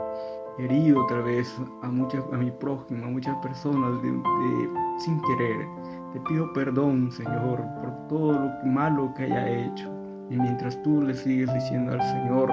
He 0.60 0.66
herido 0.66 1.03
otra 1.03 1.22
vez 1.22 1.51
a, 1.82 1.88
muchas, 1.88 2.24
a 2.32 2.38
mi 2.38 2.51
prójimo, 2.51 3.08
a 3.08 3.10
muchas 3.10 3.36
personas 3.38 3.99
sin 4.99 5.20
querer. 5.24 5.95
Te 6.16 6.22
pido 6.30 6.53
perdón, 6.53 7.11
Señor, 7.11 7.59
por 7.82 8.07
todo 8.07 8.32
lo 8.32 8.49
malo 8.72 9.13
que 9.18 9.24
haya 9.26 9.49
hecho. 9.49 9.91
Y 10.30 10.38
mientras 10.38 10.82
tú 10.82 11.01
le 11.01 11.13
sigues 11.13 11.53
diciendo 11.53 11.91
al 11.91 12.01
Señor 12.01 12.49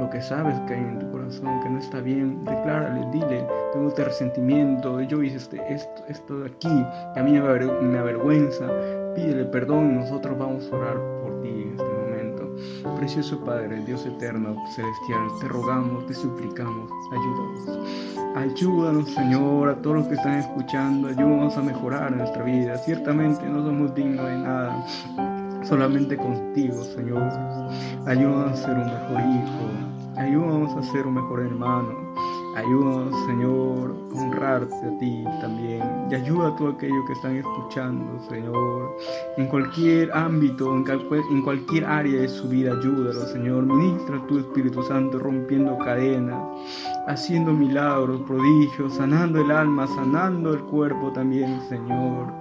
lo 0.00 0.08
que 0.08 0.22
sabes 0.22 0.58
que 0.60 0.74
hay 0.74 0.80
en 0.80 1.00
tu 1.00 1.10
corazón, 1.10 1.60
que 1.60 1.68
no 1.68 1.78
está 1.80 2.00
bien, 2.00 2.44
declárale, 2.44 3.04
dile, 3.10 3.44
tengo 3.72 3.88
este 3.88 4.04
resentimiento, 4.04 5.00
yo 5.02 5.20
hice 5.24 5.36
este, 5.38 5.60
esto, 6.08 6.38
de 6.38 6.46
aquí, 6.46 6.86
que 7.12 7.20
a 7.20 7.22
mí 7.24 7.32
me, 7.32 7.40
aver- 7.40 7.80
me 7.82 7.98
avergüenza, 7.98 8.64
pídele 9.16 9.44
perdón 9.46 9.90
y 9.90 9.94
nosotros 9.96 10.38
vamos 10.38 10.70
a 10.72 10.76
orar 10.76 10.96
por 11.22 11.42
ti. 11.42 11.74
Precioso 13.00 13.42
Padre, 13.46 13.82
Dios 13.86 14.04
eterno, 14.04 14.54
celestial, 14.74 15.28
te 15.40 15.48
rogamos, 15.48 16.06
te 16.06 16.12
suplicamos, 16.12 16.90
ayúdanos. 17.10 17.88
Ayúdanos, 18.36 19.08
Señor, 19.14 19.70
a 19.70 19.76
todos 19.80 19.96
los 19.96 20.06
que 20.08 20.16
están 20.16 20.40
escuchando, 20.40 21.08
ayúdanos 21.08 21.56
a 21.56 21.62
mejorar 21.62 22.14
nuestra 22.14 22.44
vida. 22.44 22.76
Ciertamente 22.76 23.42
no 23.46 23.64
somos 23.64 23.94
dignos 23.94 24.26
de 24.26 24.36
nada, 24.36 24.84
solamente 25.64 26.14
contigo, 26.14 26.84
Señor. 26.94 27.22
Ayúdanos 28.04 28.52
a 28.52 28.56
ser 28.66 28.76
un 28.76 28.84
mejor 28.84 29.20
hijo, 29.32 30.20
ayúdanos 30.20 30.76
a 30.76 30.92
ser 30.92 31.06
un 31.06 31.14
mejor 31.14 31.40
hermano, 31.40 31.99
ayúdanos, 32.56 33.26
Señor, 33.26 33.94
honrarte 34.14 34.74
a 34.74 34.98
ti 34.98 35.24
también. 35.40 35.82
Y 36.10 36.14
ayuda 36.14 36.48
a 36.48 36.56
todo 36.56 36.70
aquello 36.70 37.04
que 37.06 37.12
están 37.12 37.36
escuchando, 37.36 38.20
Señor. 38.28 38.96
En 39.36 39.46
cualquier 39.46 40.12
ámbito, 40.12 40.74
en, 40.74 40.84
en 40.88 41.42
cualquier 41.42 41.84
área 41.84 42.20
de 42.20 42.28
su 42.28 42.48
vida, 42.48 42.72
ayúdalo, 42.72 43.26
Señor. 43.26 43.64
Ministra 43.64 44.20
tu 44.26 44.38
Espíritu 44.38 44.82
Santo 44.82 45.18
rompiendo 45.18 45.78
cadenas, 45.78 46.42
haciendo 47.10 47.52
milagros, 47.52 48.22
prodigios, 48.22 48.94
sanando 48.94 49.40
el 49.40 49.50
alma, 49.50 49.86
sanando 49.88 50.54
el 50.54 50.60
cuerpo 50.60 51.12
también, 51.12 51.60
Señor. 51.68 52.32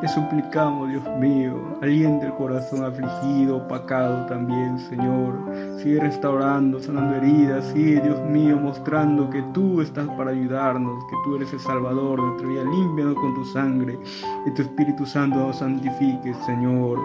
Te 0.00 0.08
suplicamos, 0.08 0.88
Dios 0.88 1.04
mío, 1.20 1.54
aliente 1.82 2.26
el 2.26 2.34
corazón 2.34 2.84
afligido, 2.84 3.58
opacado 3.58 4.26
también, 4.26 4.78
Señor. 4.78 5.34
Sigue 5.82 6.00
restaurando, 6.00 6.80
sanando 6.80 7.16
heridas, 7.16 7.66
sigue, 7.72 8.00
Dios 8.00 8.20
mío, 8.30 8.56
mostrando 8.56 9.28
que 9.28 9.42
tú 9.52 9.80
estás 9.80 10.08
para 10.16 10.30
ayudarnos, 10.30 11.04
que 11.04 11.16
tú 11.24 11.36
eres 11.36 11.52
el 11.52 11.60
Salvador 11.60 12.18
de 12.18 12.26
nuestra 12.26 12.48
vida. 12.48 12.64
Límpianos 12.64 13.14
con 13.16 13.34
tu 13.34 13.44
sangre 13.44 13.98
y 14.46 14.50
tu 14.52 14.62
Espíritu 14.62 15.04
Santo 15.04 15.36
nos 15.36 15.58
santifique, 15.58 16.34
Señor. 16.46 16.98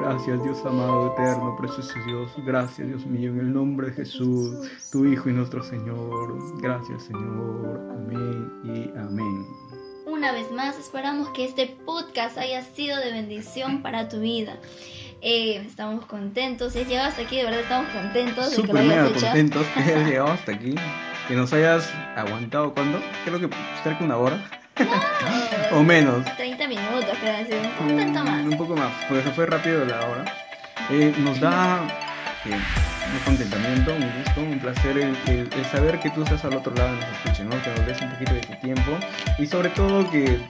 Gracias, 0.00 0.42
Dios 0.42 0.64
amado, 0.64 1.12
eterno, 1.12 1.56
precioso 1.56 1.94
Dios. 2.06 2.30
Gracias, 2.46 2.86
Dios 2.86 3.06
mío, 3.06 3.30
en 3.30 3.40
el 3.40 3.52
nombre 3.52 3.88
de 3.88 3.94
Jesús, 3.94 4.70
tu 4.90 5.04
Hijo 5.04 5.28
y 5.28 5.32
nuestro 5.32 5.62
Señor. 5.62 6.51
Gracias, 6.58 7.04
Señor. 7.04 7.80
Amén 7.96 8.52
y 8.64 8.98
amén. 8.98 9.46
Una 10.06 10.32
vez 10.32 10.50
más, 10.52 10.78
esperamos 10.78 11.28
que 11.30 11.44
este 11.44 11.66
podcast 11.66 12.36
haya 12.38 12.62
sido 12.62 12.98
de 12.98 13.12
bendición 13.12 13.82
para 13.82 14.08
tu 14.08 14.20
vida. 14.20 14.56
Eh, 15.20 15.56
estamos 15.66 16.06
contentos. 16.06 16.72
Si 16.72 16.80
has 16.80 16.88
llegado 16.88 17.08
hasta 17.08 17.22
aquí, 17.22 17.36
de 17.36 17.44
verdad 17.44 17.60
estamos 17.60 17.88
contentos 17.90 18.50
de 18.56 18.62
que 18.62 18.72
lo 18.72 18.78
hayas 18.78 19.10
hecho. 19.10 19.20
contentos 19.26 19.66
que 19.68 19.80
hayas 19.80 20.06
llegado 20.08 20.28
hasta 20.28 20.52
aquí. 20.52 20.74
Que 21.28 21.34
nos 21.34 21.52
hayas 21.52 21.88
aguantado, 22.16 22.74
¿cuándo? 22.74 23.00
Creo 23.24 23.38
que 23.40 23.48
cerca 23.82 24.00
de 24.00 24.04
una 24.04 24.16
hora. 24.16 24.44
o 25.72 25.82
menos. 25.82 26.24
30 26.36 26.68
minutos, 26.68 27.10
creo. 27.20 27.36
Un, 27.80 28.00
un, 28.00 28.12
más. 28.12 28.44
un 28.44 28.58
poco 28.58 28.76
más, 28.76 28.92
porque 29.08 29.22
se 29.22 29.30
fue 29.30 29.46
rápido 29.46 29.84
la 29.84 30.06
hora. 30.08 30.24
Eh, 30.90 31.14
nos 31.18 31.38
da 31.40 32.11
eh, 32.44 32.60
un 33.12 33.18
contentamiento, 33.24 33.94
un 33.94 34.12
gusto, 34.18 34.40
un 34.40 34.58
placer 34.58 34.98
el, 34.98 35.64
saber 35.70 36.00
que 36.00 36.10
tú 36.10 36.22
estás 36.22 36.44
al 36.44 36.56
otro 36.56 36.74
lado 36.74 36.94
y 36.94 37.00
nos 37.00 37.08
escuches, 37.10 37.46
¿no? 37.46 37.62
que 37.62 37.70
nos 37.70 37.86
des 37.86 38.00
un 38.00 38.10
poquito 38.10 38.34
de 38.34 38.40
tu 38.40 38.54
tiempo 38.54 38.98
y 39.38 39.46
sobre 39.46 39.68
todo 39.70 40.10
que, 40.10 40.40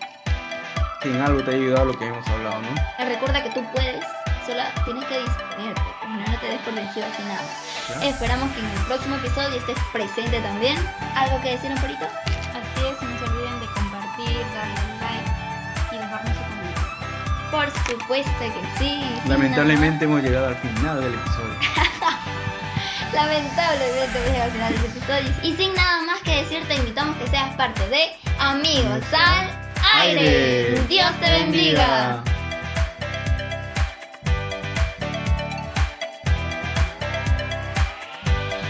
que 1.02 1.10
en 1.10 1.20
algo 1.20 1.42
te 1.42 1.50
ha 1.50 1.54
ayudado 1.54 1.86
lo 1.86 1.98
que 1.98 2.06
hemos 2.06 2.26
hablado. 2.28 2.60
¿no? 2.62 3.04
Recuerda 3.04 3.42
que 3.42 3.50
tú 3.50 3.64
puedes 3.74 4.04
solo 4.46 4.62
tienes 4.84 5.04
que 5.04 5.18
disponerte, 5.20 5.80
no 6.08 6.38
te 6.40 6.46
des 6.46 6.60
por 6.62 6.74
vencido 6.74 7.06
sin 7.16 7.28
nada. 7.28 7.42
Esperamos 8.02 8.50
que 8.52 8.60
en 8.60 8.66
el 8.66 8.86
próximo 8.86 9.16
episodio 9.16 9.58
estés 9.58 9.78
presente 9.92 10.40
también. 10.40 10.76
¿Algo 11.14 11.40
que 11.42 11.50
decir, 11.50 11.70
un 11.70 11.80
poquito? 11.80 12.06
Así 12.06 12.86
es, 12.86 13.02
no 13.02 13.18
se 13.18 13.24
olviden 13.24 13.60
de 13.60 13.66
compartir, 13.66 14.38
darle 14.54 14.91
Por 17.52 17.70
supuesto 17.86 18.32
que 18.38 18.78
sí. 18.78 19.04
Lamentablemente 19.28 20.06
hemos 20.06 20.22
llegado 20.22 20.48
al 20.48 20.56
final 20.56 21.02
del 21.02 21.12
episodio. 21.12 21.54
Lamentablemente 23.12 24.18
hemos 24.18 24.32
llegado 24.32 24.44
al 24.44 24.50
final 24.52 24.72
del 24.72 24.84
episodio. 24.86 25.30
Y 25.42 25.54
sin 25.54 25.74
nada 25.74 26.02
más 26.02 26.22
que 26.22 26.36
decir, 26.42 26.66
te 26.66 26.76
invitamos 26.76 27.14
que 27.18 27.26
seas 27.28 27.54
parte 27.56 27.86
de 27.90 28.06
Amigos 28.38 29.04
al 29.12 29.50
Aire. 30.00 30.80
Dios 30.88 31.10
te 31.20 31.30
bendiga. 31.30 32.24